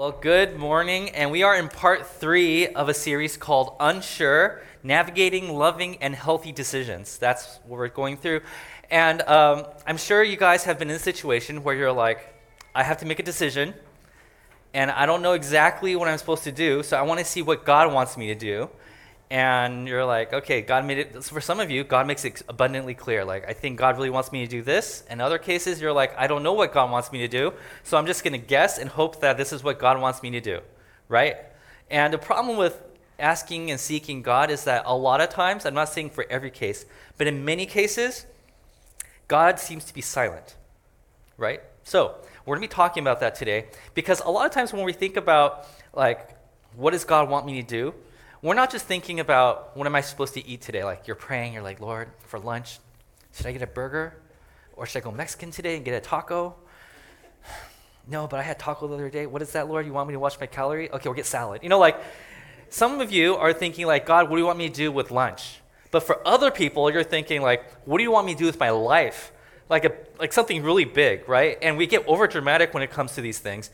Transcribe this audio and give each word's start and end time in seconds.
Well, 0.00 0.12
good 0.12 0.56
morning, 0.56 1.10
and 1.10 1.30
we 1.30 1.42
are 1.42 1.54
in 1.54 1.68
part 1.68 2.06
three 2.06 2.68
of 2.68 2.88
a 2.88 2.94
series 2.94 3.36
called 3.36 3.76
Unsure 3.78 4.62
Navigating 4.82 5.52
Loving 5.52 5.98
and 5.98 6.14
Healthy 6.14 6.52
Decisions. 6.52 7.18
That's 7.18 7.58
what 7.66 7.78
we're 7.78 7.88
going 7.88 8.16
through. 8.16 8.40
And 8.90 9.20
um, 9.20 9.66
I'm 9.86 9.98
sure 9.98 10.22
you 10.22 10.38
guys 10.38 10.64
have 10.64 10.78
been 10.78 10.88
in 10.88 10.96
a 10.96 10.98
situation 10.98 11.62
where 11.64 11.74
you're 11.74 11.92
like, 11.92 12.34
I 12.74 12.82
have 12.82 12.96
to 13.00 13.04
make 13.04 13.18
a 13.18 13.22
decision, 13.22 13.74
and 14.72 14.90
I 14.90 15.04
don't 15.04 15.20
know 15.20 15.34
exactly 15.34 15.94
what 15.96 16.08
I'm 16.08 16.16
supposed 16.16 16.44
to 16.44 16.52
do, 16.52 16.82
so 16.82 16.96
I 16.96 17.02
want 17.02 17.20
to 17.20 17.26
see 17.26 17.42
what 17.42 17.66
God 17.66 17.92
wants 17.92 18.16
me 18.16 18.28
to 18.28 18.34
do 18.34 18.70
and 19.30 19.86
you're 19.86 20.04
like, 20.04 20.32
okay, 20.32 20.60
God 20.60 20.84
made 20.84 20.98
it. 20.98 21.22
So 21.22 21.32
for 21.34 21.40
some 21.40 21.60
of 21.60 21.70
you, 21.70 21.84
God 21.84 22.06
makes 22.06 22.24
it 22.24 22.42
abundantly 22.48 22.94
clear. 22.94 23.24
Like, 23.24 23.48
I 23.48 23.52
think 23.52 23.78
God 23.78 23.96
really 23.96 24.10
wants 24.10 24.32
me 24.32 24.44
to 24.44 24.50
do 24.50 24.60
this. 24.60 25.04
In 25.08 25.20
other 25.20 25.38
cases, 25.38 25.80
you're 25.80 25.92
like, 25.92 26.18
I 26.18 26.26
don't 26.26 26.42
know 26.42 26.52
what 26.52 26.72
God 26.72 26.90
wants 26.90 27.12
me 27.12 27.20
to 27.20 27.28
do, 27.28 27.52
so 27.84 27.96
I'm 27.96 28.06
just 28.06 28.24
going 28.24 28.32
to 28.32 28.44
guess 28.44 28.78
and 28.78 28.90
hope 28.90 29.20
that 29.20 29.36
this 29.36 29.52
is 29.52 29.62
what 29.62 29.78
God 29.78 30.00
wants 30.00 30.22
me 30.22 30.30
to 30.32 30.40
do, 30.40 30.60
right? 31.08 31.36
And 31.90 32.12
the 32.12 32.18
problem 32.18 32.56
with 32.56 32.82
asking 33.20 33.70
and 33.70 33.78
seeking 33.78 34.22
God 34.22 34.50
is 34.50 34.64
that 34.64 34.82
a 34.84 34.96
lot 34.96 35.20
of 35.20 35.28
times, 35.28 35.64
I'm 35.64 35.74
not 35.74 35.90
saying 35.90 36.10
for 36.10 36.26
every 36.28 36.50
case, 36.50 36.84
but 37.16 37.28
in 37.28 37.44
many 37.44 37.66
cases, 37.66 38.26
God 39.28 39.60
seems 39.60 39.84
to 39.84 39.94
be 39.94 40.00
silent, 40.00 40.56
right? 41.36 41.60
So 41.84 42.16
we're 42.44 42.56
going 42.56 42.66
to 42.66 42.68
be 42.68 42.74
talking 42.74 43.02
about 43.02 43.20
that 43.20 43.36
today 43.36 43.66
because 43.94 44.20
a 44.20 44.30
lot 44.30 44.46
of 44.46 44.52
times 44.52 44.72
when 44.72 44.84
we 44.84 44.92
think 44.92 45.16
about, 45.16 45.68
like, 45.92 46.36
what 46.74 46.90
does 46.92 47.04
God 47.04 47.28
want 47.28 47.46
me 47.46 47.62
to 47.62 47.66
do? 47.66 47.94
We're 48.42 48.54
not 48.54 48.70
just 48.70 48.86
thinking 48.86 49.20
about 49.20 49.76
what 49.76 49.86
am 49.86 49.94
I 49.94 50.00
supposed 50.00 50.34
to 50.34 50.46
eat 50.46 50.62
today? 50.62 50.82
Like 50.84 51.06
you're 51.06 51.16
praying, 51.16 51.52
you're 51.52 51.62
like, 51.62 51.80
Lord, 51.80 52.08
for 52.20 52.38
lunch, 52.38 52.78
should 53.34 53.46
I 53.46 53.52
get 53.52 53.62
a 53.62 53.66
burger? 53.66 54.14
Or 54.74 54.86
should 54.86 55.02
I 55.02 55.04
go 55.04 55.12
Mexican 55.12 55.50
today 55.50 55.76
and 55.76 55.84
get 55.84 55.94
a 55.94 56.00
taco? 56.00 56.56
No, 58.08 58.26
but 58.26 58.40
I 58.40 58.42
had 58.42 58.58
taco 58.58 58.88
the 58.88 58.94
other 58.94 59.10
day. 59.10 59.26
What 59.26 59.40
is 59.40 59.52
that, 59.52 59.68
Lord? 59.68 59.86
You 59.86 59.92
want 59.92 60.08
me 60.08 60.14
to 60.14 60.18
watch 60.18 60.40
my 60.40 60.46
calorie? 60.46 60.90
Okay, 60.90 61.08
we'll 61.08 61.14
get 61.14 61.26
salad. 61.26 61.62
You 61.62 61.68
know, 61.68 61.78
like 61.78 62.00
some 62.68 63.00
of 63.00 63.12
you 63.12 63.36
are 63.36 63.52
thinking 63.52 63.86
like, 63.86 64.04
God, 64.04 64.28
what 64.28 64.36
do 64.36 64.40
you 64.40 64.46
want 64.46 64.58
me 64.58 64.68
to 64.68 64.74
do 64.74 64.90
with 64.90 65.12
lunch? 65.12 65.60
But 65.92 66.00
for 66.00 66.26
other 66.26 66.50
people, 66.50 66.90
you're 66.90 67.04
thinking 67.04 67.40
like, 67.40 67.70
what 67.84 67.98
do 67.98 68.02
you 68.02 68.10
want 68.10 68.26
me 68.26 68.32
to 68.32 68.38
do 68.38 68.46
with 68.46 68.58
my 68.58 68.70
life? 68.70 69.30
Like 69.68 69.84
a 69.84 69.92
like 70.18 70.32
something 70.32 70.64
really 70.64 70.86
big, 70.86 71.28
right? 71.28 71.56
And 71.62 71.76
we 71.76 71.86
get 71.86 72.04
over 72.08 72.26
dramatic 72.26 72.74
when 72.74 72.82
it 72.82 72.90
comes 72.90 73.14
to 73.14 73.20
these 73.20 73.38
things. 73.38 73.70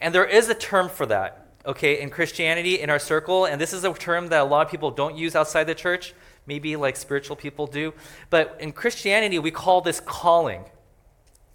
And 0.00 0.12
there 0.12 0.24
is 0.24 0.48
a 0.48 0.54
term 0.54 0.88
for 0.88 1.06
that 1.06 1.45
okay, 1.66 2.00
in 2.00 2.10
Christianity, 2.10 2.80
in 2.80 2.90
our 2.90 2.98
circle, 2.98 3.44
and 3.44 3.60
this 3.60 3.72
is 3.72 3.84
a 3.84 3.92
term 3.92 4.28
that 4.28 4.40
a 4.40 4.44
lot 4.44 4.64
of 4.64 4.70
people 4.70 4.90
don't 4.90 5.16
use 5.16 5.34
outside 5.34 5.64
the 5.64 5.74
church, 5.74 6.14
maybe 6.46 6.76
like 6.76 6.96
spiritual 6.96 7.36
people 7.36 7.66
do, 7.66 7.92
but 8.30 8.56
in 8.60 8.72
Christianity, 8.72 9.38
we 9.38 9.50
call 9.50 9.80
this 9.80 10.00
calling. 10.00 10.64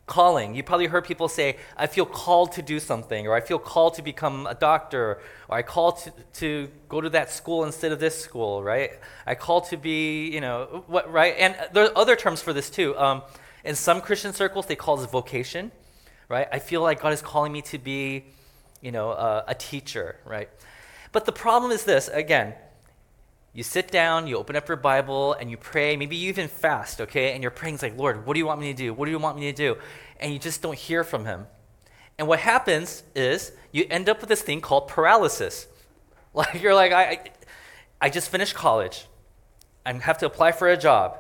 Calling. 0.06 0.54
You 0.54 0.64
probably 0.64 0.88
heard 0.88 1.06
people 1.06 1.30
say, 1.30 1.56
I 1.78 1.88
feel 1.88 2.06
called 2.06 2.52
to 2.54 2.62
do 2.62 2.82
something, 2.82 3.26
or 3.28 3.34
I 3.34 3.40
feel 3.40 3.60
called 3.60 3.94
to 3.94 4.02
become 4.02 4.46
a 4.46 4.56
doctor, 4.56 5.22
or 5.48 5.58
I 5.58 5.62
call 5.62 5.94
to, 5.94 6.12
to 6.34 6.70
go 6.90 7.00
to 7.00 7.10
that 7.12 7.32
school 7.32 7.64
instead 7.64 7.94
of 7.94 8.02
this 8.02 8.20
school, 8.22 8.62
right? 8.62 8.92
I 9.26 9.36
call 9.36 9.62
to 9.62 9.78
be, 9.78 10.30
you 10.30 10.42
know, 10.42 10.84
what, 10.88 11.10
right? 11.10 11.36
And 11.40 11.56
there 11.72 11.86
are 11.86 11.98
other 11.98 12.18
terms 12.18 12.42
for 12.42 12.52
this 12.52 12.70
too. 12.70 12.98
Um, 12.98 13.22
in 13.64 13.76
some 13.76 14.02
Christian 14.02 14.34
circles, 14.34 14.66
they 14.66 14.76
call 14.76 14.98
this 14.98 15.10
vocation, 15.10 15.72
right? 16.28 16.50
I 16.52 16.60
feel 16.60 16.82
like 16.82 17.02
God 17.02 17.14
is 17.14 17.22
calling 17.22 17.54
me 17.54 17.62
to 17.62 17.78
be 17.78 18.26
you 18.82 18.92
know, 18.92 19.12
a 19.48 19.56
teacher, 19.56 20.18
right? 20.26 20.50
But 21.12 21.26
the 21.26 21.32
problem 21.32 21.72
is 21.72 21.84
this 21.84 22.08
again, 22.08 22.54
you 23.54 23.64
sit 23.64 23.92
down, 23.92 24.28
you 24.28 24.38
open 24.38 24.56
up 24.56 24.68
your 24.70 24.78
Bible, 24.78 25.34
and 25.34 25.52
you 25.52 25.58
pray. 25.58 25.98
Maybe 25.98 26.16
you 26.16 26.30
even 26.30 26.48
fast, 26.48 27.02
okay? 27.02 27.34
And 27.34 27.42
you're 27.42 27.52
praying, 27.52 27.76
it's 27.76 27.84
like, 27.84 27.98
Lord, 27.98 28.26
what 28.26 28.34
do 28.34 28.40
you 28.40 28.46
want 28.46 28.62
me 28.62 28.72
to 28.72 28.78
do? 28.78 28.94
What 28.94 29.06
do 29.06 29.12
you 29.12 29.20
want 29.20 29.38
me 29.38 29.52
to 29.52 29.56
do? 29.56 29.78
And 30.22 30.32
you 30.32 30.40
just 30.40 30.62
don't 30.62 30.78
hear 30.78 31.04
from 31.04 31.26
Him. 31.26 31.48
And 32.18 32.30
what 32.30 32.40
happens 32.40 33.04
is 33.14 33.52
you 33.74 33.86
end 33.90 34.08
up 34.08 34.22
with 34.22 34.30
this 34.30 34.42
thing 34.42 34.62
called 34.62 34.88
paralysis. 34.88 35.68
Like, 36.34 36.62
you're 36.62 36.74
like, 36.74 36.94
I, 36.94 37.04
I, 37.04 37.20
I 38.00 38.10
just 38.10 38.32
finished 38.32 38.56
college, 38.56 39.06
I 39.86 39.92
have 39.92 40.18
to 40.20 40.26
apply 40.26 40.54
for 40.54 40.70
a 40.70 40.78
job. 40.78 41.18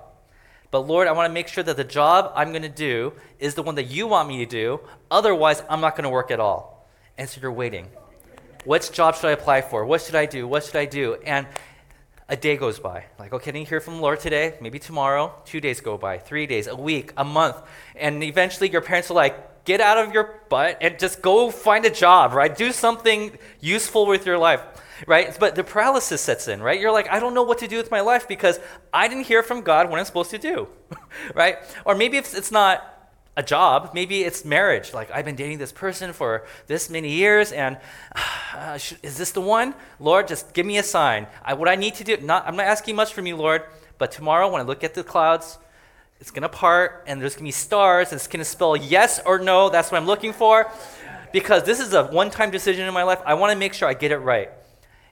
But 0.71 0.87
Lord, 0.87 1.09
I 1.09 1.11
want 1.11 1.29
to 1.29 1.33
make 1.33 1.49
sure 1.49 1.65
that 1.65 1.75
the 1.75 1.83
job 1.83 2.31
I'm 2.33 2.51
going 2.51 2.61
to 2.61 2.69
do 2.69 3.11
is 3.37 3.55
the 3.55 3.61
one 3.61 3.75
that 3.75 3.91
you 3.91 4.07
want 4.07 4.29
me 4.29 4.37
to 4.37 4.45
do. 4.45 4.79
Otherwise, 5.11 5.63
I'm 5.69 5.81
not 5.81 5.97
going 5.97 6.05
to 6.05 6.09
work 6.09 6.31
at 6.31 6.39
all. 6.39 6.70
And 7.17 7.29
so 7.29 7.39
you're 7.41 7.51
waiting. 7.51 7.87
Which 8.65 8.91
job 8.91 9.15
should 9.15 9.25
I 9.25 9.31
apply 9.31 9.61
for? 9.61 9.85
What 9.85 10.01
should 10.01 10.15
I 10.15 10.25
do? 10.25 10.47
What 10.47 10.63
should 10.63 10.75
I 10.75 10.85
do? 10.85 11.15
And 11.25 11.47
a 12.29 12.35
day 12.35 12.55
goes 12.55 12.79
by. 12.79 13.05
Like, 13.19 13.33
okay, 13.33 13.51
I 13.51 13.53
didn't 13.53 13.67
hear 13.67 13.81
from 13.81 13.95
the 13.95 14.01
Lord 14.01 14.19
today. 14.19 14.55
Maybe 14.61 14.79
tomorrow. 14.79 15.33
Two 15.45 15.59
days 15.59 15.81
go 15.81 15.97
by. 15.97 16.17
Three 16.17 16.47
days, 16.47 16.67
a 16.67 16.75
week, 16.75 17.11
a 17.17 17.25
month. 17.25 17.57
And 17.95 18.23
eventually 18.23 18.69
your 18.69 18.81
parents 18.81 19.11
are 19.11 19.15
like, 19.15 19.65
get 19.65 19.81
out 19.81 19.97
of 19.97 20.13
your 20.13 20.41
butt 20.49 20.77
and 20.81 20.97
just 20.97 21.21
go 21.21 21.51
find 21.51 21.85
a 21.85 21.89
job, 21.89 22.33
right? 22.33 22.55
Do 22.55 22.71
something 22.71 23.37
useful 23.59 24.07
with 24.07 24.25
your 24.25 24.37
life, 24.37 24.61
right? 25.07 25.35
But 25.39 25.55
the 25.55 25.63
paralysis 25.63 26.21
sets 26.21 26.47
in, 26.47 26.61
right? 26.61 26.79
You're 26.79 26.91
like, 26.91 27.09
I 27.09 27.19
don't 27.19 27.33
know 27.33 27.43
what 27.43 27.59
to 27.59 27.67
do 27.67 27.77
with 27.77 27.91
my 27.91 28.01
life 28.01 28.27
because 28.27 28.59
I 28.93 29.07
didn't 29.07 29.25
hear 29.25 29.43
from 29.43 29.61
God 29.61 29.89
what 29.89 29.99
I'm 29.99 30.05
supposed 30.05 30.31
to 30.31 30.37
do, 30.37 30.67
right? 31.35 31.57
Or 31.85 31.95
maybe 31.95 32.17
it's, 32.17 32.33
it's 32.33 32.51
not 32.51 33.00
a 33.37 33.43
job. 33.43 33.91
Maybe 33.93 34.23
it's 34.23 34.43
marriage. 34.43 34.93
Like, 34.93 35.09
I've 35.11 35.25
been 35.25 35.35
dating 35.35 35.57
this 35.57 35.71
person 35.71 36.13
for 36.13 36.45
this 36.67 36.89
many 36.89 37.11
years, 37.11 37.51
and 37.51 37.77
uh, 38.55 38.77
should, 38.77 38.97
is 39.03 39.17
this 39.17 39.31
the 39.31 39.41
one? 39.41 39.73
Lord, 39.99 40.27
just 40.27 40.53
give 40.53 40.65
me 40.65 40.77
a 40.77 40.83
sign. 40.83 41.27
I, 41.43 41.53
what 41.53 41.69
I 41.69 41.75
need 41.75 41.95
to 41.95 42.03
do, 42.03 42.17
not, 42.17 42.47
I'm 42.47 42.55
not 42.55 42.65
asking 42.65 42.95
much 42.95 43.13
from 43.13 43.25
you, 43.25 43.35
Lord, 43.35 43.63
but 43.97 44.11
tomorrow 44.11 44.51
when 44.51 44.61
I 44.61 44.65
look 44.65 44.83
at 44.83 44.93
the 44.93 45.03
clouds, 45.03 45.57
it's 46.19 46.31
going 46.31 46.43
to 46.43 46.49
part, 46.49 47.03
and 47.07 47.21
there's 47.21 47.33
going 47.33 47.45
to 47.45 47.47
be 47.47 47.51
stars, 47.51 48.11
and 48.11 48.19
it's 48.19 48.27
going 48.27 48.39
to 48.39 48.45
spell 48.45 48.75
yes 48.75 49.19
or 49.25 49.39
no. 49.39 49.69
That's 49.69 49.91
what 49.91 49.99
I'm 49.99 50.07
looking 50.07 50.33
for. 50.33 50.71
Because 51.33 51.63
this 51.63 51.79
is 51.79 51.93
a 51.93 52.03
one 52.03 52.29
time 52.29 52.51
decision 52.51 52.87
in 52.87 52.93
my 52.93 53.03
life. 53.03 53.19
I 53.25 53.35
want 53.35 53.53
to 53.53 53.57
make 53.57 53.73
sure 53.73 53.87
I 53.87 53.93
get 53.93 54.11
it 54.11 54.17
right 54.17 54.51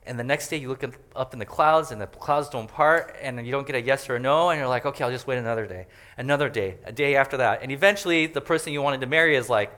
and 0.10 0.20
the 0.20 0.24
next 0.24 0.50
day 0.50 0.58
you 0.58 0.68
look 0.68 0.84
up 1.16 1.34
in 1.34 1.40
the 1.40 1.46
clouds 1.46 1.92
and 1.92 2.02
the 2.02 2.08
clouds 2.08 2.50
don't 2.50 2.68
part 2.68 3.16
and 3.22 3.46
you 3.46 3.52
don't 3.52 3.68
get 3.68 3.76
a 3.76 3.82
yes 3.82 4.10
or 4.10 4.16
a 4.16 4.20
no 4.20 4.50
and 4.50 4.60
you're 4.60 4.68
like 4.68 4.86
okay 4.86 5.04
i'll 5.04 5.12
just 5.12 5.28
wait 5.28 5.38
another 5.38 5.68
day 5.68 5.86
another 6.18 6.50
day 6.50 6.76
a 6.84 6.92
day 6.92 7.16
after 7.16 7.38
that. 7.38 7.62
And 7.62 7.72
eventually 7.72 8.28
the 8.28 8.42
person 8.42 8.74
you 8.74 8.82
wanted 8.82 9.02
to 9.02 9.08
marry 9.08 9.36
is 9.36 9.50
like 9.50 9.72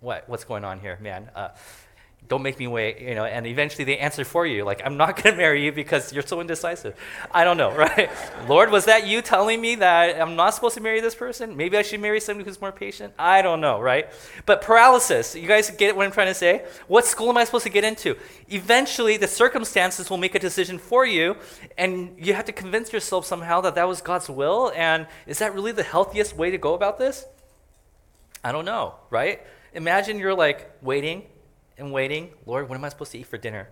what, 0.00 0.28
what's 0.28 0.44
going 0.44 0.64
on 0.64 0.78
here 0.80 0.98
man? 1.00 1.30
Uh, 1.34 1.48
don't 2.26 2.42
make 2.42 2.58
me 2.58 2.66
wait, 2.66 3.00
you 3.00 3.14
know, 3.14 3.24
and 3.24 3.46
eventually 3.46 3.84
they 3.84 3.98
answer 3.98 4.24
for 4.24 4.46
you, 4.46 4.64
like, 4.64 4.80
I'm 4.84 4.96
not 4.96 5.16
going 5.22 5.34
to 5.34 5.36
marry 5.36 5.64
you 5.64 5.72
because 5.72 6.12
you're 6.12 6.22
so 6.22 6.40
indecisive. 6.40 6.94
I 7.30 7.44
don't 7.44 7.56
know, 7.56 7.74
right? 7.76 8.10
Lord, 8.48 8.70
was 8.70 8.86
that 8.86 9.06
you 9.06 9.20
telling 9.20 9.60
me 9.60 9.74
that 9.76 10.20
I'm 10.20 10.34
not 10.34 10.54
supposed 10.54 10.74
to 10.76 10.80
marry 10.80 11.00
this 11.00 11.14
person? 11.14 11.56
Maybe 11.56 11.76
I 11.76 11.82
should 11.82 12.00
marry 12.00 12.20
somebody 12.20 12.48
who's 12.48 12.60
more 12.60 12.72
patient? 12.72 13.12
I 13.18 13.42
don't 13.42 13.60
know, 13.60 13.78
right? 13.80 14.08
But 14.46 14.62
paralysis, 14.62 15.34
you 15.34 15.46
guys 15.46 15.70
get 15.70 15.96
what 15.96 16.06
I'm 16.06 16.12
trying 16.12 16.28
to 16.28 16.34
say? 16.34 16.64
What 16.88 17.04
school 17.04 17.28
am 17.28 17.36
I 17.36 17.44
supposed 17.44 17.64
to 17.64 17.70
get 17.70 17.84
into? 17.84 18.16
Eventually, 18.48 19.16
the 19.18 19.28
circumstances 19.28 20.08
will 20.08 20.18
make 20.18 20.34
a 20.34 20.38
decision 20.38 20.78
for 20.78 21.04
you, 21.04 21.36
and 21.76 22.14
you 22.18 22.32
have 22.32 22.46
to 22.46 22.52
convince 22.52 22.92
yourself 22.92 23.26
somehow 23.26 23.60
that 23.60 23.74
that 23.74 23.86
was 23.86 24.00
God's 24.00 24.30
will, 24.30 24.72
and 24.74 25.06
is 25.26 25.38
that 25.40 25.54
really 25.54 25.72
the 25.72 25.82
healthiest 25.82 26.36
way 26.36 26.50
to 26.50 26.58
go 26.58 26.74
about 26.74 26.98
this? 26.98 27.26
I 28.42 28.52
don't 28.52 28.64
know, 28.64 28.94
right? 29.10 29.42
Imagine 29.74 30.18
you're 30.18 30.34
like 30.34 30.70
waiting 30.80 31.24
and 31.78 31.92
waiting. 31.92 32.30
Lord, 32.46 32.68
what 32.68 32.76
am 32.76 32.84
I 32.84 32.88
supposed 32.88 33.12
to 33.12 33.18
eat 33.18 33.26
for 33.26 33.38
dinner? 33.38 33.68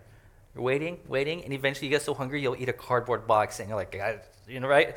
You're 0.54 0.64
waiting, 0.64 0.98
waiting, 1.08 1.44
and 1.44 1.52
eventually 1.52 1.86
you 1.86 1.90
get 1.90 2.02
so 2.02 2.14
hungry 2.14 2.42
you'll 2.42 2.56
eat 2.56 2.68
a 2.68 2.74
cardboard 2.74 3.26
box 3.26 3.60
and 3.60 3.68
you're 3.68 3.78
like, 3.78 3.98
you 4.46 4.60
know, 4.60 4.68
right? 4.68 4.96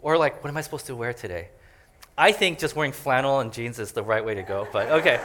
Or 0.00 0.18
like, 0.18 0.42
what 0.42 0.50
am 0.50 0.56
I 0.56 0.60
supposed 0.60 0.86
to 0.86 0.96
wear 0.96 1.12
today? 1.12 1.48
I 2.16 2.32
think 2.32 2.58
just 2.58 2.76
wearing 2.76 2.92
flannel 2.92 3.40
and 3.40 3.52
jeans 3.52 3.78
is 3.78 3.92
the 3.92 4.02
right 4.02 4.24
way 4.24 4.34
to 4.34 4.42
go, 4.42 4.68
but 4.72 4.90
okay. 4.90 5.20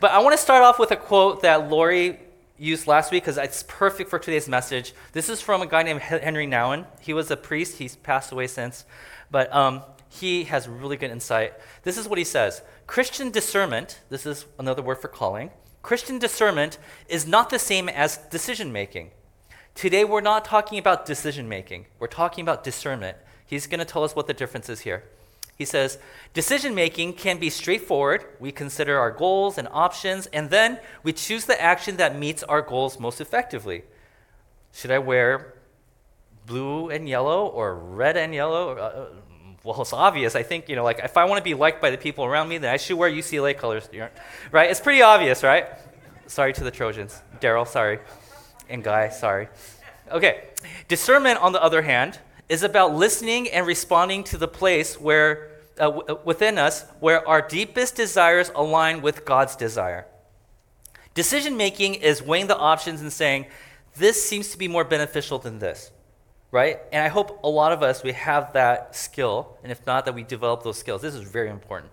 but 0.00 0.10
I 0.10 0.18
want 0.20 0.36
to 0.36 0.42
start 0.42 0.62
off 0.62 0.78
with 0.78 0.90
a 0.90 0.96
quote 0.96 1.42
that 1.42 1.70
Lori 1.70 2.18
used 2.58 2.86
last 2.86 3.10
week 3.10 3.22
because 3.22 3.38
it's 3.38 3.64
perfect 3.66 4.10
for 4.10 4.18
today's 4.18 4.48
message. 4.48 4.92
This 5.12 5.30
is 5.30 5.40
from 5.40 5.62
a 5.62 5.66
guy 5.66 5.82
named 5.82 6.00
Henri 6.00 6.46
Nouwen. 6.46 6.84
He 7.00 7.14
was 7.14 7.30
a 7.30 7.36
priest, 7.36 7.78
he's 7.78 7.96
passed 7.96 8.32
away 8.32 8.46
since, 8.46 8.84
but 9.30 9.54
um, 9.54 9.82
he 10.10 10.44
has 10.44 10.68
really 10.68 10.96
good 10.96 11.10
insight. 11.10 11.54
This 11.84 11.96
is 11.96 12.08
what 12.08 12.18
he 12.18 12.24
says 12.24 12.62
Christian 12.86 13.30
discernment, 13.30 14.00
this 14.10 14.26
is 14.26 14.44
another 14.58 14.82
word 14.82 14.98
for 14.98 15.08
calling, 15.08 15.50
Christian 15.82 16.18
discernment 16.18 16.78
is 17.08 17.26
not 17.26 17.48
the 17.48 17.58
same 17.58 17.88
as 17.88 18.18
decision 18.18 18.72
making. 18.72 19.12
Today, 19.74 20.04
we're 20.04 20.20
not 20.20 20.44
talking 20.44 20.78
about 20.78 21.06
decision 21.06 21.48
making, 21.48 21.86
we're 21.98 22.08
talking 22.08 22.42
about 22.42 22.64
discernment. 22.64 23.16
He's 23.46 23.66
going 23.66 23.80
to 23.80 23.84
tell 23.84 24.04
us 24.04 24.14
what 24.14 24.26
the 24.26 24.34
difference 24.34 24.68
is 24.68 24.80
here. 24.80 25.04
He 25.56 25.64
says, 25.64 25.98
decision 26.32 26.74
making 26.74 27.14
can 27.14 27.38
be 27.38 27.50
straightforward. 27.50 28.24
We 28.38 28.52
consider 28.52 28.98
our 28.98 29.10
goals 29.10 29.58
and 29.58 29.68
options, 29.70 30.26
and 30.26 30.50
then 30.50 30.78
we 31.02 31.12
choose 31.12 31.44
the 31.44 31.60
action 31.60 31.96
that 31.96 32.18
meets 32.18 32.42
our 32.42 32.62
goals 32.62 32.98
most 32.98 33.20
effectively. 33.20 33.82
Should 34.72 34.90
I 34.90 34.98
wear 34.98 35.54
blue 36.46 36.90
and 36.90 37.08
yellow 37.08 37.46
or 37.46 37.74
red 37.74 38.16
and 38.16 38.34
yellow? 38.34 38.70
Uh, 38.70 38.80
uh, 38.80 39.06
Well, 39.62 39.80
it's 39.82 39.92
obvious. 39.92 40.34
I 40.34 40.42
think, 40.42 40.68
you 40.68 40.76
know, 40.76 40.84
like 40.84 41.00
if 41.00 41.16
I 41.16 41.24
want 41.24 41.38
to 41.38 41.44
be 41.44 41.54
liked 41.54 41.82
by 41.82 41.90
the 41.90 41.98
people 41.98 42.24
around 42.24 42.48
me, 42.48 42.58
then 42.58 42.72
I 42.72 42.78
should 42.78 42.96
wear 42.96 43.10
UCLA 43.10 43.56
colors, 43.56 43.88
right? 44.50 44.70
It's 44.70 44.80
pretty 44.80 45.02
obvious, 45.02 45.42
right? 45.42 45.66
Sorry 46.26 46.52
to 46.54 46.64
the 46.64 46.70
Trojans. 46.70 47.20
Daryl, 47.40 47.66
sorry. 47.66 47.98
And 48.68 48.82
Guy, 48.82 49.08
sorry. 49.10 49.48
Okay. 50.10 50.44
Discernment, 50.88 51.38
on 51.40 51.52
the 51.52 51.62
other 51.62 51.82
hand, 51.82 52.20
is 52.48 52.62
about 52.62 52.94
listening 52.94 53.48
and 53.50 53.66
responding 53.66 54.24
to 54.24 54.38
the 54.38 54.48
place 54.48 54.98
where, 55.00 55.50
uh, 55.78 55.84
w- 55.84 56.04
uh, 56.08 56.16
within 56.24 56.58
us 56.58 56.84
where 57.00 57.26
our 57.28 57.42
deepest 57.42 57.96
desires 57.96 58.50
align 58.54 59.02
with 59.02 59.24
God's 59.24 59.56
desire. 59.56 60.06
Decision 61.14 61.56
making 61.56 61.94
is 61.94 62.22
weighing 62.22 62.46
the 62.46 62.56
options 62.56 63.00
and 63.00 63.12
saying, 63.12 63.46
this 63.96 64.24
seems 64.24 64.50
to 64.50 64.58
be 64.58 64.68
more 64.68 64.84
beneficial 64.84 65.38
than 65.38 65.58
this, 65.58 65.90
right? 66.50 66.80
And 66.92 67.02
I 67.02 67.08
hope 67.08 67.40
a 67.44 67.48
lot 67.48 67.72
of 67.72 67.82
us, 67.82 68.02
we 68.02 68.12
have 68.12 68.52
that 68.54 68.96
skill, 68.96 69.58
and 69.62 69.70
if 69.70 69.86
not, 69.86 70.04
that 70.04 70.14
we 70.14 70.22
develop 70.22 70.62
those 70.62 70.78
skills. 70.78 71.02
This 71.02 71.14
is 71.14 71.22
very 71.22 71.50
important. 71.50 71.92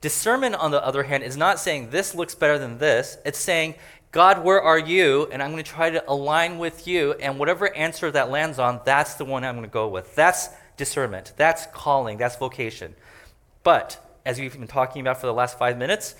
Discernment, 0.00 0.54
on 0.54 0.70
the 0.70 0.84
other 0.84 1.02
hand, 1.02 1.22
is 1.22 1.36
not 1.36 1.58
saying 1.58 1.90
this 1.90 2.14
looks 2.14 2.34
better 2.34 2.58
than 2.58 2.78
this. 2.78 3.18
It's 3.24 3.38
saying, 3.38 3.74
God, 4.12 4.44
where 4.44 4.60
are 4.60 4.78
you? 4.78 5.28
And 5.30 5.42
I'm 5.42 5.50
going 5.50 5.62
to 5.62 5.70
try 5.70 5.90
to 5.90 6.02
align 6.10 6.58
with 6.58 6.86
you, 6.86 7.12
and 7.14 7.38
whatever 7.38 7.74
answer 7.74 8.10
that 8.10 8.30
lands 8.30 8.58
on, 8.58 8.80
that's 8.84 9.14
the 9.14 9.24
one 9.24 9.44
I'm 9.44 9.56
going 9.56 9.68
to 9.68 9.72
go 9.72 9.88
with. 9.88 10.14
That's 10.14 10.48
discernment. 10.76 11.32
That's 11.36 11.66
calling. 11.66 12.18
That's 12.18 12.36
vocation. 12.36 12.94
But, 13.62 13.98
as 14.24 14.38
we've 14.38 14.52
been 14.52 14.66
talking 14.66 15.00
about 15.00 15.20
for 15.20 15.26
the 15.26 15.34
last 15.34 15.58
five 15.58 15.76
minutes, 15.76 16.14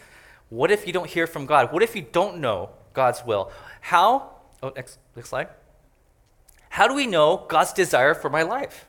what 0.49 0.71
if 0.71 0.87
you 0.87 0.93
don't 0.93 1.09
hear 1.09 1.27
from 1.27 1.47
God? 1.47 1.73
What 1.73 1.83
if 1.83 1.97
you 1.97 2.03
don't 2.03 2.39
know 2.39 2.71
God's 2.93 3.25
will? 3.25 3.51
How? 3.81 4.31
Oh, 4.63 4.73
next, 4.75 4.99
next 5.15 5.31
slide. 5.31 5.49
How 6.77 6.87
do 6.87 6.93
we 6.93 7.07
know 7.07 7.47
God's 7.49 7.73
desire 7.73 8.13
for 8.13 8.29
my 8.29 8.43
life? 8.43 8.85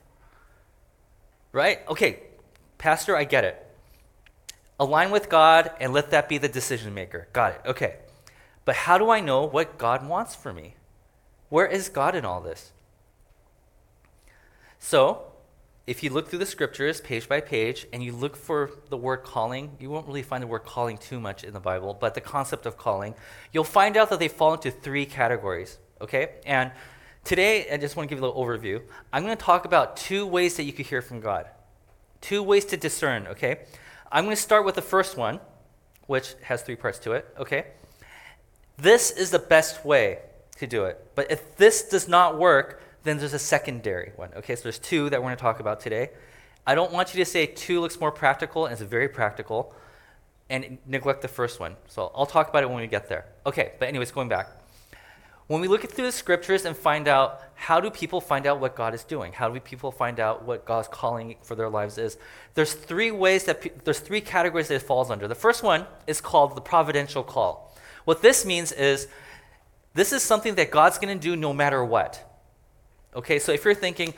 Right? 1.54 1.80
Okay, 1.88 2.19
Pastor, 2.78 3.16
I 3.16 3.24
get 3.24 3.45
it. 3.45 3.66
Align 4.78 5.10
with 5.10 5.30
God 5.30 5.72
and 5.80 5.94
let 5.94 6.12
that 6.12 6.28
be 6.28 6.38
the 6.38 6.50
decision 6.50 6.94
maker. 6.94 7.30
Got 7.31 7.54
it. 7.54 7.62
Okay. 7.66 7.95
But 8.66 8.75
how 8.75 8.98
do 8.98 9.10
I 9.10 9.22
know 9.22 9.45
what 9.45 9.78
God 9.78 10.06
wants 10.06 10.36
for 10.36 10.51
me? 10.51 10.75
Where 11.48 11.66
is 11.66 11.88
God 11.88 12.13
in 12.13 12.25
all 12.25 12.42
this? 12.42 12.74
So, 14.80 15.31
if 15.86 16.04
you 16.04 16.10
look 16.10 16.28
through 16.28 16.39
the 16.39 16.45
scriptures 16.45 17.00
page 17.00 17.30
by 17.30 17.39
page 17.39 17.88
and 17.94 18.04
you 18.04 18.12
look 18.12 18.36
for 18.36 18.69
the 18.89 18.98
word 18.98 19.24
calling, 19.24 19.78
you 19.80 19.89
won't 19.89 20.07
really 20.07 20.24
find 20.24 20.44
the 20.44 20.48
word 20.48 20.66
calling 20.66 20.98
too 20.98 21.22
much 21.22 21.45
in 21.45 21.54
the 21.54 21.62
Bible, 21.62 21.98
but 21.98 22.16
the 22.16 22.19
concept 22.19 22.66
of 22.66 22.78
calling, 22.78 23.16
you'll 23.54 23.63
find 23.63 23.95
out 23.95 24.10
that 24.10 24.19
they 24.19 24.28
fall 24.28 24.56
into 24.56 24.72
three 24.72 25.06
categories, 25.06 25.78
okay? 26.01 26.31
And 26.45 26.74
today, 27.23 27.69
I 27.71 27.77
just 27.77 27.95
want 27.95 28.09
to 28.09 28.15
give 28.15 28.21
you 28.21 28.25
a 28.25 28.27
little 28.27 28.43
overview. 28.43 28.81
I'm 29.11 29.23
going 29.23 29.35
to 29.35 29.43
talk 29.43 29.65
about 29.65 29.97
two 29.97 30.25
ways 30.25 30.57
that 30.57 30.63
you 30.63 30.73
could 30.73 30.85
hear 30.85 31.01
from 31.01 31.19
God, 31.19 31.47
two 32.21 32.43
ways 32.43 32.65
to 32.65 32.77
discern, 32.77 33.27
okay? 33.27 33.59
I'm 34.11 34.25
going 34.25 34.35
to 34.35 34.41
start 34.41 34.65
with 34.65 34.75
the 34.75 34.81
first 34.81 35.17
one, 35.17 35.39
which 36.07 36.35
has 36.43 36.61
three 36.61 36.75
parts 36.75 36.99
to 36.99 37.13
it, 37.13 37.27
okay? 37.37 37.67
This 38.77 39.11
is 39.11 39.31
the 39.31 39.39
best 39.39 39.83
way 39.83 40.19
to 40.57 40.67
do 40.67 40.85
it. 40.85 41.11
But 41.15 41.31
if 41.31 41.57
this 41.57 41.83
does 41.83 42.07
not 42.07 42.37
work, 42.37 42.83
then 43.03 43.17
there's 43.17 43.33
a 43.33 43.39
secondary 43.39 44.11
one. 44.15 44.29
Okay, 44.35 44.55
so 44.55 44.63
there's 44.63 44.79
two 44.79 45.09
that 45.09 45.19
we're 45.19 45.27
going 45.27 45.37
to 45.37 45.41
talk 45.41 45.59
about 45.59 45.79
today. 45.79 46.09
I 46.65 46.75
don't 46.75 46.91
want 46.91 47.13
you 47.13 47.23
to 47.23 47.29
say 47.29 47.45
two 47.45 47.79
looks 47.79 47.99
more 47.99 48.11
practical, 48.11 48.65
and 48.65 48.73
it's 48.73 48.81
very 48.81 49.07
practical, 49.07 49.73
and 50.49 50.77
neglect 50.85 51.21
the 51.21 51.27
first 51.27 51.59
one. 51.59 51.75
So 51.87 52.11
I'll 52.13 52.25
talk 52.25 52.49
about 52.49 52.63
it 52.63 52.69
when 52.69 52.81
we 52.81 52.87
get 52.87 53.07
there. 53.09 53.25
Okay, 53.45 53.73
but 53.79 53.87
anyways, 53.87 54.11
going 54.11 54.29
back. 54.29 54.49
When 55.47 55.61
we 55.61 55.69
look 55.69 55.89
through 55.89 56.05
the 56.05 56.11
scriptures 56.11 56.65
and 56.65 56.75
find 56.75 57.07
out 57.07 57.41
how 57.55 57.79
do 57.79 57.89
people 57.89 58.19
find 58.19 58.45
out 58.45 58.59
what 58.59 58.75
God 58.75 58.94
is 58.94 59.03
doing? 59.03 59.31
How 59.31 59.49
do 59.49 59.59
people 59.61 59.91
find 59.91 60.19
out 60.19 60.44
what 60.44 60.65
God's 60.65 60.89
calling 60.89 61.35
for 61.41 61.55
their 61.55 61.69
lives 61.69 61.97
is? 61.97 62.17
There's 62.53 62.73
three 62.73 63.11
ways 63.11 63.45
that 63.45 63.61
pe- 63.61 63.71
there's 63.85 63.99
three 63.99 64.21
categories 64.21 64.67
that 64.67 64.75
it 64.75 64.81
falls 64.81 65.09
under. 65.09 65.27
The 65.27 65.35
first 65.35 65.63
one 65.63 65.85
is 66.05 66.19
called 66.19 66.55
the 66.55 66.61
providential 66.61 67.23
call. 67.23 67.73
What 68.03 68.21
this 68.21 68.45
means 68.45 68.73
is 68.73 69.07
this 69.94 70.11
is 70.11 70.21
something 70.21 70.55
that 70.55 70.69
God's 70.69 70.97
going 70.97 71.17
to 71.17 71.21
do 71.21 71.35
no 71.35 71.53
matter 71.53 71.83
what. 71.83 72.23
Okay, 73.15 73.39
so 73.39 73.53
if 73.53 73.63
you're 73.63 73.73
thinking, 73.73 74.13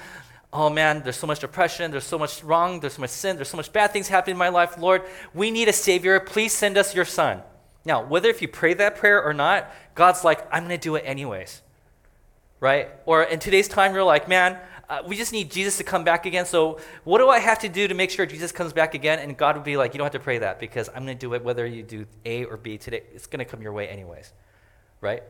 oh 0.51 0.69
man, 0.69 1.03
there's 1.03 1.15
so 1.15 1.27
much 1.27 1.39
depression, 1.39 1.91
there's 1.91 2.03
so 2.03 2.17
much 2.17 2.43
wrong, 2.43 2.79
there's 2.79 2.93
so 2.93 3.01
much 3.01 3.11
sin, 3.11 3.35
there's 3.35 3.49
so 3.49 3.57
much 3.57 3.71
bad 3.71 3.91
things 3.91 4.07
happening 4.07 4.33
in 4.33 4.39
my 4.39 4.49
life, 4.49 4.77
Lord, 4.79 5.03
we 5.33 5.51
need 5.51 5.67
a 5.67 5.73
Savior. 5.73 6.19
Please 6.19 6.53
send 6.53 6.77
us 6.77 6.95
your 6.95 7.05
Son. 7.05 7.43
Now, 7.85 8.03
whether 8.03 8.29
if 8.29 8.41
you 8.41 8.47
pray 8.47 8.73
that 8.75 8.95
prayer 8.95 9.21
or 9.23 9.33
not, 9.33 9.71
God's 9.95 10.23
like, 10.23 10.45
I'm 10.53 10.65
going 10.65 10.77
to 10.77 10.83
do 10.83 10.95
it 10.95 11.03
anyways. 11.05 11.61
Right? 12.59 12.89
Or 13.05 13.23
in 13.23 13.39
today's 13.39 13.67
time, 13.67 13.93
you're 13.93 14.03
like, 14.03 14.27
man, 14.27 14.59
uh, 14.89 15.03
we 15.05 15.15
just 15.15 15.31
need 15.31 15.51
Jesus 15.51 15.77
to 15.77 15.83
come 15.83 16.03
back 16.03 16.25
again. 16.25 16.45
So, 16.45 16.79
what 17.03 17.19
do 17.19 17.29
I 17.29 17.39
have 17.39 17.59
to 17.59 17.69
do 17.69 17.87
to 17.87 17.93
make 17.93 18.09
sure 18.09 18.25
Jesus 18.25 18.51
comes 18.51 18.73
back 18.73 18.95
again? 18.95 19.19
And 19.19 19.37
God 19.37 19.55
would 19.55 19.63
be 19.63 19.77
like, 19.77 19.93
you 19.93 19.99
don't 19.99 20.05
have 20.05 20.13
to 20.13 20.19
pray 20.19 20.39
that 20.39 20.59
because 20.59 20.89
I'm 20.89 21.05
going 21.05 21.15
to 21.17 21.19
do 21.19 21.33
it 21.35 21.43
whether 21.43 21.65
you 21.65 21.83
do 21.83 22.05
A 22.25 22.45
or 22.45 22.57
B 22.57 22.77
today. 22.77 23.03
It's 23.13 23.27
going 23.27 23.39
to 23.39 23.45
come 23.45 23.61
your 23.61 23.71
way 23.71 23.87
anyways. 23.87 24.33
Right? 24.99 25.23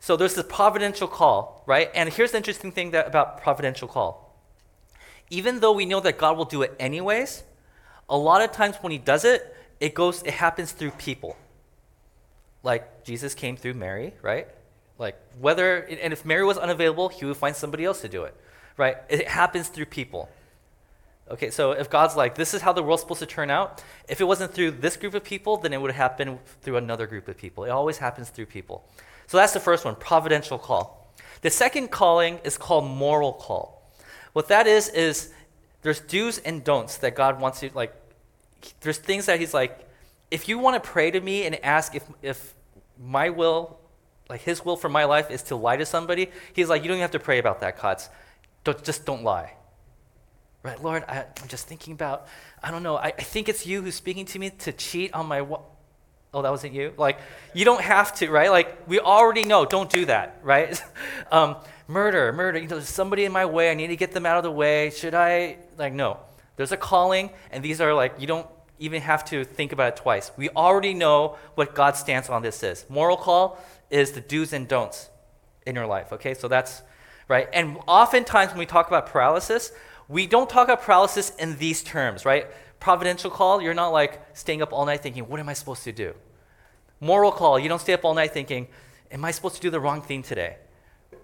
So 0.00 0.16
there's 0.16 0.34
this 0.34 0.46
providential 0.48 1.06
call, 1.06 1.62
right? 1.66 1.88
And 1.94 2.12
here's 2.12 2.32
the 2.32 2.38
interesting 2.38 2.72
thing 2.72 2.90
that, 2.90 3.06
about 3.06 3.40
providential 3.40 3.86
call. 3.86 4.36
Even 5.30 5.60
though 5.60 5.72
we 5.72 5.86
know 5.86 6.00
that 6.00 6.18
God 6.18 6.36
will 6.36 6.44
do 6.44 6.62
it 6.62 6.74
anyways, 6.80 7.44
a 8.08 8.16
lot 8.16 8.42
of 8.42 8.50
times 8.50 8.76
when 8.80 8.90
he 8.90 8.98
does 8.98 9.24
it, 9.24 9.54
it 9.78 9.94
goes 9.94 10.22
it 10.22 10.34
happens 10.34 10.72
through 10.72 10.90
people. 10.92 11.36
Like 12.62 13.04
Jesus 13.04 13.34
came 13.34 13.56
through 13.56 13.74
Mary, 13.74 14.14
right? 14.22 14.48
Like 14.98 15.16
whether 15.40 15.78
and 15.78 16.12
if 16.12 16.24
Mary 16.24 16.44
was 16.44 16.58
unavailable, 16.58 17.08
he 17.08 17.24
would 17.24 17.36
find 17.36 17.56
somebody 17.56 17.84
else 17.84 18.00
to 18.02 18.08
do 18.08 18.24
it. 18.24 18.36
Right? 18.76 18.96
It 19.08 19.28
happens 19.28 19.68
through 19.68 19.86
people. 19.86 20.28
Okay, 21.30 21.50
so 21.50 21.72
if 21.72 21.88
God's 21.88 22.16
like, 22.16 22.34
this 22.34 22.52
is 22.52 22.60
how 22.60 22.72
the 22.72 22.82
world's 22.82 23.02
supposed 23.02 23.20
to 23.20 23.26
turn 23.26 23.48
out, 23.48 23.82
if 24.08 24.20
it 24.20 24.24
wasn't 24.24 24.52
through 24.52 24.72
this 24.72 24.96
group 24.96 25.14
of 25.14 25.22
people, 25.22 25.56
then 25.56 25.72
it 25.72 25.80
would 25.80 25.92
happen 25.92 26.38
through 26.62 26.76
another 26.76 27.06
group 27.06 27.28
of 27.28 27.38
people. 27.38 27.64
It 27.64 27.70
always 27.70 27.98
happens 27.98 28.28
through 28.28 28.46
people. 28.46 28.84
So 29.28 29.36
that's 29.38 29.52
the 29.52 29.60
first 29.60 29.84
one, 29.84 29.94
providential 29.94 30.58
call. 30.58 31.12
The 31.40 31.50
second 31.50 31.90
calling 31.90 32.38
is 32.44 32.58
called 32.58 32.84
moral 32.84 33.32
call. 33.32 33.82
What 34.32 34.48
that 34.48 34.66
is, 34.66 34.88
is 34.88 35.32
there's 35.82 36.00
do's 36.00 36.38
and 36.38 36.62
don'ts 36.64 36.98
that 36.98 37.14
God 37.14 37.40
wants 37.40 37.62
you, 37.62 37.70
like, 37.72 37.94
there's 38.80 38.98
things 38.98 39.26
that 39.26 39.40
He's 39.40 39.54
like, 39.54 39.88
if 40.32 40.48
you 40.48 40.58
want 40.58 40.82
to 40.82 40.90
pray 40.90 41.10
to 41.10 41.20
me 41.20 41.44
and 41.44 41.62
ask 41.64 41.94
if, 41.94 42.04
if 42.22 42.54
my 42.98 43.28
will, 43.28 43.78
like 44.30 44.40
His 44.40 44.64
will 44.64 44.76
for 44.76 44.88
my 44.88 45.04
life 45.04 45.30
is 45.30 45.42
to 45.44 45.56
lie 45.56 45.76
to 45.76 45.86
somebody, 45.86 46.30
He's 46.54 46.68
like, 46.68 46.82
you 46.82 46.88
don't 46.88 46.96
even 46.96 47.02
have 47.02 47.10
to 47.12 47.20
pray 47.20 47.38
about 47.38 47.60
that, 47.60 47.76
Klotz. 47.76 48.08
Don't, 48.64 48.82
just 48.82 49.04
don't 49.04 49.22
lie. 49.22 49.54
Right, 50.62 50.82
Lord, 50.82 51.04
I, 51.08 51.18
am 51.18 51.48
just 51.48 51.66
thinking 51.66 51.92
about, 51.92 52.28
I 52.62 52.70
don't 52.70 52.82
know, 52.82 52.96
I, 52.96 53.06
I, 53.06 53.10
think 53.10 53.48
it's 53.48 53.66
you 53.66 53.82
who's 53.82 53.96
speaking 53.96 54.24
to 54.26 54.38
me 54.38 54.50
to 54.50 54.72
cheat 54.72 55.12
on 55.12 55.26
my, 55.26 55.44
Oh, 56.34 56.40
that 56.40 56.50
wasn't 56.50 56.72
you? 56.72 56.94
Like, 56.96 57.18
you 57.52 57.64
don't 57.64 57.82
have 57.82 58.14
to, 58.16 58.30
right? 58.30 58.50
Like, 58.50 58.88
we 58.88 59.00
already 59.00 59.44
know, 59.44 59.66
don't 59.66 59.90
do 59.90 60.06
that, 60.06 60.38
right? 60.42 60.82
um, 61.30 61.56
murder, 61.88 62.32
murder, 62.32 62.58
you 62.58 62.68
know, 62.68 62.76
there's 62.76 62.88
somebody 62.88 63.24
in 63.24 63.32
my 63.32 63.44
way, 63.44 63.70
I 63.70 63.74
need 63.74 63.88
to 63.88 63.96
get 63.96 64.12
them 64.12 64.24
out 64.24 64.38
of 64.38 64.44
the 64.44 64.50
way. 64.50 64.90
Should 64.90 65.14
I? 65.14 65.58
Like, 65.76 65.92
no. 65.92 66.20
There's 66.56 66.72
a 66.72 66.76
calling, 66.76 67.30
and 67.50 67.62
these 67.62 67.80
are 67.80 67.92
like, 67.92 68.14
you 68.18 68.26
don't 68.26 68.46
even 68.82 69.02
have 69.02 69.24
to 69.26 69.44
think 69.44 69.72
about 69.72 69.94
it 69.94 69.96
twice. 69.96 70.32
We 70.36 70.50
already 70.50 70.92
know 70.92 71.36
what 71.54 71.74
God's 71.74 72.00
stance 72.00 72.28
on 72.28 72.42
this 72.42 72.62
is. 72.62 72.84
Moral 72.88 73.16
call 73.16 73.58
is 73.90 74.12
the 74.12 74.20
do's 74.20 74.52
and 74.52 74.66
don'ts 74.66 75.08
in 75.66 75.74
your 75.74 75.86
life, 75.86 76.12
okay? 76.12 76.34
So 76.34 76.48
that's, 76.48 76.82
right? 77.28 77.48
And 77.52 77.78
oftentimes 77.86 78.50
when 78.50 78.58
we 78.58 78.66
talk 78.66 78.88
about 78.88 79.06
paralysis, 79.06 79.72
we 80.08 80.26
don't 80.26 80.50
talk 80.50 80.68
about 80.68 80.82
paralysis 80.82 81.30
in 81.36 81.56
these 81.58 81.82
terms, 81.82 82.24
right? 82.24 82.46
Providential 82.80 83.30
call, 83.30 83.62
you're 83.62 83.74
not 83.74 83.90
like 83.90 84.20
staying 84.36 84.62
up 84.62 84.72
all 84.72 84.84
night 84.84 85.00
thinking, 85.00 85.28
what 85.28 85.38
am 85.38 85.48
I 85.48 85.52
supposed 85.52 85.84
to 85.84 85.92
do? 85.92 86.14
Moral 87.00 87.32
call, 87.32 87.58
you 87.58 87.68
don't 87.68 87.80
stay 87.80 87.92
up 87.92 88.04
all 88.04 88.14
night 88.14 88.32
thinking, 88.32 88.66
am 89.10 89.24
I 89.24 89.30
supposed 89.30 89.56
to 89.56 89.60
do 89.60 89.70
the 89.70 89.80
wrong 89.80 90.02
thing 90.02 90.22
today? 90.22 90.56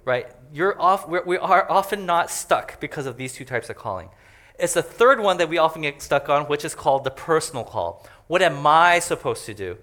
Right? 0.04 0.26
You're 0.52 0.80
off, 0.80 1.08
we're, 1.08 1.24
we 1.24 1.36
are 1.38 1.70
often 1.70 2.06
not 2.06 2.30
stuck 2.30 2.78
because 2.80 3.06
of 3.06 3.16
these 3.16 3.32
two 3.32 3.44
types 3.44 3.68
of 3.68 3.76
calling. 3.76 4.10
It's 4.58 4.74
the 4.74 4.82
third 4.82 5.20
one 5.20 5.36
that 5.38 5.48
we 5.48 5.58
often 5.58 5.82
get 5.82 6.02
stuck 6.02 6.28
on, 6.28 6.44
which 6.44 6.64
is 6.64 6.74
called 6.74 7.04
the 7.04 7.10
personal 7.10 7.64
call. 7.64 8.06
What 8.26 8.42
am 8.42 8.66
I 8.66 8.98
supposed 8.98 9.46
to 9.46 9.54
do? 9.54 9.78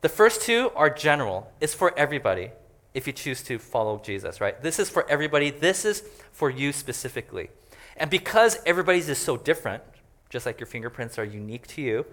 The 0.00 0.08
first 0.08 0.42
two 0.42 0.70
are 0.74 0.90
general. 0.90 1.52
It's 1.60 1.74
for 1.74 1.96
everybody 1.98 2.50
if 2.94 3.06
you 3.06 3.12
choose 3.12 3.42
to 3.44 3.58
follow 3.58 4.00
Jesus, 4.02 4.40
right? 4.40 4.60
This 4.62 4.78
is 4.78 4.88
for 4.88 5.08
everybody. 5.08 5.50
This 5.50 5.84
is 5.84 6.02
for 6.32 6.50
you 6.50 6.72
specifically. 6.72 7.50
And 7.96 8.10
because 8.10 8.58
everybody's 8.66 9.08
is 9.08 9.18
so 9.18 9.36
different, 9.36 9.82
just 10.30 10.46
like 10.46 10.58
your 10.58 10.66
fingerprints 10.66 11.18
are 11.18 11.24
unique 11.24 11.66
to 11.68 11.82
you, 11.82 12.06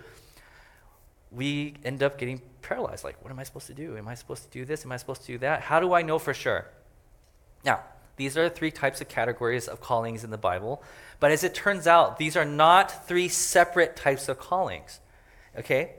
we 1.31 1.75
end 1.83 2.03
up 2.03 2.17
getting 2.17 2.41
paralyzed. 2.61 3.03
Like, 3.03 3.21
what 3.23 3.31
am 3.31 3.39
I 3.39 3.43
supposed 3.43 3.67
to 3.67 3.73
do? 3.73 3.97
Am 3.97 4.07
I 4.07 4.13
supposed 4.13 4.43
to 4.43 4.49
do 4.49 4.65
this? 4.65 4.85
Am 4.85 4.91
I 4.91 4.97
supposed 4.97 5.21
to 5.21 5.27
do 5.27 5.37
that? 5.39 5.61
How 5.61 5.79
do 5.79 5.93
I 5.93 6.01
know 6.01 6.19
for 6.19 6.33
sure? 6.33 6.67
Now, 7.65 7.81
these 8.15 8.37
are 8.37 8.49
three 8.49 8.71
types 8.71 9.01
of 9.01 9.09
categories 9.09 9.67
of 9.67 9.81
callings 9.81 10.23
in 10.23 10.29
the 10.29 10.37
Bible. 10.37 10.83
But 11.19 11.31
as 11.31 11.43
it 11.43 11.53
turns 11.53 11.87
out, 11.87 12.17
these 12.17 12.35
are 12.35 12.45
not 12.45 13.07
three 13.07 13.27
separate 13.27 13.95
types 13.95 14.29
of 14.29 14.39
callings. 14.39 14.99
Okay? 15.57 15.93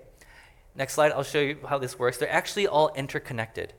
Next 0.74 0.94
slide, 0.94 1.12
I'll 1.12 1.22
show 1.22 1.40
you 1.40 1.58
how 1.68 1.78
this 1.78 1.98
works. 1.98 2.18
They're 2.18 2.30
actually 2.30 2.66
all 2.66 2.92
interconnected. 2.94 3.72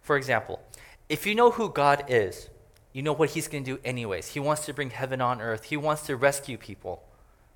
For 0.00 0.16
example, 0.16 0.60
if 1.08 1.26
you 1.26 1.34
know 1.34 1.50
who 1.50 1.70
God 1.70 2.04
is, 2.08 2.48
you 2.92 3.02
know 3.02 3.12
what 3.12 3.30
he's 3.30 3.48
going 3.48 3.64
to 3.64 3.76
do 3.76 3.80
anyways. 3.84 4.28
He 4.28 4.40
wants 4.40 4.66
to 4.66 4.74
bring 4.74 4.90
heaven 4.90 5.20
on 5.20 5.40
earth, 5.40 5.64
he 5.64 5.76
wants 5.76 6.02
to 6.02 6.16
rescue 6.16 6.56
people, 6.56 7.02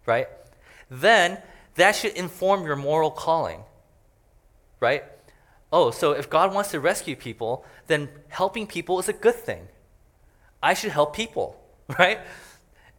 right? 0.07 0.29
Then 0.91 1.39
that 1.75 1.97
should 1.97 2.13
inform 2.13 2.65
your 2.65 2.77
moral 2.77 3.11
calling, 3.11 3.63
right? 4.81 5.05
Oh, 5.75 5.91
so 5.91 6.13
if 6.13 6.31
God 6.31 6.55
wants 6.55 6.71
to 6.71 6.79
rescue 6.79 7.17
people, 7.17 7.65
then 7.89 8.09
helping 8.29 8.65
people 8.65 9.01
is 9.01 9.09
a 9.09 9.13
good 9.13 9.35
thing. 9.35 9.67
I 10.63 10.73
should 10.73 10.93
help 10.93 11.17
people, 11.17 11.61
right? 11.99 12.21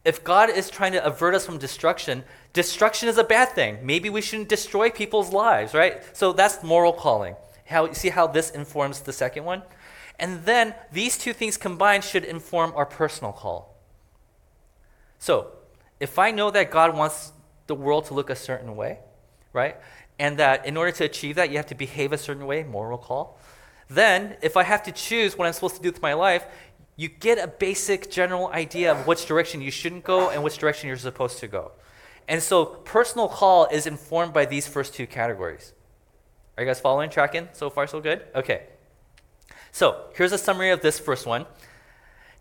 If 0.04 0.22
God 0.22 0.50
is 0.50 0.68
trying 0.68 0.92
to 0.92 1.02
avert 1.02 1.34
us 1.34 1.46
from 1.46 1.56
destruction, 1.56 2.22
destruction 2.52 3.08
is 3.08 3.16
a 3.16 3.24
bad 3.24 3.52
thing. 3.52 3.78
Maybe 3.82 4.10
we 4.10 4.20
shouldn't 4.20 4.50
destroy 4.50 4.90
people's 4.90 5.32
lives, 5.32 5.72
right? 5.72 6.02
So 6.14 6.34
that's 6.34 6.62
moral 6.62 6.92
calling. 6.92 7.34
How, 7.64 7.90
see 7.92 8.10
how 8.10 8.26
this 8.26 8.50
informs 8.50 9.00
the 9.00 9.12
second 9.14 9.44
one? 9.46 9.62
And 10.18 10.44
then 10.44 10.74
these 10.92 11.16
two 11.16 11.32
things 11.32 11.56
combined 11.56 12.04
should 12.04 12.24
inform 12.24 12.74
our 12.76 12.84
personal 12.84 13.32
call. 13.32 13.74
So, 15.18 15.52
if 15.98 16.18
I 16.18 16.30
know 16.30 16.50
that 16.50 16.70
God 16.70 16.94
wants 16.94 17.32
the 17.68 17.74
world 17.74 18.04
to 18.08 18.14
look 18.14 18.28
a 18.28 18.36
certain 18.36 18.76
way, 18.76 18.98
right? 19.54 19.76
And 20.18 20.38
that 20.38 20.66
in 20.66 20.76
order 20.76 20.92
to 20.92 21.04
achieve 21.04 21.36
that, 21.36 21.50
you 21.50 21.56
have 21.56 21.66
to 21.66 21.74
behave 21.74 22.12
a 22.12 22.18
certain 22.18 22.46
way, 22.46 22.62
moral 22.62 22.98
call. 22.98 23.38
Then, 23.88 24.36
if 24.42 24.56
I 24.56 24.64
have 24.64 24.82
to 24.84 24.92
choose 24.92 25.36
what 25.38 25.46
I'm 25.46 25.52
supposed 25.52 25.76
to 25.76 25.82
do 25.82 25.90
with 25.90 26.02
my 26.02 26.14
life, 26.14 26.46
you 26.96 27.08
get 27.08 27.38
a 27.38 27.46
basic 27.46 28.10
general 28.10 28.48
idea 28.48 28.90
of 28.90 29.06
which 29.06 29.26
direction 29.26 29.60
you 29.60 29.70
shouldn't 29.70 30.02
go 30.02 30.30
and 30.30 30.42
which 30.42 30.58
direction 30.58 30.88
you're 30.88 30.96
supposed 30.96 31.38
to 31.38 31.46
go. 31.46 31.72
And 32.26 32.42
so, 32.42 32.64
personal 32.64 33.28
call 33.28 33.66
is 33.66 33.86
informed 33.86 34.32
by 34.32 34.46
these 34.46 34.66
first 34.66 34.94
two 34.94 35.06
categories. 35.06 35.72
Are 36.56 36.64
you 36.64 36.68
guys 36.68 36.80
following, 36.80 37.10
tracking? 37.10 37.48
So 37.52 37.70
far, 37.70 37.86
so 37.86 38.00
good? 38.00 38.22
Okay. 38.34 38.62
So, 39.70 40.06
here's 40.14 40.32
a 40.32 40.38
summary 40.38 40.70
of 40.70 40.80
this 40.80 40.98
first 40.98 41.26
one. 41.26 41.46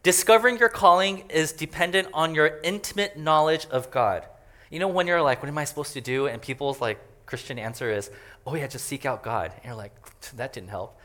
Discovering 0.01 0.57
your 0.57 0.69
calling 0.69 1.25
is 1.29 1.51
dependent 1.51 2.07
on 2.13 2.33
your 2.33 2.59
intimate 2.63 3.17
knowledge 3.17 3.67
of 3.69 3.91
God. 3.91 4.25
You 4.69 4.79
know, 4.79 4.87
when 4.87 5.05
you're 5.05 5.21
like, 5.21 5.41
what 5.41 5.49
am 5.49 5.57
I 5.57 5.65
supposed 5.65 5.93
to 5.93 6.01
do? 6.01 6.27
And 6.27 6.41
people's 6.41 6.79
like 6.79 6.99
Christian 7.25 7.57
answer 7.59 7.91
is, 7.91 8.11
oh 8.45 8.55
yeah, 8.55 8.67
just 8.67 8.85
seek 8.85 9.05
out 9.05 9.23
God. 9.23 9.51
And 9.55 9.65
you're 9.65 9.75
like, 9.75 9.93
that 10.35 10.53
didn't 10.53 10.69
help. 10.69 10.99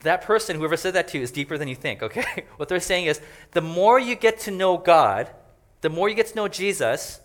That 0.00 0.22
person, 0.22 0.56
whoever 0.56 0.76
said 0.76 0.94
that 0.94 1.08
to 1.08 1.18
you, 1.18 1.24
is 1.24 1.30
deeper 1.30 1.56
than 1.56 1.68
you 1.68 1.74
think, 1.74 2.02
okay? 2.08 2.44
what 2.56 2.68
they're 2.68 2.80
saying 2.80 3.06
is, 3.06 3.20
the 3.52 3.62
more 3.62 3.98
you 3.98 4.14
get 4.14 4.40
to 4.40 4.50
know 4.50 4.76
God, 4.76 5.30
the 5.80 5.90
more 5.90 6.08
you 6.08 6.14
get 6.14 6.28
to 6.28 6.36
know 6.36 6.48
Jesus, 6.48 7.20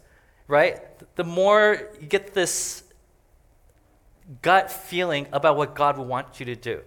right? 0.48 0.82
The 1.16 1.24
more 1.24 1.90
you 2.00 2.08
get 2.08 2.34
this 2.34 2.84
gut 4.42 4.72
feeling 4.72 5.28
about 5.32 5.58
what 5.58 5.76
God 5.76 5.98
will 5.98 6.06
want 6.06 6.40
you 6.40 6.46
to 6.48 6.56
do. 6.56 6.82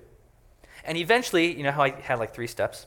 And 0.85 0.99
eventually, 0.99 1.57
you 1.57 1.62
know 1.62 1.71
how 1.71 1.83
I 1.83 1.91
had 1.91 2.19
like 2.19 2.35
three 2.35 2.47
steps? 2.47 2.87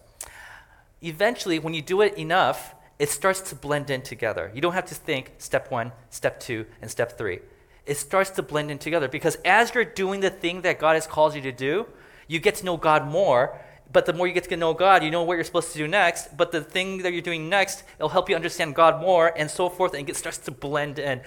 Eventually, 1.02 1.60
when 1.60 1.74
you 1.74 1.82
do 1.82 2.02
it 2.02 2.18
enough, 2.18 2.76
it 2.98 3.10
starts 3.10 3.42
to 3.50 3.56
blend 3.56 3.90
in 3.90 4.02
together. 4.02 4.52
You 4.54 4.62
don't 4.62 4.74
have 4.74 4.86
to 4.88 4.96
think 4.96 5.34
step 5.38 5.72
one, 5.72 5.92
step 6.10 6.40
two, 6.40 6.66
and 6.82 6.90
step 6.90 7.18
three. 7.18 7.40
It 7.86 7.98
starts 7.98 8.32
to 8.32 8.42
blend 8.42 8.72
in 8.72 8.80
together 8.80 9.08
because 9.08 9.36
as 9.46 9.74
you're 9.74 9.86
doing 9.86 10.20
the 10.22 10.30
thing 10.30 10.62
that 10.62 10.80
God 10.80 10.96
has 10.96 11.06
called 11.06 11.36
you 11.36 11.42
to 11.42 11.52
do, 11.52 11.88
you 12.28 12.40
get 12.40 12.56
to 12.56 12.66
know 12.66 12.78
God 12.78 13.08
more. 13.08 13.60
But 13.92 14.08
the 14.08 14.14
more 14.14 14.28
you 14.28 14.34
get 14.34 14.50
to 14.50 14.58
know 14.58 14.74
God, 14.74 15.04
you 15.04 15.12
know 15.12 15.24
what 15.24 15.36
you're 15.36 15.44
supposed 15.44 15.72
to 15.72 15.78
do 15.78 15.88
next. 15.88 16.36
But 16.36 16.52
the 16.52 16.62
thing 16.62 17.04
that 17.04 17.14
you're 17.14 17.22
doing 17.22 17.48
next, 17.48 17.84
it'll 17.98 18.10
help 18.10 18.30
you 18.30 18.36
understand 18.36 18.76
God 18.76 19.00
more 19.00 19.32
and 19.38 19.50
so 19.50 19.70
forth, 19.70 19.94
and 19.94 20.10
it 20.10 20.16
starts 20.18 20.40
to 20.40 20.52
blend 20.52 21.00
in. 21.00 21.22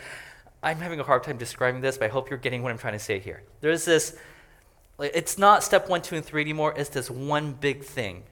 I'm 0.62 0.78
having 0.78 0.98
a 0.98 1.04
hard 1.04 1.22
time 1.22 1.38
describing 1.38 1.80
this, 1.80 1.96
but 1.96 2.06
I 2.06 2.08
hope 2.08 2.28
you're 2.28 2.38
getting 2.38 2.62
what 2.62 2.72
I'm 2.72 2.78
trying 2.78 2.94
to 2.94 2.98
say 2.98 3.20
here. 3.20 3.42
There's 3.60 3.84
this, 3.84 4.18
it's 4.98 5.38
not 5.38 5.62
step 5.62 5.88
one, 5.88 6.02
two, 6.02 6.16
and 6.16 6.24
three 6.24 6.42
anymore. 6.42 6.74
It's 6.76 6.90
this 6.90 7.08
one 7.08 7.52
big 7.52 7.84
thing. 7.84 8.24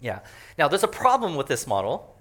Yeah. 0.00 0.18
Now, 0.58 0.66
there's 0.66 0.82
a 0.82 0.88
problem 0.88 1.36
with 1.36 1.46
this 1.46 1.66
model, 1.66 2.16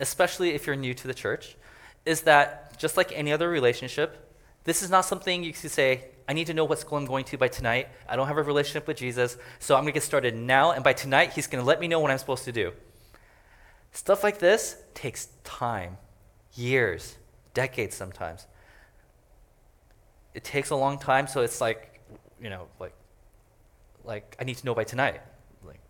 especially 0.00 0.50
if 0.50 0.66
you're 0.66 0.76
new 0.76 0.92
to 0.92 1.06
the 1.06 1.14
church, 1.14 1.56
is 2.04 2.22
that 2.22 2.71
just 2.82 2.96
like 2.96 3.12
any 3.12 3.32
other 3.32 3.48
relationship, 3.48 4.28
this 4.64 4.82
is 4.82 4.90
not 4.90 5.04
something 5.04 5.44
you 5.44 5.52
can 5.52 5.70
say, 5.70 6.04
I 6.28 6.32
need 6.32 6.48
to 6.48 6.54
know 6.54 6.64
what 6.64 6.80
school 6.80 6.98
I'm 6.98 7.06
going 7.06 7.24
to 7.26 7.38
by 7.38 7.46
tonight. 7.46 7.88
I 8.08 8.16
don't 8.16 8.26
have 8.26 8.36
a 8.38 8.42
relationship 8.42 8.88
with 8.88 8.96
Jesus, 8.96 9.38
so 9.60 9.76
I'm 9.76 9.82
going 9.84 9.92
to 9.92 9.96
get 9.96 10.02
started 10.02 10.36
now, 10.36 10.72
and 10.72 10.82
by 10.82 10.92
tonight, 10.92 11.32
He's 11.32 11.46
going 11.46 11.62
to 11.62 11.66
let 11.66 11.80
me 11.80 11.86
know 11.86 12.00
what 12.00 12.10
I'm 12.10 12.18
supposed 12.18 12.44
to 12.44 12.52
do. 12.52 12.72
Stuff 13.92 14.24
like 14.24 14.40
this 14.40 14.76
takes 14.94 15.28
time, 15.44 15.96
years 16.54 17.16
decades 17.54 17.94
sometimes. 17.94 18.46
It 20.34 20.42
takes 20.42 20.70
a 20.70 20.76
long 20.76 20.98
time, 20.98 21.28
so 21.28 21.42
it's 21.42 21.60
like, 21.60 22.00
you 22.42 22.50
know, 22.50 22.66
like, 22.80 22.94
like 24.04 24.36
I 24.40 24.44
need 24.44 24.56
to 24.56 24.66
know 24.66 24.74
by 24.74 24.84
tonight. 24.84 25.20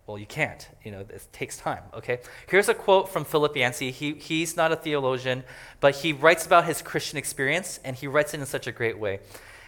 Well, 0.06 0.18
you 0.18 0.26
can't. 0.26 0.68
You 0.84 0.90
know, 0.90 1.00
it 1.00 1.26
takes 1.32 1.56
time. 1.56 1.82
Okay. 1.94 2.18
Here's 2.48 2.68
a 2.68 2.74
quote 2.74 3.08
from 3.08 3.24
Philip 3.24 3.56
Yancey. 3.56 3.90
He 3.90 4.14
he's 4.14 4.56
not 4.56 4.72
a 4.72 4.76
theologian, 4.76 5.44
but 5.80 5.96
he 5.96 6.12
writes 6.12 6.44
about 6.44 6.64
his 6.64 6.82
Christian 6.82 7.18
experience, 7.18 7.78
and 7.84 7.94
he 7.96 8.06
writes 8.08 8.34
it 8.34 8.40
in 8.40 8.46
such 8.46 8.66
a 8.66 8.72
great 8.72 8.98
way. 8.98 9.20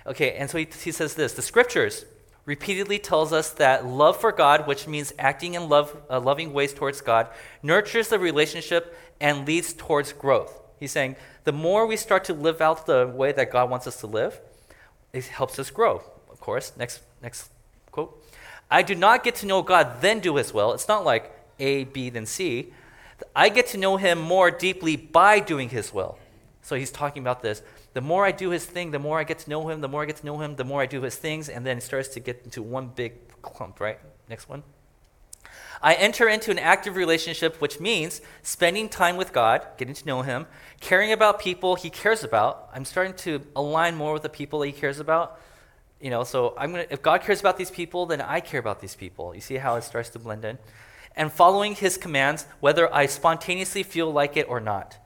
Okay, 0.06 0.34
and 0.34 0.50
so 0.50 0.58
he, 0.58 0.66
he 0.82 0.92
says 0.92 1.14
this: 1.14 1.34
the 1.34 1.42
scriptures 1.42 2.04
repeatedly 2.44 2.98
tells 2.98 3.32
us 3.32 3.50
that 3.52 3.86
love 3.86 4.20
for 4.20 4.32
God, 4.32 4.66
which 4.66 4.86
means 4.86 5.12
acting 5.18 5.54
in 5.54 5.68
love, 5.68 5.96
uh, 6.10 6.20
loving 6.20 6.52
ways 6.52 6.74
towards 6.74 7.00
God, 7.00 7.28
nurtures 7.62 8.08
the 8.08 8.18
relationship 8.18 8.98
and 9.20 9.46
leads 9.46 9.72
towards 9.72 10.12
growth. 10.12 10.60
He's 10.78 10.92
saying 10.92 11.16
the 11.44 11.52
more 11.52 11.86
we 11.86 11.96
start 11.96 12.24
to 12.24 12.34
live 12.34 12.60
out 12.60 12.86
the 12.86 13.06
way 13.06 13.32
that 13.32 13.50
God 13.50 13.70
wants 13.70 13.86
us 13.86 14.00
to 14.00 14.06
live, 14.06 14.40
it 15.12 15.26
helps 15.26 15.58
us 15.58 15.70
grow. 15.70 16.02
Of 16.30 16.40
course, 16.40 16.72
next 16.76 17.02
next. 17.22 17.53
I 18.70 18.82
do 18.82 18.94
not 18.94 19.24
get 19.24 19.34
to 19.36 19.46
know 19.46 19.62
God 19.62 20.00
then 20.00 20.20
do 20.20 20.36
his 20.36 20.52
will. 20.52 20.72
It's 20.72 20.88
not 20.88 21.04
like 21.04 21.32
A, 21.58 21.84
B, 21.84 22.10
then 22.10 22.26
C. 22.26 22.72
I 23.34 23.48
get 23.48 23.66
to 23.68 23.78
know 23.78 23.96
him 23.96 24.18
more 24.18 24.50
deeply 24.50 24.96
by 24.96 25.40
doing 25.40 25.68
his 25.68 25.92
will. 25.92 26.18
So 26.62 26.76
he's 26.76 26.90
talking 26.90 27.22
about 27.22 27.42
this. 27.42 27.62
The 27.92 28.00
more 28.00 28.24
I 28.24 28.32
do 28.32 28.50
his 28.50 28.64
thing, 28.64 28.90
the 28.90 28.98
more 28.98 29.20
I 29.20 29.24
get 29.24 29.38
to 29.40 29.50
know 29.50 29.68
him, 29.68 29.80
the 29.80 29.88
more 29.88 30.02
I 30.02 30.06
get 30.06 30.16
to 30.16 30.26
know 30.26 30.40
him, 30.40 30.56
the 30.56 30.64
more 30.64 30.82
I 30.82 30.86
do 30.86 31.02
his 31.02 31.16
things, 31.16 31.48
and 31.48 31.64
then 31.64 31.78
it 31.78 31.82
starts 31.82 32.08
to 32.08 32.20
get 32.20 32.42
into 32.44 32.62
one 32.62 32.88
big 32.88 33.12
clump, 33.42 33.80
right? 33.80 33.98
Next 34.28 34.48
one. 34.48 34.62
I 35.82 35.94
enter 35.94 36.28
into 36.28 36.50
an 36.50 36.58
active 36.58 36.96
relationship, 36.96 37.60
which 37.60 37.78
means 37.78 38.22
spending 38.42 38.88
time 38.88 39.18
with 39.18 39.34
God, 39.34 39.66
getting 39.76 39.94
to 39.94 40.06
know 40.06 40.22
Him, 40.22 40.46
caring 40.80 41.12
about 41.12 41.38
people 41.38 41.74
He 41.74 41.90
cares 41.90 42.24
about. 42.24 42.70
I'm 42.72 42.86
starting 42.86 43.12
to 43.16 43.42
align 43.54 43.94
more 43.94 44.14
with 44.14 44.22
the 44.22 44.30
people 44.30 44.62
He 44.62 44.72
cares 44.72 44.98
about. 44.98 45.38
You 46.00 46.10
know, 46.10 46.24
so 46.24 46.54
I'm 46.58 46.72
gonna. 46.72 46.86
If 46.90 47.02
God 47.02 47.22
cares 47.22 47.40
about 47.40 47.56
these 47.56 47.70
people, 47.70 48.06
then 48.06 48.20
I 48.20 48.40
care 48.40 48.60
about 48.60 48.80
these 48.80 48.94
people. 48.94 49.34
You 49.34 49.40
see 49.40 49.56
how 49.56 49.76
it 49.76 49.84
starts 49.84 50.10
to 50.10 50.18
blend 50.18 50.44
in, 50.44 50.58
and 51.16 51.32
following 51.32 51.74
His 51.74 51.96
commands, 51.96 52.46
whether 52.60 52.92
I 52.94 53.06
spontaneously 53.06 53.82
feel 53.82 54.12
like 54.12 54.36
it 54.36 54.48
or 54.48 54.60
not. 54.60 54.98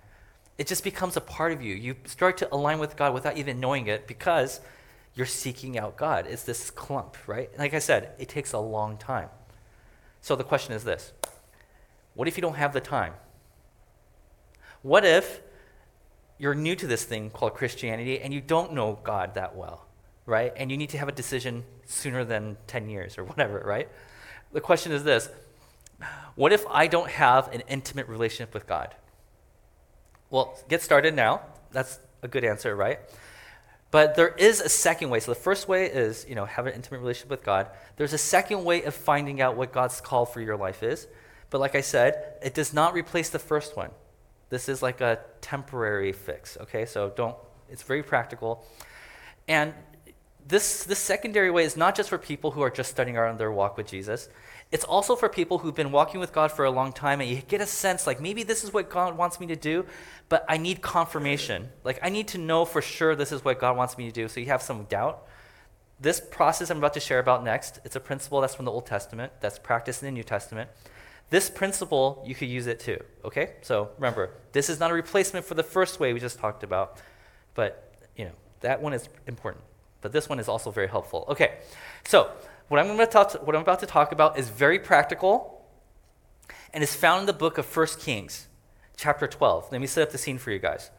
It 0.56 0.66
just 0.66 0.82
becomes 0.82 1.16
a 1.16 1.20
part 1.20 1.52
of 1.52 1.62
you. 1.62 1.74
You 1.74 1.94
start 2.04 2.36
to 2.38 2.52
align 2.52 2.80
with 2.80 2.96
God 2.96 3.14
without 3.14 3.36
even 3.36 3.60
knowing 3.60 3.86
it 3.86 4.08
because 4.08 4.60
you're 5.14 5.26
seeking 5.26 5.78
out 5.78 5.96
God. 5.96 6.26
It's 6.28 6.42
this 6.42 6.70
clump, 6.70 7.16
right? 7.28 7.50
Like 7.58 7.74
I 7.74 7.80
said, 7.80 8.12
it 8.18 8.28
takes 8.28 8.52
a 8.52 8.58
long 8.58 8.96
time. 8.96 9.28
So 10.20 10.36
the 10.36 10.44
question 10.44 10.74
is 10.74 10.84
this 10.84 11.12
What 12.14 12.28
if 12.28 12.36
you 12.36 12.40
don't 12.40 12.56
have 12.56 12.72
the 12.72 12.80
time? 12.80 13.14
What 14.82 15.04
if 15.04 15.40
you're 16.38 16.54
new 16.54 16.76
to 16.76 16.86
this 16.86 17.02
thing 17.02 17.30
called 17.30 17.54
Christianity 17.54 18.20
and 18.20 18.32
you 18.32 18.40
don't 18.40 18.72
know 18.72 19.00
God 19.02 19.34
that 19.34 19.56
well, 19.56 19.87
right? 20.28 20.52
And 20.56 20.70
you 20.70 20.76
need 20.76 20.90
to 20.90 20.98
have 20.98 21.08
a 21.08 21.12
decision 21.12 21.64
sooner 21.86 22.24
than 22.24 22.58
10 22.66 22.88
years 22.88 23.18
or 23.18 23.24
whatever, 23.24 23.62
right? 23.64 23.88
The 24.52 24.60
question 24.60 24.92
is 24.92 25.02
this 25.02 25.28
What 26.36 26.52
if 26.52 26.64
I 26.70 26.86
don't 26.86 27.10
have 27.10 27.52
an 27.52 27.62
intimate 27.68 28.06
relationship 28.08 28.54
with 28.54 28.66
God? 28.66 28.94
Well, 30.30 30.58
get 30.68 30.82
started 30.82 31.14
now. 31.14 31.40
That's 31.72 31.98
a 32.22 32.28
good 32.28 32.44
answer, 32.44 32.76
right? 32.76 33.00
But 33.90 34.16
there 34.16 34.28
is 34.28 34.60
a 34.60 34.68
second 34.68 35.08
way. 35.08 35.20
So 35.20 35.32
the 35.32 35.40
first 35.40 35.66
way 35.66 35.86
is, 35.86 36.26
you 36.28 36.34
know, 36.34 36.44
have 36.44 36.66
an 36.66 36.74
intimate 36.74 37.00
relationship 37.00 37.30
with 37.30 37.42
God. 37.42 37.68
There's 37.96 38.12
a 38.12 38.18
second 38.18 38.64
way 38.64 38.82
of 38.82 38.94
finding 38.94 39.40
out 39.40 39.56
what 39.56 39.72
God's 39.72 40.02
call 40.02 40.26
for 40.26 40.42
your 40.42 40.58
life 40.58 40.82
is. 40.82 41.08
But 41.48 41.60
like 41.62 41.74
I 41.74 41.80
said, 41.80 42.34
it 42.42 42.52
does 42.52 42.74
not 42.74 42.92
replace 42.92 43.30
the 43.30 43.38
first 43.38 43.78
one. 43.78 43.90
This 44.50 44.68
is 44.68 44.82
like 44.82 45.00
a 45.00 45.20
temporary 45.40 46.12
fix, 46.12 46.58
okay? 46.60 46.84
So 46.84 47.10
don't 47.16 47.34
it's 47.70 47.82
very 47.82 48.02
practical. 48.02 48.66
And 49.46 49.72
this 50.48 50.84
this 50.84 50.98
secondary 50.98 51.50
way 51.50 51.64
is 51.64 51.76
not 51.76 51.94
just 51.94 52.08
for 52.08 52.16
people 52.16 52.52
who 52.52 52.62
are 52.62 52.70
just 52.70 52.90
starting 52.90 53.18
out 53.18 53.28
on 53.28 53.36
their 53.36 53.52
walk 53.52 53.76
with 53.76 53.86
Jesus. 53.86 54.30
It's 54.72 54.84
also 54.84 55.14
for 55.14 55.28
people 55.28 55.58
who've 55.58 55.74
been 55.74 55.92
walking 55.92 56.20
with 56.20 56.32
God 56.32 56.50
for 56.50 56.64
a 56.64 56.70
long 56.70 56.92
time 56.92 57.20
and 57.20 57.28
you 57.28 57.36
get 57.36 57.60
a 57.60 57.66
sense 57.66 58.06
like 58.06 58.20
maybe 58.20 58.42
this 58.42 58.64
is 58.64 58.72
what 58.72 58.88
God 58.88 59.16
wants 59.16 59.40
me 59.40 59.46
to 59.48 59.56
do, 59.56 59.84
but 60.30 60.46
I 60.48 60.56
need 60.56 60.80
confirmation. 60.80 61.68
Like 61.84 61.98
I 62.02 62.08
need 62.08 62.28
to 62.28 62.38
know 62.38 62.64
for 62.64 62.80
sure 62.80 63.14
this 63.14 63.30
is 63.30 63.44
what 63.44 63.60
God 63.60 63.76
wants 63.76 63.98
me 63.98 64.06
to 64.06 64.12
do. 64.12 64.26
So 64.26 64.40
you 64.40 64.46
have 64.46 64.62
some 64.62 64.84
doubt. 64.84 65.26
This 66.00 66.20
process 66.20 66.70
I'm 66.70 66.78
about 66.78 66.94
to 66.94 67.00
share 67.00 67.18
about 67.18 67.44
next, 67.44 67.80
it's 67.84 67.96
a 67.96 68.00
principle 68.00 68.40
that's 68.40 68.54
from 68.54 68.64
the 68.64 68.70
Old 68.70 68.86
Testament, 68.86 69.32
that's 69.40 69.58
practiced 69.58 70.02
in 70.02 70.06
the 70.06 70.12
New 70.12 70.22
Testament. 70.22 70.70
This 71.28 71.50
principle, 71.50 72.24
you 72.26 72.34
could 72.34 72.48
use 72.48 72.68
it 72.68 72.80
too, 72.80 72.98
okay? 73.24 73.54
So 73.60 73.90
remember, 73.96 74.30
this 74.52 74.70
is 74.70 74.80
not 74.80 74.90
a 74.92 74.94
replacement 74.94 75.44
for 75.44 75.54
the 75.54 75.62
first 75.62 76.00
way 76.00 76.14
we 76.14 76.20
just 76.20 76.38
talked 76.38 76.62
about, 76.62 77.02
but 77.54 77.92
you 78.16 78.24
know, 78.24 78.32
that 78.60 78.80
one 78.80 78.94
is 78.94 79.08
important. 79.26 79.64
But 80.00 80.12
this 80.12 80.28
one 80.28 80.38
is 80.38 80.48
also 80.48 80.70
very 80.70 80.88
helpful. 80.88 81.24
Okay, 81.28 81.58
so 82.04 82.30
what 82.68 82.78
I'm, 82.78 82.96
talk, 83.08 83.34
what 83.46 83.56
I'm 83.56 83.62
about 83.62 83.80
to 83.80 83.86
talk 83.86 84.12
about 84.12 84.38
is 84.38 84.48
very 84.48 84.78
practical 84.78 85.64
and 86.72 86.82
is 86.82 86.94
found 86.94 87.20
in 87.20 87.26
the 87.26 87.32
book 87.32 87.58
of 87.58 87.76
1 87.76 87.86
Kings, 87.98 88.46
chapter 88.96 89.26
12. 89.26 89.72
Let 89.72 89.80
me 89.80 89.86
set 89.86 90.02
up 90.02 90.12
the 90.12 90.18
scene 90.18 90.38
for 90.38 90.50
you 90.50 90.58
guys. 90.58 90.90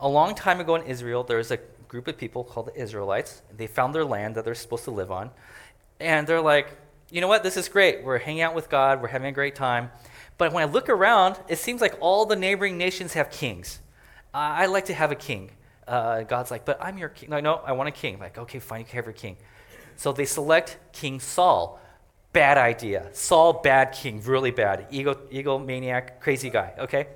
A 0.00 0.08
long 0.08 0.34
time 0.34 0.60
ago 0.60 0.74
in 0.74 0.82
Israel, 0.84 1.22
there 1.22 1.36
was 1.36 1.50
a 1.50 1.58
group 1.88 2.08
of 2.08 2.16
people 2.16 2.42
called 2.42 2.68
the 2.68 2.80
Israelites. 2.80 3.42
They 3.54 3.66
found 3.66 3.94
their 3.94 4.04
land 4.04 4.34
that 4.36 4.44
they're 4.44 4.54
supposed 4.54 4.84
to 4.84 4.90
live 4.90 5.10
on. 5.10 5.30
And 6.00 6.26
they're 6.26 6.40
like, 6.40 6.78
you 7.10 7.20
know 7.20 7.28
what? 7.28 7.42
This 7.42 7.56
is 7.56 7.68
great. 7.68 8.02
We're 8.02 8.18
hanging 8.18 8.42
out 8.42 8.54
with 8.54 8.70
God. 8.70 9.02
We're 9.02 9.08
having 9.08 9.28
a 9.28 9.32
great 9.32 9.54
time. 9.54 9.90
But 10.38 10.52
when 10.52 10.66
I 10.66 10.70
look 10.70 10.88
around, 10.88 11.38
it 11.48 11.58
seems 11.58 11.80
like 11.80 11.94
all 12.00 12.24
the 12.24 12.36
neighboring 12.36 12.78
nations 12.78 13.12
have 13.12 13.30
kings. 13.30 13.80
I 14.32 14.66
like 14.66 14.86
to 14.86 14.94
have 14.94 15.10
a 15.10 15.16
king. 15.16 15.50
Uh, 15.90 16.22
God's 16.22 16.50
like, 16.50 16.64
but 16.64 16.78
I'm 16.80 16.96
your 16.98 17.08
king. 17.08 17.30
No, 17.30 17.40
no, 17.40 17.54
I 17.66 17.72
want 17.72 17.88
a 17.88 17.92
king. 17.92 18.18
Like, 18.20 18.38
okay, 18.38 18.60
fine, 18.60 18.80
you 18.80 18.86
can 18.86 18.96
have 18.96 19.06
your 19.06 19.12
king. 19.12 19.36
So 19.96 20.12
they 20.12 20.24
select 20.24 20.78
King 20.92 21.18
Saul. 21.18 21.80
Bad 22.32 22.58
idea. 22.58 23.08
Saul, 23.12 23.54
bad 23.54 23.92
king, 23.92 24.22
really 24.22 24.52
bad. 24.52 24.86
Ego, 24.90 25.14
egomaniac, 25.32 26.20
crazy 26.20 26.48
guy, 26.48 26.72
okay? 26.78 27.08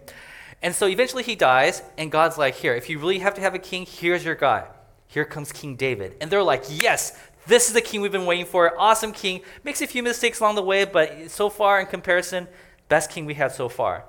And 0.61 0.75
so 0.75 0.89
eventually 0.89 1.23
he 1.23 1.37
dies, 1.37 1.83
and 1.97 2.11
God's 2.11 2.37
like, 2.37 2.57
here, 2.57 2.75
if 2.75 2.91
you 2.91 2.99
really 2.99 3.21
have 3.21 3.35
to 3.35 3.41
have 3.41 3.55
a 3.55 3.61
king, 3.61 3.87
here's 3.87 4.25
your 4.25 4.35
guy. 4.35 4.67
Here 5.07 5.25
comes 5.25 5.53
King 5.53 5.77
David. 5.77 6.17
And 6.21 6.29
they're 6.31 6.43
like, 6.43 6.65
yes, 6.69 7.17
this 7.47 7.69
is 7.69 7.75
the 7.75 7.81
king 7.81 8.01
we've 8.01 8.11
been 8.11 8.27
waiting 8.27 8.47
for. 8.47 8.75
Awesome 8.77 9.13
king. 9.13 9.43
Makes 9.63 9.83
a 9.83 9.87
few 9.87 10.03
mistakes 10.03 10.41
along 10.41 10.57
the 10.57 10.63
way, 10.63 10.85
but 10.85 11.31
so 11.31 11.49
far 11.49 11.81
in 11.81 11.87
comparison, 11.87 12.49
best 12.89 13.09
king 13.09 13.25
we 13.25 13.35
had 13.35 13.53
so 13.53 13.69
far. 13.69 14.05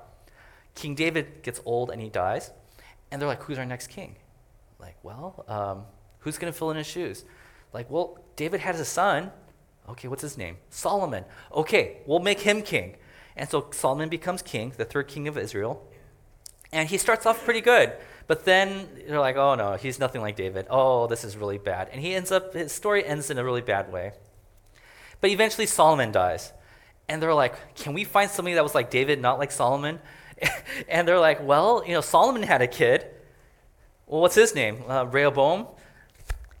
King 0.74 0.96
David 0.96 1.44
gets 1.44 1.60
old 1.64 1.90
and 1.90 2.02
he 2.02 2.08
dies. 2.08 2.50
And 3.12 3.22
they're 3.22 3.28
like, 3.28 3.44
who's 3.44 3.58
our 3.58 3.64
next 3.64 3.86
king? 3.86 4.16
Like, 4.78 4.96
well, 5.02 5.44
um, 5.48 5.84
who's 6.20 6.38
going 6.38 6.52
to 6.52 6.58
fill 6.58 6.70
in 6.70 6.76
his 6.76 6.86
shoes? 6.86 7.24
Like, 7.72 7.90
well, 7.90 8.18
David 8.36 8.60
had 8.60 8.74
a 8.74 8.84
son. 8.84 9.30
Okay, 9.88 10.08
what's 10.08 10.22
his 10.22 10.36
name? 10.36 10.56
Solomon. 10.70 11.24
Okay, 11.52 11.98
we'll 12.06 12.20
make 12.20 12.40
him 12.40 12.62
king. 12.62 12.96
And 13.36 13.48
so 13.48 13.68
Solomon 13.70 14.08
becomes 14.08 14.42
king, 14.42 14.72
the 14.76 14.84
third 14.84 15.08
king 15.08 15.28
of 15.28 15.36
Israel. 15.36 15.86
And 16.72 16.88
he 16.88 16.98
starts 16.98 17.26
off 17.26 17.44
pretty 17.44 17.60
good. 17.60 17.92
But 18.26 18.44
then 18.44 18.88
they're 19.06 19.20
like, 19.20 19.36
oh 19.36 19.54
no, 19.54 19.74
he's 19.74 20.00
nothing 20.00 20.20
like 20.20 20.36
David. 20.36 20.66
Oh, 20.68 21.06
this 21.06 21.22
is 21.22 21.36
really 21.36 21.58
bad. 21.58 21.88
And 21.92 22.00
he 22.00 22.14
ends 22.14 22.32
up, 22.32 22.54
his 22.54 22.72
story 22.72 23.04
ends 23.04 23.30
in 23.30 23.38
a 23.38 23.44
really 23.44 23.60
bad 23.60 23.92
way. 23.92 24.12
But 25.20 25.30
eventually 25.30 25.66
Solomon 25.66 26.12
dies. 26.12 26.52
And 27.08 27.22
they're 27.22 27.34
like, 27.34 27.76
can 27.76 27.94
we 27.94 28.04
find 28.04 28.30
somebody 28.30 28.54
that 28.54 28.64
was 28.64 28.74
like 28.74 28.90
David, 28.90 29.20
not 29.20 29.38
like 29.38 29.52
Solomon? 29.52 30.00
and 30.88 31.06
they're 31.06 31.20
like, 31.20 31.46
well, 31.46 31.84
you 31.86 31.92
know, 31.92 32.00
Solomon 32.00 32.42
had 32.42 32.62
a 32.62 32.66
kid. 32.66 33.06
Well, 34.06 34.20
what's 34.20 34.36
his 34.36 34.54
name? 34.54 34.84
Uh, 34.88 35.04
Rehoboam. 35.04 35.66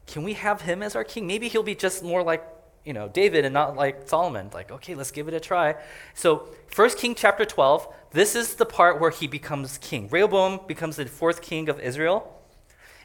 Can 0.08 0.24
we 0.24 0.32
have 0.32 0.62
him 0.62 0.82
as 0.82 0.96
our 0.96 1.04
king? 1.04 1.28
Maybe 1.28 1.48
he'll 1.48 1.62
be 1.62 1.76
just 1.76 2.02
more 2.02 2.22
like, 2.24 2.44
you 2.84 2.92
know, 2.92 3.08
David 3.08 3.44
and 3.44 3.54
not 3.54 3.76
like 3.76 4.08
Solomon. 4.08 4.50
Like, 4.52 4.72
okay, 4.72 4.96
let's 4.96 5.12
give 5.12 5.28
it 5.28 5.34
a 5.34 5.38
try. 5.38 5.76
So, 6.14 6.48
First 6.66 6.98
King 6.98 7.14
chapter 7.14 7.44
12, 7.44 7.86
this 8.10 8.34
is 8.34 8.56
the 8.56 8.66
part 8.66 9.00
where 9.00 9.10
he 9.10 9.28
becomes 9.28 9.78
king. 9.78 10.08
Rehoboam 10.10 10.60
becomes 10.66 10.96
the 10.96 11.06
fourth 11.06 11.40
king 11.40 11.68
of 11.68 11.78
Israel. 11.78 12.32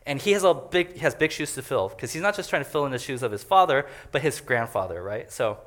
And 0.08 0.20
he 0.20 0.32
has 0.32 0.44
a 0.44 0.56
big 0.56 0.98
has 0.98 1.14
big 1.14 1.32
shoes 1.32 1.54
to 1.54 1.62
fill 1.62 1.90
because 1.90 2.12
he's 2.12 2.24
not 2.24 2.36
just 2.36 2.50
trying 2.50 2.64
to 2.64 2.70
fill 2.70 2.88
in 2.88 2.92
the 2.92 2.98
shoes 2.98 3.22
of 3.22 3.32
his 3.32 3.44
father, 3.44 3.86
but 4.12 4.24
his 4.24 4.42
grandfather, 4.42 5.04
right? 5.04 5.32
So, 5.32 5.60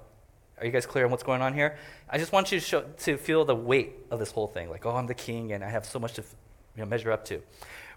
are 0.59 0.67
you 0.67 0.73
guys 0.73 0.87
clear 0.87 1.05
on 1.05 1.13
what's 1.13 1.23
going 1.23 1.43
on 1.43 1.55
here? 1.55 1.77
I 2.11 2.19
just 2.19 2.33
want 2.33 2.51
you 2.51 2.59
to, 2.59 2.65
show, 2.65 2.83
to 2.83 3.17
feel 3.17 3.45
the 3.45 3.55
weight 3.55 3.93
of 4.11 4.19
this 4.19 4.33
whole 4.33 4.49
thing. 4.49 4.69
Like, 4.69 4.85
oh, 4.85 4.97
I'm 4.97 5.07
the 5.07 5.15
king 5.15 5.53
and 5.53 5.63
I 5.63 5.69
have 5.69 5.85
so 5.85 6.01
much 6.01 6.15
to 6.15 6.23
you 6.75 6.83
know, 6.83 6.87
measure 6.87 7.13
up 7.13 7.25
to. 7.27 7.41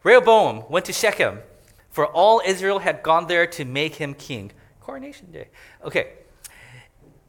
Rehoboam 0.04 0.64
went 0.70 0.86
to 0.86 0.94
Shechem, 0.94 1.40
for 1.90 2.06
all 2.06 2.42
Israel 2.46 2.80
had 2.80 3.04
gone 3.04 3.28
there 3.28 3.48
to 3.48 3.66
make 3.66 3.96
him 3.96 4.14
king. 4.14 4.52
Coronation 4.80 5.32
day. 5.32 5.50
Okay. 5.84 6.14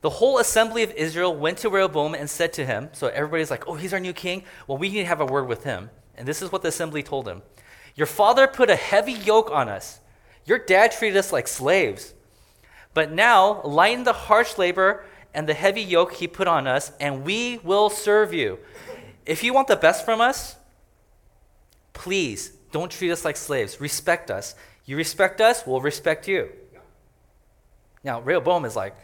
The 0.00 0.10
whole 0.10 0.38
assembly 0.38 0.84
of 0.84 0.92
Israel 0.92 1.34
went 1.34 1.58
to 1.58 1.68
Rehoboam 1.68 2.14
and 2.14 2.30
said 2.30 2.52
to 2.52 2.64
him, 2.64 2.88
so 2.92 3.08
everybody's 3.08 3.50
like, 3.50 3.66
oh, 3.66 3.74
he's 3.74 3.92
our 3.92 3.98
new 3.98 4.12
king. 4.12 4.44
Well, 4.66 4.78
we 4.78 4.90
need 4.90 5.00
to 5.00 5.06
have 5.06 5.20
a 5.20 5.26
word 5.26 5.48
with 5.48 5.64
him. 5.64 5.90
And 6.16 6.26
this 6.26 6.40
is 6.40 6.52
what 6.52 6.62
the 6.62 6.68
assembly 6.68 7.02
told 7.02 7.26
him 7.26 7.42
Your 7.94 8.06
father 8.06 8.46
put 8.46 8.70
a 8.70 8.76
heavy 8.76 9.12
yoke 9.12 9.50
on 9.50 9.68
us. 9.68 10.00
Your 10.44 10.58
dad 10.58 10.92
treated 10.92 11.16
us 11.16 11.32
like 11.32 11.48
slaves. 11.48 12.14
But 12.94 13.12
now, 13.12 13.62
lighten 13.62 14.04
the 14.04 14.12
harsh 14.12 14.58
labor 14.58 15.04
and 15.34 15.48
the 15.48 15.54
heavy 15.54 15.82
yoke 15.82 16.14
he 16.14 16.26
put 16.26 16.48
on 16.48 16.66
us, 16.66 16.90
and 17.00 17.24
we 17.24 17.58
will 17.58 17.90
serve 17.90 18.32
you. 18.32 18.58
If 19.26 19.44
you 19.44 19.52
want 19.52 19.68
the 19.68 19.76
best 19.76 20.04
from 20.04 20.20
us, 20.20 20.56
please 21.92 22.57
don't 22.70 22.90
treat 22.90 23.10
us 23.10 23.24
like 23.24 23.36
slaves. 23.36 23.80
Respect 23.80 24.30
us. 24.30 24.54
You 24.84 24.96
respect 24.96 25.40
us, 25.40 25.66
we'll 25.66 25.80
respect 25.82 26.26
you. 26.28 26.50
Now, 28.02 28.20
Rehoboam 28.20 28.64
is 28.64 28.74
like, 28.74 28.96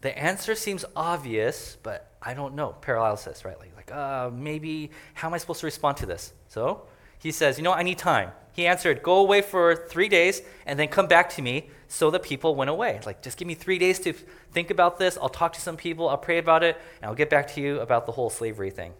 the 0.00 0.16
answer 0.18 0.54
seems 0.54 0.84
obvious, 0.94 1.76
but 1.82 2.10
I 2.20 2.34
don't 2.34 2.54
know. 2.54 2.74
Paralysis, 2.80 3.44
right? 3.44 3.58
Like, 3.58 3.76
like 3.76 3.92
uh, 3.92 4.30
maybe, 4.32 4.90
how 5.14 5.28
am 5.28 5.34
I 5.34 5.38
supposed 5.38 5.60
to 5.60 5.66
respond 5.66 5.98
to 5.98 6.06
this? 6.06 6.32
So 6.48 6.82
he 7.18 7.30
says, 7.30 7.58
You 7.58 7.64
know, 7.64 7.72
I 7.72 7.82
need 7.82 7.98
time. 7.98 8.32
He 8.52 8.66
answered, 8.66 9.02
Go 9.02 9.18
away 9.18 9.40
for 9.40 9.76
three 9.76 10.08
days 10.08 10.42
and 10.66 10.78
then 10.78 10.88
come 10.88 11.06
back 11.06 11.30
to 11.30 11.42
me. 11.42 11.70
So 11.88 12.10
the 12.10 12.18
people 12.18 12.56
went 12.56 12.70
away. 12.70 13.00
Like, 13.06 13.22
just 13.22 13.38
give 13.38 13.46
me 13.46 13.54
three 13.54 13.78
days 13.78 14.00
to 14.00 14.12
think 14.52 14.70
about 14.70 14.98
this. 14.98 15.16
I'll 15.20 15.28
talk 15.28 15.52
to 15.52 15.60
some 15.60 15.76
people. 15.76 16.08
I'll 16.08 16.18
pray 16.18 16.38
about 16.38 16.64
it. 16.64 16.76
And 17.00 17.08
I'll 17.08 17.14
get 17.14 17.30
back 17.30 17.46
to 17.54 17.60
you 17.60 17.80
about 17.80 18.06
the 18.06 18.12
whole 18.12 18.30
slavery 18.30 18.70
thing. 18.70 18.92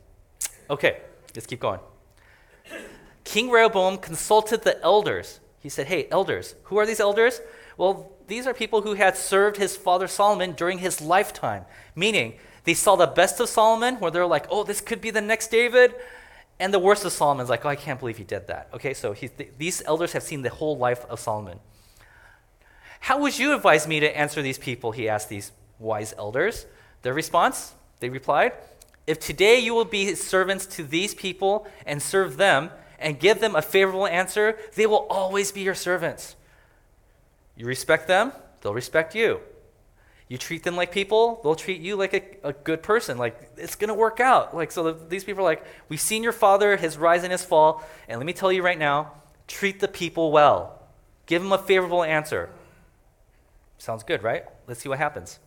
Okay, 0.71 1.01
let's 1.35 1.47
keep 1.47 1.61
going. 1.61 1.81
King 3.27 3.51
Rehoboam 3.51 3.99
consulted 3.99 4.63
the 4.63 4.81
elders. 4.83 5.41
He 5.59 5.69
said, 5.69 5.89
Hey, 5.89 6.07
elders, 6.13 6.55
who 6.65 6.79
are 6.79 6.87
these 6.87 7.01
elders? 7.01 7.41
Well, 7.77 8.13
these 8.29 8.47
are 8.47 8.55
people 8.55 8.83
who 8.83 8.95
had 8.95 9.17
served 9.17 9.57
his 9.57 9.77
father 9.77 10.07
Solomon 10.07 10.53
during 10.53 10.79
his 10.79 11.01
lifetime, 11.01 11.65
meaning 11.97 12.35
they 12.63 12.73
saw 12.73 12.95
the 12.95 13.09
best 13.09 13.41
of 13.41 13.49
Solomon, 13.49 13.97
where 13.97 14.13
they're 14.13 14.27
like, 14.27 14.47
oh, 14.49 14.63
this 14.63 14.81
could 14.81 15.01
be 15.01 15.11
the 15.11 15.21
next 15.21 15.49
David. 15.49 15.97
And 16.61 16.73
the 16.73 16.79
worst 16.79 17.05
of 17.05 17.11
Solomon's 17.11 17.51
like, 17.51 17.65
oh, 17.65 17.69
I 17.69 17.75
can't 17.75 17.99
believe 17.99 18.17
he 18.17 18.23
did 18.23 18.47
that. 18.47 18.69
Okay, 18.73 18.95
so 18.95 19.13
th- 19.13 19.33
these 19.59 19.83
elders 19.85 20.13
have 20.13 20.23
seen 20.23 20.43
the 20.43 20.51
whole 20.51 20.79
life 20.79 21.05
of 21.07 21.19
Solomon. 21.19 21.59
How 23.01 23.19
would 23.19 23.37
you 23.37 23.55
advise 23.57 23.89
me 23.89 23.99
to 23.99 24.17
answer 24.17 24.41
these 24.41 24.57
people? 24.57 24.93
He 24.93 25.09
asked 25.09 25.29
these 25.29 25.51
wise 25.81 26.15
elders. 26.17 26.67
Their 27.03 27.13
response, 27.13 27.75
they 27.99 28.09
replied, 28.09 28.53
If 29.05 29.19
today 29.19 29.59
you 29.59 29.75
will 29.75 29.85
be 29.85 30.15
servants 30.15 30.65
to 30.77 30.85
these 30.85 31.13
people 31.13 31.67
and 31.85 32.01
serve 32.01 32.37
them 32.37 32.71
and 32.99 33.19
give 33.19 33.41
them 33.41 33.55
a 33.55 33.63
favorable 33.63 34.07
answer, 34.07 34.59
they 34.75 34.87
will 34.87 35.07
always 35.11 35.53
be 35.53 35.61
your 35.61 35.75
servants. 35.75 36.37
You 37.57 37.67
respect 37.67 38.07
them, 38.09 38.33
they'll 38.61 38.75
respect 38.75 39.15
you. 39.15 39.41
You 40.29 40.39
treat 40.39 40.65
them 40.65 40.75
like 40.75 40.91
people, 40.91 41.41
they'll 41.43 41.55
treat 41.55 41.81
you 41.81 41.95
like 41.95 42.13
a, 42.13 42.49
a 42.49 42.53
good 42.53 42.83
person. 42.83 43.17
Like, 43.17 43.51
it's 43.57 43.77
going 43.77 43.89
to 43.89 43.95
work 43.95 44.19
out. 44.19 44.57
Like, 44.57 44.73
so 44.73 44.93
the, 44.93 45.07
these 45.09 45.23
people 45.23 45.43
are 45.43 45.45
like, 45.45 45.65
We've 45.89 46.01
seen 46.01 46.23
your 46.23 46.33
father, 46.33 46.77
his 46.77 46.99
rise 46.99 47.23
and 47.23 47.31
his 47.31 47.45
fall, 47.45 47.85
and 48.09 48.19
let 48.19 48.27
me 48.27 48.33
tell 48.33 48.51
you 48.51 48.63
right 48.63 48.79
now 48.79 49.13
treat 49.47 49.79
the 49.79 49.89
people 49.89 50.33
well. 50.33 50.83
Give 51.27 51.43
them 51.43 51.53
a 51.53 51.59
favorable 51.59 52.03
answer. 52.03 52.51
Sounds 53.79 54.03
good, 54.03 54.23
right? 54.23 54.45
Let's 54.67 54.81
see 54.81 54.89
what 54.89 54.99
happens. 54.99 55.39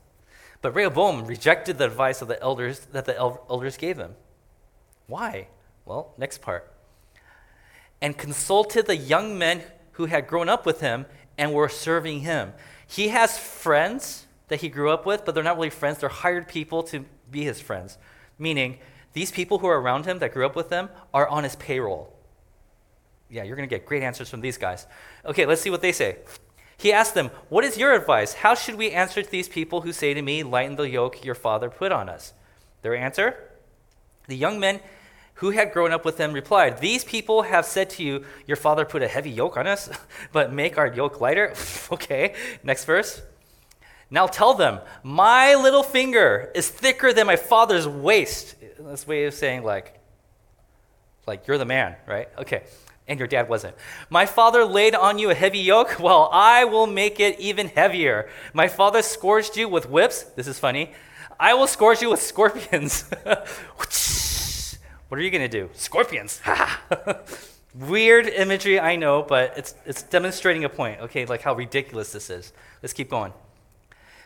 But 0.62 0.76
Rehoboam 0.76 1.26
rejected 1.26 1.78
the 1.78 1.86
advice 1.86 2.22
of 2.22 2.28
the 2.28 2.42
elders 2.42 2.80
that 2.92 3.06
the 3.06 3.18
elders 3.18 3.78
gave 3.78 3.98
him. 3.98 4.16
Why? 5.08 5.48
Well, 5.86 6.14
next 6.18 6.42
part. 6.42 6.72
And 8.02 8.18
consulted 8.18 8.88
the 8.88 8.96
young 8.96 9.38
men 9.38 9.64
who 9.94 10.06
had 10.06 10.28
grown 10.28 10.48
up 10.48 10.66
with 10.66 10.82
him 10.82 11.06
and 11.38 11.54
were 11.54 11.70
serving 11.70 12.22
him. 12.22 12.54
He 12.88 13.10
has 13.10 13.38
friends 13.38 14.26
that 14.48 14.62
he 14.62 14.70
grew 14.70 14.90
up 14.90 15.06
with, 15.06 15.26
but 15.26 15.36
they're 15.36 15.44
not 15.44 15.58
really 15.58 15.70
friends. 15.70 16.00
They're 16.00 16.10
hired 16.10 16.48
people 16.48 16.84
to 16.84 17.06
be 17.30 17.44
his 17.44 17.62
friends. 17.62 17.98
Meaning, 18.38 18.80
these 19.14 19.32
people 19.32 19.60
who 19.60 19.68
are 19.68 19.80
around 19.80 20.06
him 20.06 20.20
that 20.20 20.34
grew 20.34 20.46
up 20.46 20.56
with 20.56 20.70
him 20.70 20.90
are 21.14 21.28
on 21.28 21.44
his 21.44 21.56
payroll. 21.56 22.14
Yeah, 23.30 23.44
you're 23.44 23.56
going 23.56 23.68
to 23.68 23.76
get 23.76 23.86
great 23.86 24.04
answers 24.04 24.30
from 24.30 24.42
these 24.42 24.58
guys. 24.58 24.88
Okay, 25.26 25.46
let's 25.46 25.62
see 25.62 25.70
what 25.70 25.82
they 25.82 25.92
say. 25.92 26.18
He 26.78 26.94
asked 26.94 27.14
them, 27.14 27.30
What 27.50 27.64
is 27.64 27.78
your 27.78 27.94
advice? 27.94 28.34
How 28.34 28.56
should 28.56 28.76
we 28.76 28.92
answer 28.92 29.22
to 29.22 29.30
these 29.30 29.50
people 29.50 29.82
who 29.82 29.92
say 29.92 30.14
to 30.14 30.22
me, 30.22 30.44
Lighten 30.44 30.78
the 30.78 30.90
yoke 30.90 31.24
your 31.24 31.36
father 31.36 31.70
put 31.70 31.92
on 31.92 32.10
us? 32.10 32.34
Their 32.82 32.96
answer? 32.96 33.36
The 34.28 34.38
young 34.38 34.60
men 34.60 34.80
who 35.40 35.52
had 35.52 35.72
grown 35.72 35.94
up 35.94 36.04
with 36.04 36.18
them 36.18 36.34
replied, 36.34 36.80
These 36.80 37.06
people 37.06 37.44
have 37.44 37.66
said 37.66 37.90
to 37.92 38.04
you, 38.04 38.26
Your 38.46 38.58
father 38.58 38.84
put 38.84 39.02
a 39.02 39.08
heavy 39.08 39.30
yoke 39.30 39.56
on 39.56 39.68
us, 39.68 39.90
but 40.34 40.52
make 40.52 40.78
our 40.78 40.88
yoke 40.88 41.22
lighter. 41.22 41.54
okay, 41.92 42.34
next 42.62 42.84
verse. 42.84 43.22
Now 44.12 44.28
tell 44.28 44.54
them, 44.54 44.80
My 45.02 45.56
little 45.56 45.84
finger 45.84 46.52
is 46.54 46.68
thicker 46.68 47.14
than 47.14 47.26
my 47.26 47.38
father's 47.38 47.88
waist. 47.88 48.56
That's 48.80 49.08
way 49.08 49.26
of 49.26 49.34
saying, 49.34 49.64
like, 49.64 49.98
like 51.26 51.48
you're 51.48 51.58
the 51.58 51.66
man, 51.66 51.96
right? 52.06 52.28
Okay. 52.38 52.64
And 53.08 53.18
your 53.18 53.28
dad 53.28 53.48
wasn't. 53.48 53.76
My 54.10 54.26
father 54.26 54.66
laid 54.66 54.94
on 54.94 55.20
you 55.20 55.30
a 55.30 55.36
heavy 55.36 55.60
yoke. 55.60 56.00
Well, 56.00 56.30
I 56.34 56.66
will 56.66 56.86
make 56.86 57.20
it 57.22 57.40
even 57.40 57.70
heavier. 57.70 58.30
My 58.54 58.68
father 58.68 59.02
scourged 59.02 59.56
you 59.56 59.70
with 59.70 59.90
whips. 59.90 60.24
This 60.24 60.48
is 60.48 60.60
funny. 60.60 60.92
I 61.40 61.54
will 61.54 61.68
scourge 61.68 62.02
you 62.02 62.10
with 62.10 62.22
scorpions. 62.22 63.06
What 65.10 65.20
are 65.20 65.24
you 65.24 65.32
going 65.32 65.48
to 65.48 65.48
do? 65.48 65.70
Scorpions. 65.74 66.40
Weird 67.76 68.28
imagery, 68.28 68.80
I 68.80 68.96
know, 68.96 69.24
but 69.24 69.58
it's, 69.58 69.76
it's 69.86 70.04
demonstrating 70.04 70.64
a 70.64 70.70
point, 70.70 71.02
okay, 71.02 71.26
like 71.26 71.42
how 71.42 71.56
ridiculous 71.56 72.14
this 72.14 72.30
is. 72.30 72.54
Let's 72.82 72.94
keep 72.94 73.10
going. 73.10 73.34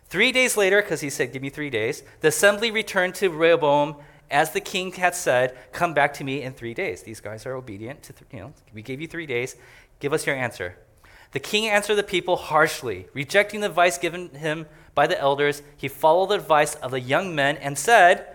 Three 0.08 0.32
days 0.32 0.58
later, 0.58 0.82
because 0.82 1.02
he 1.02 1.10
said, 1.10 1.32
Give 1.32 1.42
me 1.42 1.50
three 1.50 1.70
days, 1.70 2.04
the 2.20 2.28
assembly 2.28 2.70
returned 2.70 3.16
to 3.16 3.30
Rehoboam 3.30 3.96
as 4.30 4.52
the 4.52 4.60
king 4.60 4.92
had 4.92 5.16
said, 5.16 5.58
Come 5.72 5.94
back 5.94 6.14
to 6.16 6.24
me 6.24 6.42
in 6.42 6.54
three 6.54 6.74
days. 6.74 7.04
These 7.04 7.22
guys 7.22 7.46
are 7.46 7.56
obedient 7.56 8.04
to, 8.04 8.14
th- 8.14 8.26
you 8.32 8.40
know, 8.40 8.54
we 8.74 8.82
gave 8.82 9.00
you 9.00 9.08
three 9.08 9.26
days. 9.26 9.56
Give 10.00 10.12
us 10.12 10.28
your 10.28 10.36
answer. 10.36 10.78
The 11.32 11.40
king 11.40 11.68
answered 11.68 11.96
the 11.96 12.04
people 12.04 12.36
harshly, 12.36 13.08
rejecting 13.14 13.62
the 13.62 13.68
advice 13.68 13.98
given 13.98 14.30
him 14.30 14.68
by 14.94 15.08
the 15.08 15.20
elders. 15.20 15.64
He 15.78 15.88
followed 15.88 16.28
the 16.28 16.36
advice 16.36 16.76
of 16.76 16.92
the 16.92 17.00
young 17.00 17.34
men 17.34 17.58
and 17.58 17.78
said, 17.78 18.33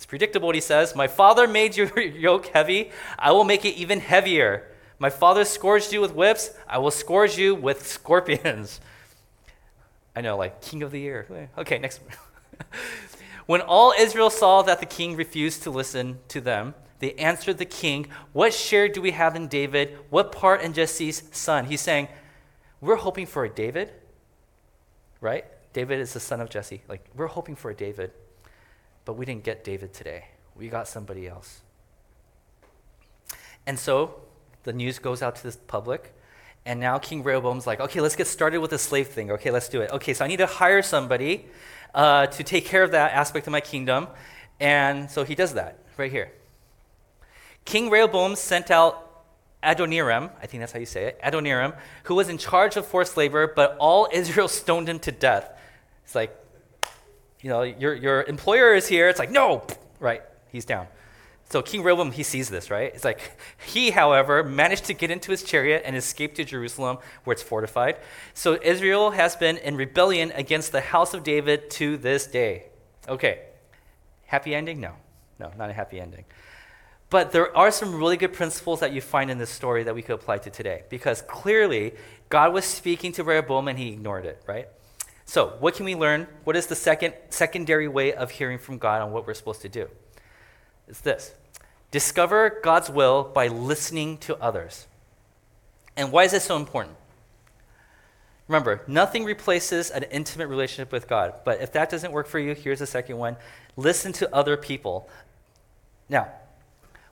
it's 0.00 0.06
predictable 0.06 0.46
what 0.46 0.54
he 0.54 0.62
says. 0.62 0.96
My 0.96 1.08
father 1.08 1.46
made 1.46 1.76
your 1.76 2.00
yoke 2.00 2.46
heavy. 2.46 2.90
I 3.18 3.32
will 3.32 3.44
make 3.44 3.66
it 3.66 3.74
even 3.74 4.00
heavier. 4.00 4.66
My 4.98 5.10
father 5.10 5.44
scourged 5.44 5.92
you 5.92 6.00
with 6.00 6.14
whips, 6.14 6.52
I 6.66 6.78
will 6.78 6.90
scourge 6.90 7.36
you 7.36 7.54
with 7.54 7.86
scorpions. 7.86 8.80
I 10.16 10.22
know, 10.22 10.38
like, 10.38 10.62
king 10.62 10.82
of 10.82 10.90
the 10.90 11.00
year. 11.00 11.50
Okay, 11.58 11.78
next. 11.78 12.00
when 13.46 13.60
all 13.60 13.92
Israel 13.98 14.30
saw 14.30 14.62
that 14.62 14.80
the 14.80 14.86
king 14.86 15.16
refused 15.16 15.64
to 15.64 15.70
listen 15.70 16.18
to 16.28 16.40
them, 16.40 16.74
they 17.00 17.12
answered 17.16 17.58
the 17.58 17.66
king, 17.66 18.06
What 18.32 18.54
share 18.54 18.88
do 18.88 19.02
we 19.02 19.10
have 19.10 19.36
in 19.36 19.48
David? 19.48 19.98
What 20.08 20.32
part 20.32 20.62
in 20.62 20.72
Jesse's 20.72 21.24
son? 21.30 21.66
He's 21.66 21.82
saying, 21.82 22.08
We're 22.80 22.96
hoping 22.96 23.26
for 23.26 23.44
a 23.44 23.50
David, 23.50 23.92
right? 25.20 25.44
David 25.74 26.00
is 26.00 26.14
the 26.14 26.20
son 26.20 26.40
of 26.40 26.48
Jesse. 26.48 26.80
Like, 26.88 27.04
we're 27.14 27.26
hoping 27.26 27.54
for 27.54 27.70
a 27.70 27.74
David, 27.74 28.12
but 29.10 29.16
we 29.16 29.26
didn't 29.26 29.42
get 29.42 29.64
David 29.64 29.92
today. 29.92 30.26
We 30.54 30.68
got 30.68 30.86
somebody 30.86 31.26
else. 31.26 31.62
And 33.66 33.76
so 33.76 34.20
the 34.62 34.72
news 34.72 35.00
goes 35.00 35.20
out 35.20 35.34
to 35.34 35.42
the 35.50 35.58
public. 35.66 36.14
And 36.64 36.78
now 36.78 36.96
King 36.98 37.24
Rehoboam's 37.24 37.66
like, 37.66 37.80
okay, 37.80 38.00
let's 38.00 38.14
get 38.14 38.28
started 38.28 38.58
with 38.58 38.70
the 38.70 38.78
slave 38.78 39.08
thing. 39.08 39.32
Okay, 39.32 39.50
let's 39.50 39.68
do 39.68 39.80
it. 39.80 39.90
Okay, 39.90 40.14
so 40.14 40.24
I 40.24 40.28
need 40.28 40.36
to 40.36 40.46
hire 40.46 40.80
somebody 40.80 41.46
uh, 41.92 42.28
to 42.28 42.44
take 42.44 42.66
care 42.66 42.84
of 42.84 42.92
that 42.92 43.10
aspect 43.10 43.48
of 43.48 43.50
my 43.50 43.60
kingdom. 43.60 44.06
And 44.60 45.10
so 45.10 45.24
he 45.24 45.34
does 45.34 45.54
that 45.54 45.80
right 45.96 46.12
here. 46.12 46.30
King 47.64 47.90
Rehoboam 47.90 48.36
sent 48.36 48.70
out 48.70 49.24
Adoniram, 49.64 50.30
I 50.40 50.46
think 50.46 50.60
that's 50.60 50.70
how 50.70 50.78
you 50.78 50.86
say 50.86 51.06
it, 51.06 51.20
Adoniram, 51.20 51.76
who 52.04 52.14
was 52.14 52.28
in 52.28 52.38
charge 52.38 52.76
of 52.76 52.86
forced 52.86 53.16
labor, 53.16 53.52
but 53.56 53.76
all 53.80 54.06
Israel 54.12 54.46
stoned 54.62 54.88
him 54.88 55.00
to 55.00 55.10
death. 55.10 55.50
It's 56.04 56.14
like, 56.14 56.39
you 57.42 57.50
know, 57.50 57.62
your, 57.62 57.94
your 57.94 58.22
employer 58.24 58.74
is 58.74 58.86
here. 58.86 59.08
It's 59.08 59.18
like, 59.18 59.30
no, 59.30 59.64
right, 59.98 60.22
he's 60.48 60.64
down. 60.64 60.86
So 61.50 61.62
King 61.62 61.82
Rehoboam, 61.82 62.12
he 62.12 62.22
sees 62.22 62.48
this, 62.48 62.70
right? 62.70 62.94
It's 62.94 63.04
like, 63.04 63.36
he, 63.66 63.90
however, 63.90 64.44
managed 64.44 64.84
to 64.84 64.94
get 64.94 65.10
into 65.10 65.32
his 65.32 65.42
chariot 65.42 65.82
and 65.84 65.96
escape 65.96 66.36
to 66.36 66.44
Jerusalem 66.44 66.98
where 67.24 67.32
it's 67.32 67.42
fortified. 67.42 67.96
So 68.34 68.58
Israel 68.62 69.10
has 69.10 69.34
been 69.34 69.56
in 69.56 69.76
rebellion 69.76 70.30
against 70.36 70.70
the 70.70 70.80
house 70.80 71.12
of 71.12 71.24
David 71.24 71.68
to 71.70 71.96
this 71.96 72.26
day. 72.28 72.66
Okay. 73.08 73.40
Happy 74.26 74.54
ending? 74.54 74.80
No. 74.80 74.92
No, 75.40 75.50
not 75.58 75.70
a 75.70 75.72
happy 75.72 75.98
ending. 75.98 76.24
But 77.08 77.32
there 77.32 77.56
are 77.56 77.72
some 77.72 77.96
really 77.96 78.16
good 78.16 78.32
principles 78.32 78.78
that 78.78 78.92
you 78.92 79.00
find 79.00 79.28
in 79.28 79.38
this 79.38 79.50
story 79.50 79.82
that 79.82 79.94
we 79.94 80.02
could 80.02 80.14
apply 80.14 80.38
to 80.38 80.50
today. 80.50 80.84
Because 80.88 81.22
clearly, 81.22 81.94
God 82.28 82.52
was 82.52 82.64
speaking 82.64 83.10
to 83.12 83.24
Rehoboam 83.24 83.66
and 83.66 83.76
he 83.76 83.88
ignored 83.88 84.24
it, 84.24 84.40
right? 84.46 84.68
So, 85.30 85.54
what 85.60 85.76
can 85.76 85.84
we 85.84 85.94
learn? 85.94 86.26
What 86.42 86.56
is 86.56 86.66
the 86.66 86.74
second 86.74 87.14
secondary 87.28 87.86
way 87.86 88.12
of 88.12 88.32
hearing 88.32 88.58
from 88.58 88.78
God 88.78 89.00
on 89.00 89.12
what 89.12 89.28
we're 89.28 89.34
supposed 89.34 89.62
to 89.62 89.68
do? 89.68 89.88
It's 90.88 91.00
this 91.00 91.34
discover 91.92 92.58
God's 92.64 92.90
will 92.90 93.22
by 93.22 93.46
listening 93.46 94.18
to 94.26 94.36
others. 94.42 94.88
And 95.96 96.10
why 96.10 96.24
is 96.24 96.32
this 96.32 96.42
so 96.42 96.56
important? 96.56 96.96
Remember, 98.48 98.82
nothing 98.88 99.24
replaces 99.24 99.92
an 99.92 100.02
intimate 100.10 100.48
relationship 100.48 100.90
with 100.90 101.06
God. 101.06 101.34
But 101.44 101.60
if 101.60 101.70
that 101.74 101.90
doesn't 101.90 102.10
work 102.10 102.26
for 102.26 102.40
you, 102.40 102.52
here's 102.52 102.80
the 102.80 102.86
second 102.88 103.16
one 103.16 103.36
listen 103.76 104.12
to 104.14 104.34
other 104.34 104.56
people. 104.56 105.08
Now, 106.08 106.26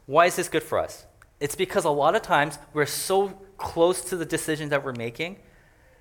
why 0.07 0.26
is 0.26 0.35
this 0.35 0.48
good 0.48 0.64
for 0.64 0.81
us? 0.81 1.07
It's 1.38 1.54
because 1.54 1.85
a 1.85 1.90
lot 1.90 2.16
of 2.16 2.22
times 2.22 2.59
we're 2.72 2.85
so 2.85 3.28
close 3.59 4.00
to 4.07 4.16
the 4.16 4.26
decision 4.26 4.70
that 4.70 4.85
we're 4.85 4.92
making 4.92 5.37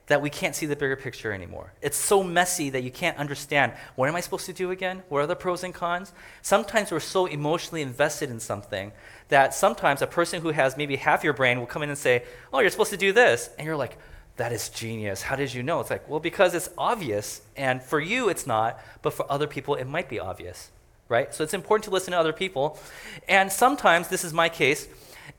that 0.07 0.21
we 0.21 0.29
can't 0.29 0.55
see 0.55 0.65
the 0.65 0.75
bigger 0.75 0.95
picture 0.95 1.33
anymore. 1.33 1.73
It's 1.81 1.97
so 1.97 2.23
messy 2.23 2.69
that 2.69 2.83
you 2.83 2.91
can't 2.91 3.17
understand 3.17 3.73
what 3.95 4.07
am 4.07 4.15
I 4.15 4.21
supposed 4.21 4.45
to 4.45 4.53
do 4.53 4.71
again? 4.71 5.03
What 5.09 5.19
are 5.19 5.27
the 5.27 5.35
pros 5.35 5.63
and 5.63 5.73
cons? 5.73 6.13
Sometimes 6.41 6.91
we're 6.91 7.01
so 7.01 7.25
emotionally 7.25 7.81
invested 7.81 8.29
in 8.29 8.39
something 8.39 8.93
that 9.27 9.53
sometimes 9.53 10.01
a 10.01 10.07
person 10.07 10.41
who 10.41 10.49
has 10.49 10.77
maybe 10.77 10.95
half 10.95 11.23
your 11.23 11.33
brain 11.33 11.59
will 11.59 11.65
come 11.65 11.83
in 11.83 11.89
and 11.89 11.97
say, 11.97 12.23
Oh, 12.53 12.59
you're 12.59 12.69
supposed 12.69 12.91
to 12.91 12.97
do 12.97 13.11
this. 13.11 13.49
And 13.57 13.65
you're 13.65 13.75
like, 13.75 13.97
That 14.37 14.53
is 14.53 14.69
genius. 14.69 15.21
How 15.21 15.35
did 15.35 15.53
you 15.53 15.61
know? 15.61 15.81
It's 15.81 15.89
like, 15.89 16.07
Well, 16.09 16.21
because 16.21 16.55
it's 16.55 16.69
obvious. 16.77 17.41
And 17.57 17.83
for 17.83 17.99
you, 17.99 18.29
it's 18.29 18.47
not. 18.47 18.79
But 19.01 19.13
for 19.13 19.29
other 19.29 19.47
people, 19.47 19.75
it 19.75 19.85
might 19.85 20.07
be 20.07 20.19
obvious. 20.19 20.71
Right? 21.09 21.33
So 21.33 21.43
it's 21.43 21.53
important 21.53 21.85
to 21.85 21.91
listen 21.91 22.11
to 22.11 22.19
other 22.19 22.33
people. 22.33 22.79
And 23.27 23.51
sometimes, 23.51 24.07
this 24.07 24.23
is 24.23 24.33
my 24.33 24.49
case, 24.49 24.87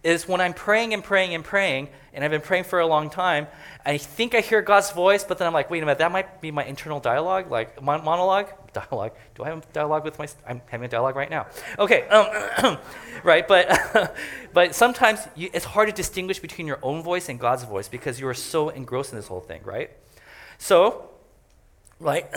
is 0.03 0.29
when 0.29 0.41
I'm 0.41 0.55
praying 0.55 0.95
and 0.95 1.03
praying 1.03 1.35
and 1.35 1.45
praying, 1.45 1.89
and 2.13 2.25
I've 2.25 2.31
been 2.31 2.41
praying 2.41 2.65
for 2.65 2.81
a 2.81 2.87
long 2.87 3.11
time, 3.11 3.49
I 3.85 3.99
think 3.99 4.35
I 4.35 4.41
hear 4.41 4.63
God's 4.63 4.91
voice, 4.93 5.25
but 5.25 5.39
then 5.39 5.47
I'm 5.47 5.53
like, 5.53 5.71
wait 5.71 5.83
a 5.83 5.87
minute, 5.87 5.99
that 5.99 6.13
might 6.13 6.41
be 6.41 6.51
my 6.51 6.65
internal 6.65 7.01
dialogue, 7.01 7.51
like 7.51 7.83
mon- 7.83 8.05
monologue, 8.05 8.49
dialogue. 8.73 9.13
Do 9.35 9.45
I 9.45 9.49
have 9.49 9.59
a 9.59 9.73
dialogue 9.73 10.05
with 10.05 10.19
my? 10.19 10.29
I'm 10.47 10.63
having 10.67 10.85
a 10.85 10.89
dialogue 10.89 11.17
right 11.17 11.31
now. 11.31 11.47
Okay, 11.79 12.07
um, 12.09 12.79
right, 13.25 13.47
but 13.47 14.15
but 14.53 14.75
sometimes 14.75 15.27
you, 15.35 15.51
it's 15.53 15.65
hard 15.65 15.89
to 15.89 15.95
distinguish 15.95 16.39
between 16.39 16.67
your 16.67 16.79
own 16.83 17.03
voice 17.03 17.29
and 17.29 17.41
God's 17.41 17.65
voice 17.65 17.89
because 17.89 18.21
you 18.21 18.29
are 18.29 18.35
so 18.35 18.69
engrossed 18.69 19.13
in 19.13 19.19
this 19.19 19.27
whole 19.27 19.41
thing, 19.41 19.63
right? 19.65 19.91
So, 20.59 21.11
like, 21.99 22.35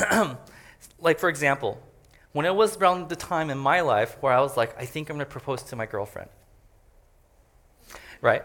like 1.00 1.19
for 1.19 1.30
example, 1.30 1.82
when 2.34 2.45
it 2.45 2.56
was 2.56 2.78
around 2.78 3.10
the 3.10 3.15
time 3.15 3.50
in 3.50 3.58
my 3.58 3.82
life 3.82 4.17
where 4.21 4.34
I 4.34 4.41
was 4.41 4.56
like, 4.56 4.80
I 4.80 4.86
think 4.86 5.10
I'm 5.10 5.17
going 5.17 5.26
to 5.26 5.32
propose 5.32 5.63
to 5.63 5.76
my 5.76 5.86
girlfriend, 5.86 6.30
right? 8.21 8.43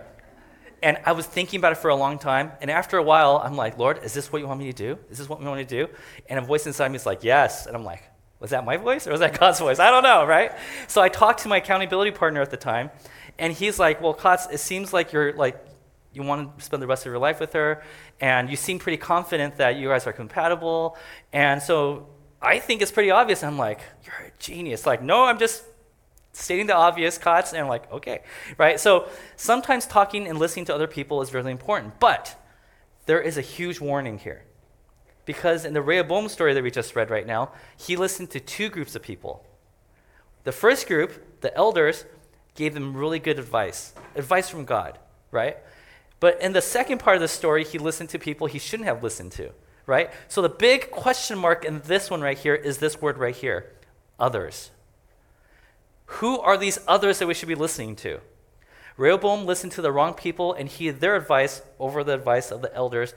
And 0.83 0.99
I 1.05 1.13
was 1.13 1.27
thinking 1.27 1.59
about 1.59 1.73
it 1.73 1.79
for 1.79 1.89
a 1.89 1.97
long 1.97 2.19
time. 2.19 2.53
And 2.61 2.71
after 2.71 2.99
a 2.99 3.03
while, 3.03 3.41
I'm 3.43 3.57
like, 3.57 3.79
Lord, 3.79 4.01
is 4.05 4.13
this 4.13 4.33
what 4.33 4.41
you 4.41 4.47
want 4.47 4.61
me 4.61 4.67
to 4.67 4.77
do? 4.77 4.99
Is 5.11 5.19
this 5.19 5.29
what 5.29 5.41
we 5.41 5.47
want 5.47 5.67
to 5.67 5.87
do? 5.87 5.93
And 6.29 6.39
a 6.39 6.43
voice 6.43 6.67
inside 6.67 6.89
me 6.91 6.97
is 6.97 7.07
like, 7.07 7.25
yes. 7.25 7.67
And 7.67 7.77
I'm 7.77 7.85
like, 7.85 8.03
was 8.39 8.51
that 8.51 8.65
my 8.65 8.77
voice 8.77 9.07
or 9.07 9.13
was 9.13 9.21
that 9.21 9.39
God's 9.41 9.59
voice? 9.59 9.79
I 9.79 9.91
don't 9.91 10.03
know, 10.03 10.27
right? 10.27 10.53
So 10.89 11.01
I 11.01 11.09
talked 11.09 11.41
to 11.41 11.49
my 11.49 11.59
accountability 11.59 12.11
partner 12.11 12.43
at 12.43 12.51
the 12.51 12.57
time, 12.57 12.91
and 13.39 13.53
he's 13.53 13.79
like, 13.79 14.01
well, 14.01 14.15
Klotz, 14.15 14.47
it 14.51 14.59
seems 14.59 14.93
like 14.93 15.13
you're 15.13 15.33
like, 15.33 15.63
you 16.13 16.23
want 16.23 16.59
to 16.59 16.65
spend 16.65 16.83
the 16.83 16.87
rest 16.87 17.05
of 17.05 17.11
your 17.11 17.19
life 17.19 17.41
with 17.41 17.53
her, 17.53 17.83
and 18.21 18.49
you 18.49 18.57
seem 18.57 18.79
pretty 18.79 18.97
confident 18.97 19.57
that 19.57 19.77
you 19.77 19.89
guys 19.89 20.07
are 20.07 20.13
compatible. 20.13 20.97
And 21.33 21.63
so 21.63 22.09
I 22.41 22.59
think 22.59 22.81
it's 22.81 22.93
pretty 22.93 23.11
obvious. 23.11 23.43
I'm 23.43 23.59
like, 23.59 23.81
you're 24.05 24.29
a 24.29 24.33
genius. 24.39 24.87
Like, 24.87 25.03
no, 25.03 25.25
I'm 25.25 25.39
just 25.39 25.63
stating 26.37 26.67
the 26.67 26.77
obvious 26.77 27.17
cuts 27.17 27.53
and 27.53 27.67
like 27.69 27.91
okay 27.91 28.23
right? 28.59 28.79
So 28.79 29.09
sometimes 29.37 29.87
talking 29.87 30.27
and 30.27 30.39
listening 30.39 30.67
to 30.67 30.75
other 30.75 30.87
people 30.87 31.23
is 31.23 31.33
really 31.33 31.53
important 31.53 31.99
but 31.99 32.37
there 33.07 33.21
is 33.21 33.39
a 33.39 33.43
huge 33.43 33.81
warning 33.81 34.19
here. 34.19 34.43
Because 35.25 35.65
in 35.65 35.75
the 35.75 35.83
rehoboam 35.83 36.29
story 36.29 36.55
that 36.55 36.63
we 36.63 36.71
just 36.71 36.95
read 36.95 37.11
right 37.11 37.27
now 37.27 37.53
he 37.77 37.97
listened 37.97 38.31
to 38.31 38.41
two 38.41 38.69
groups 38.69 38.95
of 38.95 39.03
people. 39.03 39.45
The 40.45 40.53
first 40.53 40.87
group 40.87 41.41
the 41.41 41.57
elders 41.57 42.05
gave 42.55 42.75
them 42.75 42.97
really 42.97 43.19
good 43.19 43.39
advice 43.39 43.95
advice 44.15 44.49
from 44.49 44.65
god 44.65 44.99
right? 45.31 45.57
But 46.19 46.41
in 46.41 46.53
the 46.53 46.63
second 46.63 46.99
part 46.99 47.17
of 47.17 47.23
the 47.23 47.29
story 47.29 47.65
he 47.65 47.79
listened 47.79 48.11
to 48.11 48.19
people 48.19 48.47
he 48.47 48.59
shouldn't 48.59 48.89
have 48.89 49.03
listened 49.03 49.33
to 49.33 49.53
right? 49.87 50.11
So 50.29 50.43
the 50.43 50.51
big 50.51 50.91
question 50.91 51.39
mark 51.39 51.65
in 51.65 51.81
this 51.81 52.11
one 52.11 52.21
right 52.21 52.39
here 52.39 52.55
is 52.55 52.79
this 52.79 53.01
word 53.01 53.17
right 53.17 53.35
here 53.35 53.73
others 54.19 54.71
who 56.07 56.39
are 56.39 56.57
these 56.57 56.79
others 56.87 57.19
that 57.19 57.27
we 57.27 57.35
should 57.35 57.49
be 57.49 57.55
listening 57.55 57.97
to? 57.97 58.21
Rehoboam 58.97 59.45
listened 59.45 59.73
to 59.73 59.83
the 59.83 59.93
wrong 59.93 60.15
people 60.15 60.55
and 60.55 60.69
heeded 60.69 61.01
their 61.01 61.17
advice 61.17 61.63
over 61.79 62.03
the 62.03 62.15
advice 62.15 62.51
of 62.51 62.63
the 62.63 62.75
elders. 62.75 63.15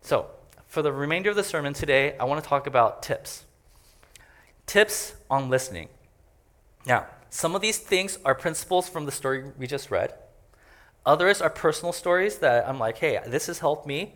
So, 0.00 0.30
for 0.66 0.82
the 0.82 0.92
remainder 0.92 1.30
of 1.30 1.36
the 1.36 1.44
sermon 1.44 1.72
today, 1.72 2.16
I 2.18 2.24
want 2.24 2.42
to 2.42 2.48
talk 2.48 2.66
about 2.66 3.02
tips. 3.02 3.44
Tips 4.66 5.14
on 5.28 5.50
listening. 5.50 5.88
Now, 6.86 7.06
some 7.30 7.54
of 7.54 7.62
these 7.62 7.78
things 7.78 8.18
are 8.24 8.34
principles 8.34 8.88
from 8.88 9.06
the 9.06 9.12
story 9.12 9.44
we 9.58 9.66
just 9.66 9.90
read. 9.90 10.14
Others 11.04 11.40
are 11.40 11.50
personal 11.50 11.92
stories 11.92 12.38
that 12.38 12.68
I'm 12.68 12.78
like, 12.78 12.98
hey, 12.98 13.18
this 13.26 13.46
has 13.46 13.58
helped 13.58 13.86
me. 13.86 14.14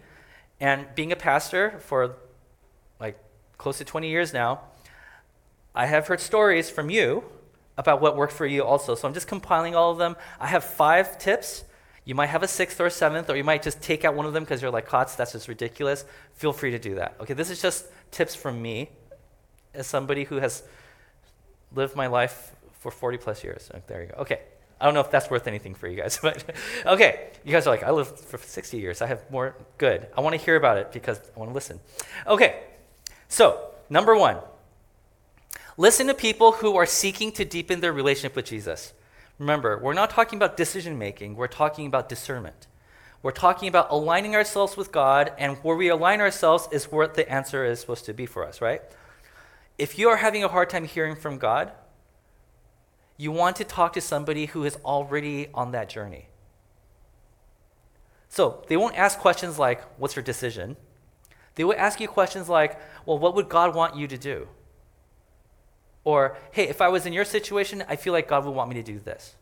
And 0.61 0.87
being 0.95 1.13
a 1.13 1.17
pastor 1.17 1.79
for 1.81 2.17
like 3.01 3.19
close 3.59 3.79
to 3.79 3.85
20 3.85 4.09
years 4.09 4.33
now, 4.33 4.61
I 5.77 5.87
have 5.87 6.09
heard 6.09 6.21
stories 6.21 6.71
from 6.71 6.89
you 6.89 7.23
about 7.77 8.01
what 8.01 8.17
worked 8.17 8.33
for 8.33 8.47
you 8.47 8.65
also. 8.65 8.95
So 8.95 9.07
I'm 9.07 9.13
just 9.15 9.29
compiling 9.29 9.75
all 9.75 9.91
of 9.91 9.99
them. 9.99 10.17
I 10.41 10.47
have 10.47 10.65
five 10.65 11.19
tips. 11.19 11.65
You 12.07 12.15
might 12.15 12.29
have 12.29 12.43
a 12.43 12.49
sixth 12.49 12.81
or 12.81 12.87
a 12.87 12.91
seventh, 12.91 13.29
or 13.29 13.37
you 13.37 13.45
might 13.45 13.63
just 13.63 13.83
take 13.83 14.05
out 14.05 14.15
one 14.15 14.25
of 14.25 14.33
them 14.33 14.45
because 14.45 14.63
you're 14.63 14.71
like, 14.71 14.87
Klotz, 14.87 15.17
that's 15.17 15.33
just 15.33 15.49
ridiculous. 15.49 16.07
Feel 16.35 16.53
free 16.53 16.71
to 16.71 16.79
do 16.79 16.95
that. 16.95 17.17
Okay, 17.21 17.35
this 17.35 17.51
is 17.51 17.61
just 17.61 17.87
tips 18.11 18.35
from 18.35 18.63
me 18.63 18.89
as 19.75 19.87
somebody 19.87 20.25
who 20.25 20.37
has 20.37 20.63
lived 21.75 21.95
my 21.95 22.07
life 22.07 22.53
for 22.79 22.91
40 22.91 23.19
plus 23.19 23.45
years. 23.45 23.71
Oh, 23.75 23.83
there 23.87 24.03
you 24.03 24.09
go. 24.09 24.15
Okay. 24.23 24.41
I 24.81 24.85
don't 24.85 24.95
know 24.95 25.01
if 25.01 25.11
that's 25.11 25.31
worth 25.31 25.47
anything 25.47 25.75
for 25.75 25.89
you 25.89 25.97
guys, 25.97 26.19
but 26.23 26.45
okay. 26.87 27.31
You 27.45 27.53
guys 27.53 27.67
are 27.67 27.71
like, 27.71 27.83
I 27.83 27.91
lived 27.91 28.19
for 28.19 28.39
60 28.39 28.79
years. 28.79 29.03
I 29.03 29.07
have 29.07 29.31
more. 29.31 29.57
Good. 29.77 30.07
I 30.17 30.23
want 30.23 30.35
to 30.35 30.41
hear 30.43 30.57
about 30.57 30.79
it 30.79 30.93
because 30.93 31.21
I 31.35 31.39
want 31.39 31.51
to 31.51 31.55
listen. 31.55 31.81
Okay. 32.27 32.63
So, 33.29 33.71
number 33.91 34.17
one, 34.17 34.39
Listen 35.77 36.07
to 36.07 36.15
people 36.15 36.53
who 36.53 36.77
are 36.77 36.87
seeking 36.87 37.33
to 37.33 37.45
deepen 37.45 37.81
their 37.81 37.93
relationship 37.93 38.35
with 38.35 38.47
Jesus. 38.47 38.95
Remember, 39.39 39.79
we're 39.79 39.93
not 39.93 40.11
talking 40.11 40.39
about 40.39 40.57
decision 40.57 40.99
making, 40.99 41.37
we're 41.37 41.47
talking 41.49 41.87
about 41.87 42.09
discernment. 42.09 42.67
We're 43.23 43.33
talking 43.33 43.69
about 43.69 43.91
aligning 43.91 44.35
ourselves 44.35 44.77
with 44.77 44.93
God, 44.93 45.33
and 45.37 45.57
where 45.59 45.77
we 45.77 45.89
align 45.89 46.21
ourselves 46.21 46.69
is 46.71 46.93
where 46.93 47.09
the 47.09 47.31
answer 47.31 47.65
is 47.65 47.81
supposed 47.81 48.05
to 48.05 48.15
be 48.15 48.25
for 48.25 48.47
us, 48.47 48.61
right? 48.61 48.83
If 49.79 49.99
you 49.99 50.09
are 50.09 50.17
having 50.17 50.45
a 50.45 50.49
hard 50.49 50.71
time 50.71 50.85
hearing 50.85 51.17
from 51.17 51.39
God, 51.39 51.73
You 53.19 53.33
want 53.33 53.57
to 53.57 53.65
talk 53.65 53.95
to 53.95 54.01
somebody 54.01 54.47
who 54.47 54.65
is 54.65 54.77
already 54.85 55.49
on 55.55 55.73
that 55.73 55.89
journey. 55.89 56.29
So 58.29 58.63
they 58.69 58.77
won't 58.77 58.97
ask 58.97 59.19
questions 59.19 59.59
like, 59.59 59.83
What's 59.99 60.17
your 60.17 60.23
decision? 60.23 60.77
They 61.55 61.65
will 61.65 61.75
ask 61.79 62.01
you 62.01 62.09
questions 62.09 62.49
like, 62.49 62.79
Well, 63.07 63.19
what 63.19 63.35
would 63.35 63.49
God 63.49 63.75
want 63.75 63.97
you 63.97 64.07
to 64.07 64.19
do? 64.19 64.49
Or, 66.07 66.39
Hey, 66.53 66.69
if 66.69 66.81
I 66.81 66.89
was 66.89 67.05
in 67.05 67.13
your 67.13 67.25
situation, 67.25 67.83
I 67.89 67.97
feel 67.97 68.13
like 68.13 68.29
God 68.29 68.45
would 68.45 68.55
want 68.55 68.71
me 68.71 68.77
to 68.77 68.83
do 68.83 69.01
this. 69.01 69.35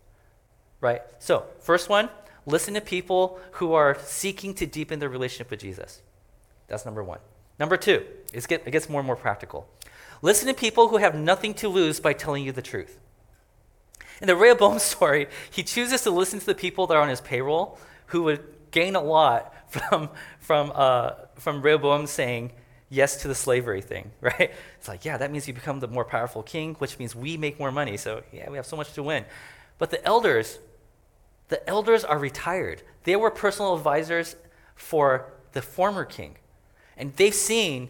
Right? 0.81 1.03
So, 1.19 1.45
first 1.61 1.91
one, 1.91 2.09
listen 2.47 2.73
to 2.73 2.81
people 2.81 3.39
who 3.53 3.75
are 3.75 3.99
seeking 4.01 4.55
to 4.55 4.67
deepen 4.67 4.99
their 4.99 5.11
relationship 5.11 5.51
with 5.51 5.61
Jesus. 5.61 6.01
That's 6.67 6.87
number 6.87 7.05
one. 7.05 7.19
Number 7.59 7.77
two, 7.77 8.05
it 8.33 8.49
gets 8.49 8.89
more 8.89 9.01
and 9.01 9.07
more 9.07 9.15
practical. 9.15 9.69
Listen 10.23 10.49
to 10.49 10.55
people 10.55 10.89
who 10.89 10.97
have 10.97 11.15
nothing 11.15 11.53
to 11.55 11.69
lose 11.69 12.01
by 12.01 12.15
telling 12.15 12.43
you 12.45 12.51
the 12.51 12.63
truth. 12.63 12.99
In 14.23 14.27
the 14.27 14.35
Rehoboam 14.35 14.79
story, 14.95 15.29
he 15.51 15.63
chooses 15.63 16.01
to 16.03 16.11
listen 16.11 16.41
to 16.41 16.47
the 16.47 16.55
people 16.55 16.87
that 16.87 16.97
are 16.97 17.03
on 17.03 17.11
his 17.11 17.21
payroll 17.21 17.79
who 18.07 18.23
would 18.23 18.43
gain 18.71 18.97
a 18.97 19.03
lot 19.03 19.55
from, 19.71 20.09
from, 20.41 20.73
uh, 20.75 21.11
from 21.35 21.61
Rehoboam 21.61 22.07
saying 22.07 22.53
yes 22.91 23.17
to 23.23 23.29
the 23.29 23.35
slavery 23.35 23.81
thing, 23.81 24.11
right? 24.21 24.53
It's 24.79 24.89
like, 24.89 25.05
yeah, 25.05 25.17
that 25.17 25.31
means 25.31 25.47
you 25.49 25.55
become 25.55 25.81
the 25.81 25.89
more 25.89 26.05
powerful 26.05 26.43
king, 26.43 26.75
which 26.75 26.99
means 26.99 27.15
we 27.15 27.37
make 27.37 27.59
more 27.59 27.73
money. 27.73 27.97
So, 27.97 28.23
yeah, 28.33 28.51
we 28.51 28.57
have 28.57 28.67
so 28.67 28.77
much 28.77 28.93
to 28.95 29.03
win. 29.03 29.25
But 29.79 29.91
the 29.91 30.05
elders, 30.05 30.59
the 31.49 31.69
elders 31.69 32.05
are 32.05 32.19
retired. 32.19 32.83
They 33.05 33.17
were 33.17 33.31
personal 33.31 33.75
advisors 33.75 34.37
for 34.75 35.33
the 35.53 35.63
former 35.63 36.05
king. 36.05 36.37
And 36.97 37.15
they've 37.17 37.35
seen 37.35 37.89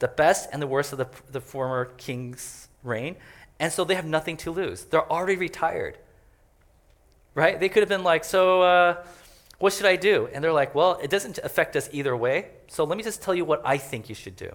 the 0.00 0.08
best 0.08 0.48
and 0.52 0.60
the 0.60 0.66
worst 0.66 0.92
of 0.92 0.98
the, 0.98 1.08
the 1.30 1.40
former 1.40 1.86
king's 1.96 2.68
reign. 2.82 3.16
And 3.58 3.72
so 3.72 3.84
they 3.84 3.94
have 3.94 4.06
nothing 4.06 4.36
to 4.38 4.50
lose. 4.50 4.84
They're 4.84 5.10
already 5.10 5.36
retired. 5.36 5.98
Right? 7.34 7.60
They 7.60 7.68
could 7.68 7.82
have 7.82 7.88
been 7.88 8.02
like, 8.02 8.24
so 8.24 8.62
uh, 8.62 9.04
what 9.60 9.74
should 9.74 9.86
I 9.86 9.96
do? 9.96 10.28
And 10.32 10.42
they're 10.42 10.54
like, 10.54 10.74
well, 10.74 10.98
it 11.02 11.10
doesn't 11.10 11.38
affect 11.44 11.76
us 11.76 11.88
either 11.92 12.16
way. 12.16 12.46
So 12.66 12.84
let 12.84 12.96
me 12.96 13.04
just 13.04 13.20
tell 13.22 13.34
you 13.34 13.44
what 13.44 13.60
I 13.64 13.76
think 13.76 14.08
you 14.08 14.14
should 14.14 14.34
do. 14.34 14.50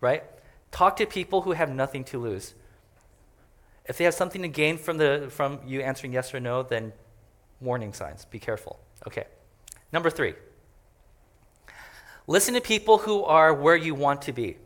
Right? 0.00 0.24
Talk 0.72 0.96
to 0.96 1.06
people 1.06 1.42
who 1.42 1.52
have 1.52 1.70
nothing 1.70 2.02
to 2.04 2.18
lose. 2.18 2.54
If 3.84 3.98
they 3.98 4.04
have 4.04 4.14
something 4.14 4.42
to 4.42 4.48
gain 4.48 4.78
from, 4.78 4.98
the, 4.98 5.28
from 5.30 5.60
you 5.64 5.80
answering 5.80 6.12
yes 6.12 6.34
or 6.34 6.40
no, 6.40 6.64
then 6.64 6.92
warning 7.60 7.92
signs. 7.92 8.24
Be 8.24 8.40
careful. 8.40 8.80
Okay. 9.06 9.24
Number 9.92 10.10
three 10.10 10.34
listen 12.26 12.54
to 12.54 12.60
people 12.60 12.98
who 12.98 13.24
are 13.24 13.52
where 13.52 13.76
you 13.76 13.94
want 13.94 14.22
to 14.22 14.32
be. 14.32 14.56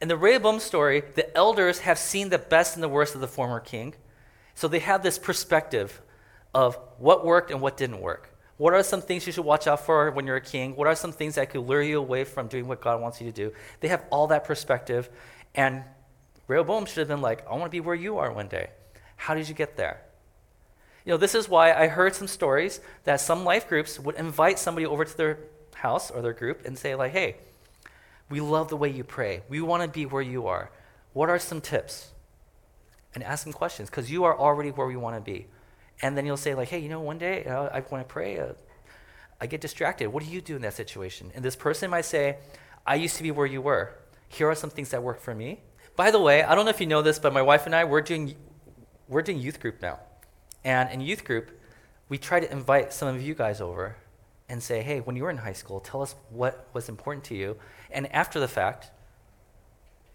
In 0.00 0.08
the 0.08 0.16
Rehoboam 0.16 0.60
story, 0.60 1.02
the 1.14 1.34
elders 1.36 1.80
have 1.80 1.98
seen 1.98 2.28
the 2.28 2.38
best 2.38 2.74
and 2.74 2.82
the 2.82 2.88
worst 2.88 3.14
of 3.14 3.20
the 3.20 3.28
former 3.28 3.60
king. 3.60 3.94
So 4.54 4.68
they 4.68 4.78
have 4.80 5.02
this 5.02 5.18
perspective 5.18 6.00
of 6.54 6.78
what 6.98 7.24
worked 7.24 7.50
and 7.50 7.60
what 7.60 7.76
didn't 7.76 8.00
work. 8.00 8.33
What 8.56 8.72
are 8.72 8.82
some 8.82 9.02
things 9.02 9.26
you 9.26 9.32
should 9.32 9.44
watch 9.44 9.66
out 9.66 9.84
for 9.84 10.10
when 10.12 10.26
you're 10.26 10.36
a 10.36 10.40
king? 10.40 10.76
What 10.76 10.86
are 10.86 10.94
some 10.94 11.12
things 11.12 11.34
that 11.34 11.50
could 11.50 11.62
lure 11.62 11.82
you 11.82 11.98
away 11.98 12.24
from 12.24 12.46
doing 12.46 12.68
what 12.68 12.80
God 12.80 13.00
wants 13.00 13.20
you 13.20 13.30
to 13.30 13.32
do? 13.32 13.52
They 13.80 13.88
have 13.88 14.04
all 14.10 14.28
that 14.28 14.44
perspective. 14.44 15.10
And 15.54 15.82
Rehoboam 16.46 16.86
should 16.86 16.98
have 16.98 17.08
been 17.08 17.20
like, 17.20 17.44
I 17.48 17.52
want 17.52 17.64
to 17.64 17.70
be 17.70 17.80
where 17.80 17.94
you 17.94 18.18
are 18.18 18.32
one 18.32 18.48
day. 18.48 18.70
How 19.16 19.34
did 19.34 19.48
you 19.48 19.54
get 19.54 19.76
there? 19.76 20.00
You 21.04 21.12
know, 21.12 21.16
this 21.16 21.34
is 21.34 21.48
why 21.48 21.72
I 21.72 21.88
heard 21.88 22.14
some 22.14 22.28
stories 22.28 22.80
that 23.04 23.20
some 23.20 23.44
life 23.44 23.68
groups 23.68 23.98
would 23.98 24.14
invite 24.14 24.58
somebody 24.58 24.86
over 24.86 25.04
to 25.04 25.16
their 25.16 25.38
house 25.74 26.10
or 26.10 26.22
their 26.22 26.32
group 26.32 26.64
and 26.64 26.78
say, 26.78 26.94
like, 26.94 27.12
hey, 27.12 27.36
we 28.30 28.40
love 28.40 28.68
the 28.68 28.76
way 28.76 28.88
you 28.88 29.04
pray. 29.04 29.42
We 29.48 29.60
want 29.60 29.82
to 29.82 29.88
be 29.88 30.06
where 30.06 30.22
you 30.22 30.46
are. 30.46 30.70
What 31.12 31.28
are 31.28 31.38
some 31.38 31.60
tips? 31.60 32.12
And 33.14 33.22
ask 33.22 33.44
them 33.44 33.52
questions 33.52 33.90
because 33.90 34.10
you 34.10 34.24
are 34.24 34.36
already 34.36 34.70
where 34.70 34.86
we 34.86 34.96
want 34.96 35.16
to 35.16 35.20
be. 35.20 35.46
And 36.02 36.16
then 36.16 36.26
you'll 36.26 36.36
say, 36.36 36.54
like, 36.54 36.68
hey, 36.68 36.78
you 36.78 36.88
know, 36.88 37.00
one 37.00 37.18
day 37.18 37.44
uh, 37.44 37.68
I 37.72 37.80
pray. 37.80 38.38
Uh, 38.38 38.52
I 39.40 39.46
get 39.46 39.60
distracted. 39.60 40.08
What 40.08 40.22
do 40.22 40.30
you 40.30 40.40
do 40.40 40.56
in 40.56 40.62
that 40.62 40.74
situation? 40.74 41.30
And 41.34 41.44
this 41.44 41.56
person 41.56 41.90
might 41.90 42.04
say, 42.04 42.38
I 42.86 42.94
used 42.94 43.16
to 43.16 43.22
be 43.22 43.30
where 43.30 43.46
you 43.46 43.60
were. 43.60 43.94
Here 44.28 44.48
are 44.48 44.54
some 44.54 44.70
things 44.70 44.90
that 44.90 45.02
work 45.02 45.20
for 45.20 45.34
me. 45.34 45.60
By 45.96 46.10
the 46.10 46.20
way, 46.20 46.42
I 46.42 46.54
don't 46.54 46.64
know 46.64 46.70
if 46.70 46.80
you 46.80 46.86
know 46.86 47.02
this, 47.02 47.18
but 47.18 47.32
my 47.32 47.42
wife 47.42 47.66
and 47.66 47.74
I, 47.74 47.84
we're 47.84 48.00
doing, 48.00 48.34
we're 49.08 49.22
doing 49.22 49.38
youth 49.38 49.60
group 49.60 49.80
now. 49.82 50.00
And 50.64 50.90
in 50.90 51.00
youth 51.00 51.24
group, 51.24 51.50
we 52.08 52.18
try 52.18 52.40
to 52.40 52.50
invite 52.50 52.92
some 52.92 53.08
of 53.08 53.22
you 53.22 53.34
guys 53.34 53.60
over 53.60 53.96
and 54.48 54.62
say, 54.62 54.82
hey, 54.82 55.00
when 55.00 55.16
you 55.16 55.22
were 55.22 55.30
in 55.30 55.38
high 55.38 55.52
school, 55.52 55.80
tell 55.80 56.02
us 56.02 56.14
what 56.30 56.68
was 56.72 56.88
important 56.88 57.24
to 57.24 57.34
you. 57.34 57.56
And 57.90 58.12
after 58.12 58.40
the 58.40 58.48
fact, 58.48 58.90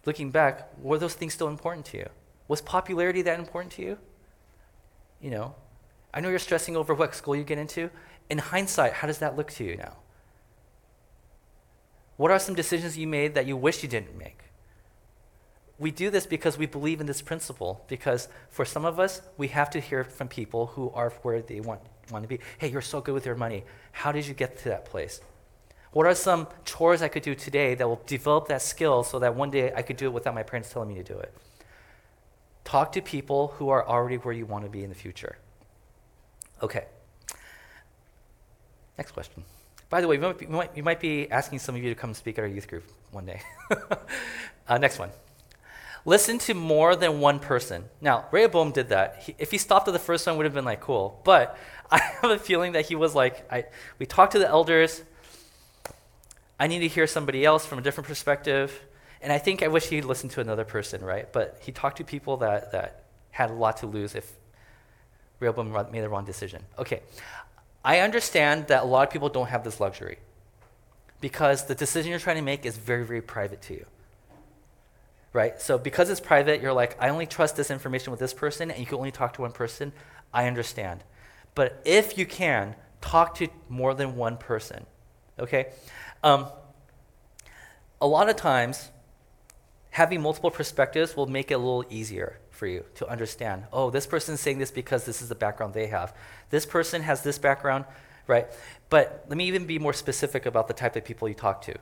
looking 0.05 0.31
back, 0.31 0.69
were 0.81 0.97
those 0.97 1.13
things 1.13 1.33
still 1.33 1.47
important 1.47 1.85
to 1.87 1.97
you? 1.97 2.09
Was 2.47 2.61
popularity 2.61 3.21
that 3.23 3.39
important 3.39 3.73
to 3.73 3.81
you? 3.81 3.97
You 5.21 5.31
know, 5.31 5.55
I 6.13 6.21
know 6.21 6.29
you're 6.29 6.39
stressing 6.39 6.75
over 6.75 6.93
what 6.93 7.15
school 7.15 7.35
you 7.35 7.43
get 7.43 7.57
into. 7.57 7.89
In 8.29 8.37
hindsight, 8.37 8.93
how 8.93 9.07
does 9.07 9.19
that 9.19 9.37
look 9.37 9.51
to 9.53 9.63
you 9.63 9.77
now? 9.77 9.97
What 12.17 12.31
are 12.31 12.39
some 12.39 12.55
decisions 12.55 12.97
you 12.97 13.07
made 13.07 13.33
that 13.35 13.45
you 13.45 13.55
wish 13.55 13.81
you 13.81 13.89
didn't 13.89 14.17
make? 14.17 14.39
We 15.77 15.91
do 15.91 16.09
this 16.09 16.25
because 16.25 16.57
we 16.57 16.65
believe 16.65 16.99
in 16.99 17.07
this 17.07 17.21
principle, 17.21 17.85
because 17.87 18.27
for 18.49 18.65
some 18.65 18.83
of 18.83 18.99
us, 18.99 19.21
we 19.37 19.47
have 19.47 19.69
to 19.69 19.79
hear 19.79 20.03
from 20.03 20.27
people 20.27 20.67
who 20.67 20.89
are 20.91 21.11
where 21.21 21.41
they 21.41 21.61
want 21.61 21.81
want 22.11 22.23
to 22.23 22.27
be. 22.27 22.39
Hey, 22.57 22.69
you're 22.69 22.81
so 22.81 23.01
good 23.01 23.13
with 23.13 23.25
your 23.25 23.35
money. 23.35 23.63
How 23.91 24.11
did 24.11 24.27
you 24.27 24.33
get 24.33 24.57
to 24.59 24.69
that 24.69 24.85
place? 24.85 25.21
What 25.91 26.05
are 26.05 26.15
some 26.15 26.47
chores 26.65 27.01
I 27.01 27.07
could 27.07 27.23
do 27.23 27.35
today 27.35 27.75
that 27.75 27.87
will 27.87 28.01
develop 28.05 28.47
that 28.47 28.61
skill 28.61 29.03
so 29.03 29.19
that 29.19 29.35
one 29.35 29.49
day 29.49 29.71
I 29.73 29.81
could 29.81 29.97
do 29.97 30.05
it 30.05 30.13
without 30.13 30.35
my 30.35 30.43
parents 30.43 30.71
telling 30.71 30.89
me 30.89 30.95
to 30.95 31.03
do 31.03 31.17
it? 31.17 31.33
Talk 32.63 32.91
to 32.93 33.01
people 33.01 33.49
who 33.57 33.69
are 33.69 33.87
already 33.87 34.17
where 34.17 34.33
you 34.33 34.45
want 34.45 34.65
to 34.65 34.69
be 34.69 34.83
in 34.83 34.89
the 34.89 34.95
future. 34.95 35.37
Okay. 36.61 36.85
Next 38.97 39.11
question. 39.11 39.43
By 39.89 40.01
the 40.01 40.07
way, 40.07 40.15
you 40.15 40.21
might, 40.21 40.37
be, 40.37 40.45
you 40.75 40.83
might, 40.83 40.99
be 40.99 41.31
asking 41.31 41.59
some 41.59 41.75
of 41.75 41.81
you 41.81 41.89
to 41.89 41.99
come 41.99 42.13
speak 42.13 42.37
at 42.37 42.43
our 42.43 42.47
youth 42.47 42.67
group 42.67 42.83
one 43.11 43.25
day. 43.25 43.41
uh, 44.67 44.77
next 44.77 44.99
one. 44.99 45.09
Listen 46.05 46.37
to 46.39 46.53
more 46.53 46.95
than 46.95 47.19
one 47.19 47.39
person. 47.39 47.85
Now, 47.99 48.25
Rehoboam 48.31 48.71
did 48.71 48.89
that. 48.89 49.23
He, 49.23 49.35
if 49.39 49.51
he 49.51 49.57
stopped 49.57 49.87
at 49.87 49.91
the 49.91 49.99
first 49.99 50.27
one, 50.27 50.37
would 50.37 50.45
have 50.45 50.53
been 50.53 50.65
like, 50.65 50.81
cool. 50.81 51.19
But 51.23 51.57
I 51.91 51.99
have 52.21 52.31
a 52.31 52.37
feeling 52.37 52.73
that 52.73 52.85
he 52.85 52.95
was 52.95 53.15
like, 53.15 53.51
I, 53.51 53.65
we 53.97 54.05
talked 54.05 54.33
to 54.33 54.39
the 54.39 54.47
elders. 54.47 55.01
I 56.59 56.67
need 56.67 56.79
to 56.79 56.87
hear 56.87 57.07
somebody 57.07 57.43
else 57.43 57.65
from 57.65 57.79
a 57.79 57.81
different 57.81 58.07
perspective. 58.07 58.79
And 59.21 59.33
I 59.33 59.37
think 59.37 59.63
I 59.63 59.69
wish 59.69 59.87
he'd 59.87 60.05
listened 60.05 60.31
to 60.31 60.41
another 60.41 60.65
person, 60.65 61.01
right? 61.01 61.31
But 61.31 61.57
he 61.61 61.71
talked 61.71 61.97
to 61.97 62.03
people 62.03 62.37
that, 62.37 62.71
that 62.73 63.05
had 63.31 63.49
a 63.49 63.53
lot 63.53 63.77
to 63.77 63.87
lose 63.87 64.15
if 64.15 64.31
Rehoboam 65.39 65.71
made 65.91 66.01
the 66.01 66.09
wrong 66.09 66.25
decision. 66.25 66.63
Okay. 66.77 67.01
I 67.83 67.99
understand 67.99 68.67
that 68.67 68.83
a 68.83 68.85
lot 68.85 69.07
of 69.07 69.13
people 69.13 69.29
don't 69.29 69.47
have 69.47 69.63
this 69.63 69.79
luxury 69.79 70.19
because 71.21 71.65
the 71.65 71.75
decision 71.75 72.09
you're 72.09 72.19
trying 72.19 72.35
to 72.35 72.41
make 72.41 72.65
is 72.65 72.77
very, 72.77 73.05
very 73.05 73.21
private 73.21 73.61
to 73.63 73.73
you. 73.73 73.85
Right? 75.31 75.61
So 75.61 75.77
because 75.77 76.09
it's 76.09 76.19
private, 76.19 76.61
you're 76.61 76.73
like, 76.73 76.97
I 76.99 77.09
only 77.09 77.25
trust 77.25 77.55
this 77.55 77.71
information 77.71 78.11
with 78.11 78.19
this 78.19 78.33
person, 78.33 78.71
and 78.71 78.79
you 78.79 78.85
can 78.85 78.97
only 78.97 79.11
talk 79.11 79.33
to 79.33 79.41
one 79.41 79.51
person. 79.51 79.91
I 80.33 80.47
understand. 80.47 81.03
But 81.55 81.81
if 81.85 82.17
you 82.17 82.25
can, 82.25 82.75
talk 83.01 83.35
to 83.35 83.47
more 83.69 83.93
than 83.93 84.15
one 84.15 84.37
person. 84.37 84.85
Okay? 85.39 85.67
Um, 86.23 86.47
a 88.01 88.07
lot 88.07 88.29
of 88.29 88.35
times, 88.35 88.89
having 89.91 90.21
multiple 90.21 90.51
perspectives 90.51 91.15
will 91.15 91.27
make 91.27 91.51
it 91.51 91.55
a 91.55 91.57
little 91.57 91.85
easier 91.89 92.39
for 92.59 92.67
you 92.67 92.83
to 92.95 93.09
understand. 93.09 93.63
Oh, 93.71 93.89
this 93.89 94.05
person's 94.05 94.39
saying 94.39 94.59
this 94.59 94.71
because 94.71 95.05
this 95.05 95.21
is 95.21 95.29
the 95.29 95.35
background 95.35 95.73
they 95.73 95.87
have. 95.87 96.13
This 96.49 96.65
person 96.65 97.01
has 97.03 97.23
this 97.23 97.39
background, 97.39 97.85
right? 98.27 98.47
But 98.89 99.25
let 99.29 99.37
me 99.37 99.45
even 99.45 99.65
be 99.65 99.79
more 99.79 99.93
specific 99.93 100.45
about 100.45 100.67
the 100.67 100.73
type 100.73 100.95
of 100.95 101.05
people 101.05 101.27
you 101.27 101.33
talk 101.33 101.61
to. 101.63 101.75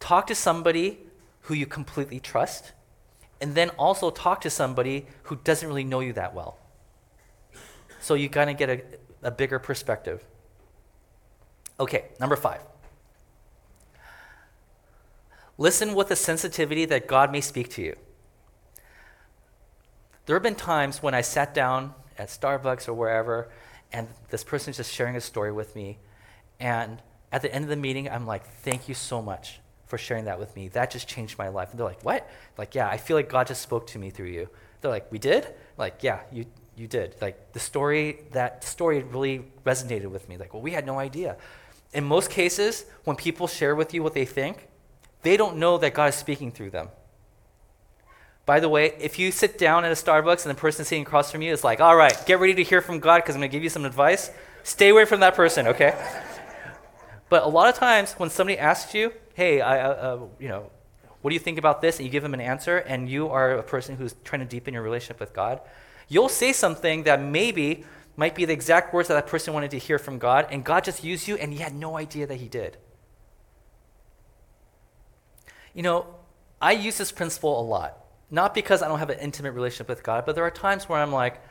Talk 0.00 0.26
to 0.26 0.34
somebody 0.34 0.98
who 1.42 1.54
you 1.54 1.66
completely 1.66 2.20
trust, 2.20 2.72
and 3.40 3.54
then 3.54 3.70
also 3.70 4.10
talk 4.10 4.40
to 4.42 4.50
somebody 4.50 5.06
who 5.24 5.36
doesn't 5.36 5.66
really 5.66 5.84
know 5.84 6.00
you 6.00 6.12
that 6.12 6.34
well 6.34 6.58
so 8.00 8.14
you 8.14 8.28
kind 8.28 8.50
of 8.50 8.56
get 8.56 8.70
a, 8.70 8.82
a 9.22 9.30
bigger 9.30 9.58
perspective. 9.58 10.24
Okay, 11.78 12.06
number 12.18 12.36
five. 12.36 12.62
Listen 15.58 15.94
with 15.94 16.10
a 16.10 16.16
sensitivity 16.16 16.86
that 16.86 17.06
God 17.06 17.30
may 17.30 17.42
speak 17.42 17.68
to 17.72 17.82
you. 17.82 17.96
There 20.30 20.36
have 20.36 20.44
been 20.44 20.54
times 20.54 21.02
when 21.02 21.12
I 21.12 21.22
sat 21.22 21.54
down 21.54 21.92
at 22.16 22.28
Starbucks 22.28 22.86
or 22.86 22.94
wherever, 22.94 23.48
and 23.92 24.06
this 24.28 24.44
person's 24.44 24.76
just 24.76 24.94
sharing 24.94 25.16
a 25.16 25.20
story 25.20 25.50
with 25.50 25.74
me. 25.74 25.98
And 26.60 27.02
at 27.32 27.42
the 27.42 27.52
end 27.52 27.64
of 27.64 27.68
the 27.68 27.74
meeting, 27.74 28.08
I'm 28.08 28.28
like, 28.28 28.46
thank 28.62 28.88
you 28.88 28.94
so 28.94 29.20
much 29.20 29.58
for 29.86 29.98
sharing 29.98 30.26
that 30.26 30.38
with 30.38 30.54
me. 30.54 30.68
That 30.68 30.92
just 30.92 31.08
changed 31.08 31.36
my 31.36 31.48
life. 31.48 31.70
And 31.70 31.80
they're 31.80 31.86
like, 31.88 32.04
what? 32.04 32.30
Like, 32.56 32.76
yeah, 32.76 32.88
I 32.88 32.96
feel 32.96 33.16
like 33.16 33.28
God 33.28 33.48
just 33.48 33.60
spoke 33.60 33.88
to 33.88 33.98
me 33.98 34.10
through 34.10 34.28
you. 34.28 34.48
They're 34.80 34.90
like, 34.92 35.10
we 35.10 35.18
did? 35.18 35.52
Like, 35.76 36.04
yeah, 36.04 36.20
you, 36.30 36.46
you 36.76 36.86
did. 36.86 37.16
Like 37.20 37.52
the 37.52 37.58
story, 37.58 38.20
that 38.30 38.62
story 38.62 39.02
really 39.02 39.46
resonated 39.66 40.12
with 40.12 40.28
me. 40.28 40.36
Like, 40.36 40.54
well, 40.54 40.62
we 40.62 40.70
had 40.70 40.86
no 40.86 41.00
idea. 41.00 41.38
In 41.92 42.04
most 42.04 42.30
cases, 42.30 42.84
when 43.02 43.16
people 43.16 43.48
share 43.48 43.74
with 43.74 43.92
you 43.94 44.04
what 44.04 44.14
they 44.14 44.26
think, 44.26 44.68
they 45.22 45.36
don't 45.36 45.56
know 45.56 45.76
that 45.78 45.92
God 45.92 46.10
is 46.10 46.14
speaking 46.14 46.52
through 46.52 46.70
them. 46.70 46.90
By 48.46 48.60
the 48.60 48.68
way, 48.68 48.94
if 48.98 49.18
you 49.18 49.30
sit 49.30 49.58
down 49.58 49.84
at 49.84 49.92
a 49.92 49.94
Starbucks 49.94 50.44
and 50.44 50.50
the 50.50 50.60
person 50.60 50.84
sitting 50.84 51.02
across 51.02 51.30
from 51.30 51.42
you 51.42 51.52
is 51.52 51.62
like, 51.62 51.80
all 51.80 51.96
right, 51.96 52.16
get 52.26 52.40
ready 52.40 52.54
to 52.54 52.64
hear 52.64 52.80
from 52.80 52.98
God 52.98 53.18
because 53.18 53.34
I'm 53.34 53.40
going 53.40 53.50
to 53.50 53.56
give 53.56 53.62
you 53.62 53.68
some 53.68 53.84
advice, 53.84 54.30
stay 54.62 54.88
away 54.88 55.04
from 55.04 55.20
that 55.20 55.34
person, 55.34 55.68
okay? 55.68 55.94
but 57.28 57.44
a 57.44 57.48
lot 57.48 57.68
of 57.68 57.76
times 57.76 58.12
when 58.14 58.30
somebody 58.30 58.58
asks 58.58 58.94
you, 58.94 59.12
hey, 59.34 59.60
I, 59.60 59.80
uh, 59.80 59.88
uh, 59.88 60.18
you 60.38 60.48
know, 60.48 60.70
what 61.22 61.30
do 61.30 61.34
you 61.34 61.40
think 61.40 61.58
about 61.58 61.80
this? 61.82 61.98
And 61.98 62.06
you 62.06 62.10
give 62.10 62.22
them 62.22 62.34
an 62.34 62.40
answer, 62.40 62.78
and 62.78 63.08
you 63.08 63.28
are 63.28 63.52
a 63.52 63.62
person 63.62 63.96
who's 63.96 64.14
trying 64.24 64.40
to 64.40 64.46
deepen 64.46 64.74
your 64.74 64.82
relationship 64.82 65.20
with 65.20 65.32
God, 65.32 65.60
you'll 66.08 66.28
say 66.28 66.52
something 66.52 67.04
that 67.04 67.20
maybe 67.20 67.84
might 68.16 68.34
be 68.34 68.44
the 68.44 68.52
exact 68.52 68.92
words 68.92 69.08
that 69.08 69.14
that 69.14 69.26
person 69.26 69.54
wanted 69.54 69.70
to 69.72 69.78
hear 69.78 69.98
from 69.98 70.18
God, 70.18 70.46
and 70.50 70.64
God 70.64 70.84
just 70.84 71.04
used 71.04 71.28
you, 71.28 71.36
and 71.36 71.52
you 71.52 71.60
had 71.60 71.74
no 71.74 71.96
idea 71.96 72.26
that 72.26 72.36
He 72.36 72.48
did. 72.48 72.76
You 75.74 75.82
know, 75.82 76.06
I 76.60 76.72
use 76.72 76.98
this 76.98 77.12
principle 77.12 77.60
a 77.60 77.62
lot. 77.62 77.99
Not 78.30 78.54
because 78.54 78.82
I 78.82 78.88
don't 78.88 79.00
have 79.00 79.10
an 79.10 79.18
intimate 79.18 79.52
relationship 79.52 79.88
with 79.88 80.02
God, 80.02 80.24
but 80.24 80.34
there 80.34 80.44
are 80.44 80.50
times 80.50 80.88
where 80.88 81.00
I'm 81.00 81.12
like, 81.12 81.42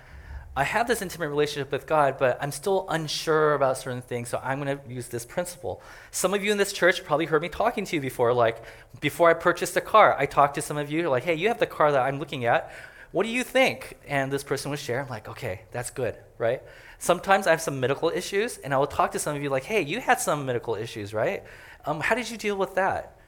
I 0.55 0.63
have 0.63 0.87
this 0.87 1.01
intimate 1.01 1.29
relationship 1.29 1.71
with 1.71 1.85
God, 1.85 2.17
but 2.17 2.37
I'm 2.41 2.51
still 2.51 2.85
unsure 2.89 3.53
about 3.53 3.77
certain 3.77 4.01
things, 4.01 4.29
so 4.29 4.41
I'm 4.43 4.61
going 4.61 4.77
to 4.77 4.93
use 4.93 5.07
this 5.07 5.25
principle. 5.25 5.81
Some 6.11 6.33
of 6.33 6.43
you 6.43 6.51
in 6.51 6.57
this 6.57 6.73
church 6.73 7.03
probably 7.03 7.27
heard 7.27 7.41
me 7.41 7.49
talking 7.49 7.85
to 7.85 7.95
you 7.95 8.01
before. 8.01 8.33
Like, 8.33 8.63
before 8.99 9.29
I 9.29 9.35
purchased 9.35 9.77
a 9.77 9.81
car, 9.81 10.15
I 10.17 10.25
talked 10.25 10.55
to 10.55 10.61
some 10.61 10.77
of 10.77 10.91
you, 10.91 11.07
like, 11.09 11.23
hey, 11.23 11.35
you 11.35 11.49
have 11.49 11.59
the 11.59 11.67
car 11.67 11.91
that 11.91 12.01
I'm 12.01 12.19
looking 12.19 12.45
at. 12.45 12.71
What 13.11 13.23
do 13.23 13.29
you 13.29 13.43
think? 13.43 13.97
And 14.07 14.31
this 14.31 14.43
person 14.43 14.71
would 14.71 14.79
share. 14.79 15.01
I'm 15.01 15.09
like, 15.09 15.29
okay, 15.29 15.61
that's 15.71 15.91
good, 15.91 16.17
right? 16.37 16.61
Sometimes 16.97 17.47
I 17.47 17.51
have 17.51 17.61
some 17.61 17.79
medical 17.79 18.09
issues, 18.09 18.57
and 18.57 18.73
I 18.73 18.77
will 18.77 18.87
talk 18.87 19.11
to 19.11 19.19
some 19.19 19.35
of 19.35 19.43
you, 19.43 19.49
like, 19.49 19.63
hey, 19.63 19.81
you 19.81 19.99
had 19.99 20.19
some 20.19 20.45
medical 20.45 20.75
issues, 20.75 21.13
right? 21.13 21.43
Um, 21.85 21.99
how 22.01 22.15
did 22.15 22.29
you 22.29 22.37
deal 22.37 22.57
with 22.57 22.75
that? 22.75 23.18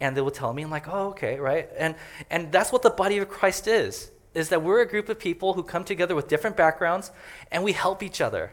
And 0.00 0.16
they 0.16 0.20
will 0.20 0.30
tell 0.30 0.52
me, 0.52 0.62
I'm 0.62 0.70
like, 0.70 0.88
oh, 0.88 1.08
okay, 1.08 1.38
right? 1.38 1.68
And, 1.76 1.94
and 2.30 2.50
that's 2.50 2.72
what 2.72 2.82
the 2.82 2.90
body 2.90 3.18
of 3.18 3.28
Christ 3.28 3.66
is 3.66 4.10
is 4.34 4.48
that 4.50 4.62
we're 4.62 4.80
a 4.80 4.86
group 4.86 5.08
of 5.08 5.18
people 5.18 5.54
who 5.54 5.62
come 5.62 5.84
together 5.84 6.14
with 6.14 6.28
different 6.28 6.56
backgrounds 6.56 7.10
and 7.50 7.64
we 7.64 7.72
help 7.72 8.02
each 8.02 8.20
other. 8.20 8.52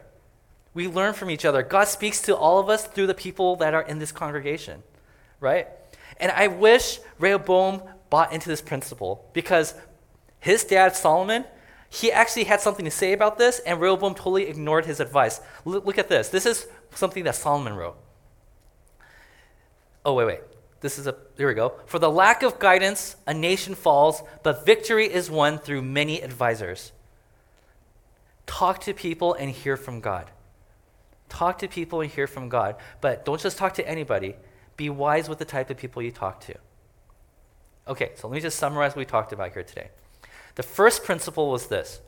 We 0.74 0.88
learn 0.88 1.14
from 1.14 1.30
each 1.30 1.44
other. 1.44 1.62
God 1.62 1.88
speaks 1.88 2.20
to 2.22 2.36
all 2.36 2.58
of 2.58 2.68
us 2.68 2.86
through 2.86 3.06
the 3.06 3.14
people 3.14 3.56
that 3.56 3.74
are 3.74 3.82
in 3.82 3.98
this 3.98 4.12
congregation, 4.12 4.82
right? 5.40 5.68
And 6.18 6.32
I 6.32 6.48
wish 6.48 7.00
Rehoboam 7.18 7.82
bought 8.10 8.32
into 8.32 8.48
this 8.48 8.60
principle 8.60 9.28
because 9.32 9.74
his 10.40 10.64
dad, 10.64 10.96
Solomon, 10.96 11.44
he 11.88 12.12
actually 12.12 12.44
had 12.44 12.60
something 12.60 12.84
to 12.84 12.90
say 12.90 13.12
about 13.12 13.38
this, 13.38 13.60
and 13.60 13.80
Rehoboam 13.80 14.14
totally 14.14 14.46
ignored 14.46 14.84
his 14.84 15.00
advice. 15.00 15.40
L- 15.66 15.80
look 15.84 15.96
at 15.96 16.08
this. 16.08 16.28
This 16.28 16.44
is 16.44 16.66
something 16.94 17.24
that 17.24 17.34
Solomon 17.34 17.74
wrote. 17.74 17.96
Oh, 20.04 20.14
wait, 20.14 20.26
wait. 20.26 20.40
This 20.80 20.98
is 20.98 21.06
a, 21.06 21.16
here 21.36 21.48
we 21.48 21.54
go. 21.54 21.74
For 21.86 21.98
the 21.98 22.10
lack 22.10 22.42
of 22.42 22.58
guidance, 22.58 23.16
a 23.26 23.34
nation 23.34 23.74
falls, 23.74 24.22
but 24.42 24.64
victory 24.64 25.06
is 25.12 25.30
won 25.30 25.58
through 25.58 25.82
many 25.82 26.20
advisors. 26.20 26.92
Talk 28.46 28.80
to 28.82 28.94
people 28.94 29.34
and 29.34 29.50
hear 29.50 29.76
from 29.76 30.00
God. 30.00 30.30
Talk 31.28 31.58
to 31.58 31.68
people 31.68 32.00
and 32.00 32.10
hear 32.10 32.26
from 32.26 32.48
God. 32.48 32.76
But 33.00 33.24
don't 33.24 33.40
just 33.40 33.58
talk 33.58 33.74
to 33.74 33.88
anybody. 33.88 34.36
Be 34.76 34.88
wise 34.88 35.28
with 35.28 35.38
the 35.38 35.44
type 35.44 35.68
of 35.70 35.76
people 35.76 36.00
you 36.00 36.12
talk 36.12 36.40
to. 36.42 36.54
Okay, 37.88 38.12
so 38.14 38.28
let 38.28 38.34
me 38.34 38.40
just 38.40 38.58
summarize 38.58 38.92
what 38.92 38.98
we 38.98 39.04
talked 39.04 39.32
about 39.32 39.52
here 39.52 39.62
today. 39.62 39.88
The 40.54 40.62
first 40.62 41.04
principle 41.04 41.50
was 41.50 41.66
this 41.66 42.00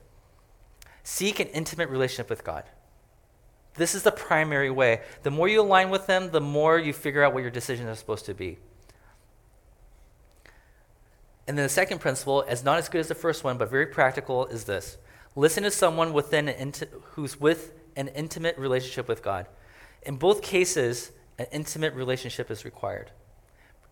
seek 1.03 1.41
an 1.41 1.49
intimate 1.49 1.89
relationship 1.89 2.31
with 2.31 2.45
God. 2.45 2.65
This 3.81 3.95
is 3.95 4.03
the 4.03 4.13
primary 4.13 4.71
way. 4.71 5.01
The 5.23 5.31
more 5.31 5.49
you 5.49 5.63
align 5.63 5.89
with 5.89 6.07
them, 6.07 6.33
the 6.33 6.41
more 6.43 6.79
you 6.79 6.93
figure 6.93 7.25
out 7.25 7.33
what 7.33 7.41
your 7.41 7.51
decisions 7.51 7.89
are 7.89 7.95
supposed 7.95 8.27
to 8.27 8.35
be. 8.35 8.59
And 11.49 11.57
then 11.57 11.65
the 11.65 11.71
second 11.71 11.99
principle, 11.99 12.45
as 12.47 12.63
not 12.63 12.77
as 12.77 12.91
good 12.91 12.99
as 12.99 13.09
the 13.09 13.15
first 13.15 13.43
one, 13.43 13.57
but 13.57 13.71
very 13.71 13.87
practical, 13.87 14.45
is 14.49 14.65
this 14.65 14.99
listen 15.35 15.63
to 15.63 15.71
someone 15.71 16.13
within 16.13 16.49
inti- 16.49 16.89
who's 17.13 17.41
with 17.41 17.73
an 17.97 18.09
intimate 18.09 18.59
relationship 18.59 19.09
with 19.09 19.23
God. 19.23 19.47
In 20.03 20.17
both 20.17 20.43
cases, 20.43 21.13
an 21.39 21.47
intimate 21.51 21.95
relationship 21.95 22.51
is 22.51 22.67
required, 22.67 23.11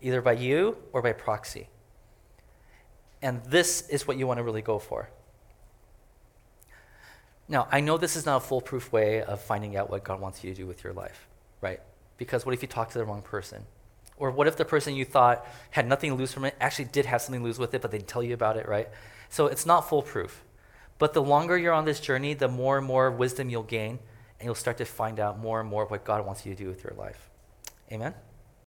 either 0.02 0.20
by 0.20 0.32
you 0.32 0.76
or 0.92 1.00
by 1.00 1.14
proxy. 1.14 1.70
And 3.22 3.42
this 3.44 3.88
is 3.88 4.06
what 4.06 4.18
you 4.18 4.26
want 4.26 4.36
to 4.36 4.44
really 4.44 4.60
go 4.60 4.78
for. 4.78 5.08
Now, 7.48 7.66
I 7.72 7.80
know 7.80 7.96
this 7.96 8.14
is 8.14 8.26
not 8.26 8.36
a 8.36 8.40
foolproof 8.40 8.92
way 8.92 9.22
of 9.22 9.40
finding 9.40 9.76
out 9.76 9.90
what 9.90 10.04
God 10.04 10.20
wants 10.20 10.44
you 10.44 10.50
to 10.50 10.56
do 10.56 10.66
with 10.66 10.84
your 10.84 10.92
life, 10.92 11.26
right? 11.60 11.80
Because 12.18 12.44
what 12.44 12.54
if 12.54 12.62
you 12.62 12.68
talk 12.68 12.90
to 12.90 12.98
the 12.98 13.04
wrong 13.04 13.22
person? 13.22 13.64
Or 14.18 14.30
what 14.30 14.46
if 14.46 14.56
the 14.56 14.64
person 14.64 14.94
you 14.94 15.04
thought 15.04 15.46
had 15.70 15.86
nothing 15.86 16.10
to 16.10 16.16
lose 16.16 16.32
from 16.32 16.44
it 16.44 16.54
actually 16.60 16.86
did 16.86 17.06
have 17.06 17.22
something 17.22 17.40
to 17.40 17.46
lose 17.46 17.58
with 17.58 17.72
it, 17.72 17.80
but 17.80 17.90
they 17.90 17.98
didn't 17.98 18.08
tell 18.08 18.22
you 18.22 18.34
about 18.34 18.56
it, 18.56 18.68
right? 18.68 18.88
So 19.30 19.46
it's 19.46 19.64
not 19.64 19.88
foolproof. 19.88 20.42
But 20.98 21.14
the 21.14 21.22
longer 21.22 21.56
you're 21.56 21.72
on 21.72 21.84
this 21.84 22.00
journey, 22.00 22.34
the 22.34 22.48
more 22.48 22.76
and 22.76 22.86
more 22.86 23.10
wisdom 23.10 23.48
you'll 23.48 23.62
gain, 23.62 24.00
and 24.38 24.46
you'll 24.46 24.54
start 24.54 24.76
to 24.78 24.84
find 24.84 25.20
out 25.20 25.38
more 25.38 25.60
and 25.60 25.68
more 25.68 25.86
what 25.86 26.04
God 26.04 26.26
wants 26.26 26.44
you 26.44 26.54
to 26.54 26.62
do 26.62 26.68
with 26.68 26.84
your 26.84 26.94
life. 26.96 27.30
Amen? 27.92 28.14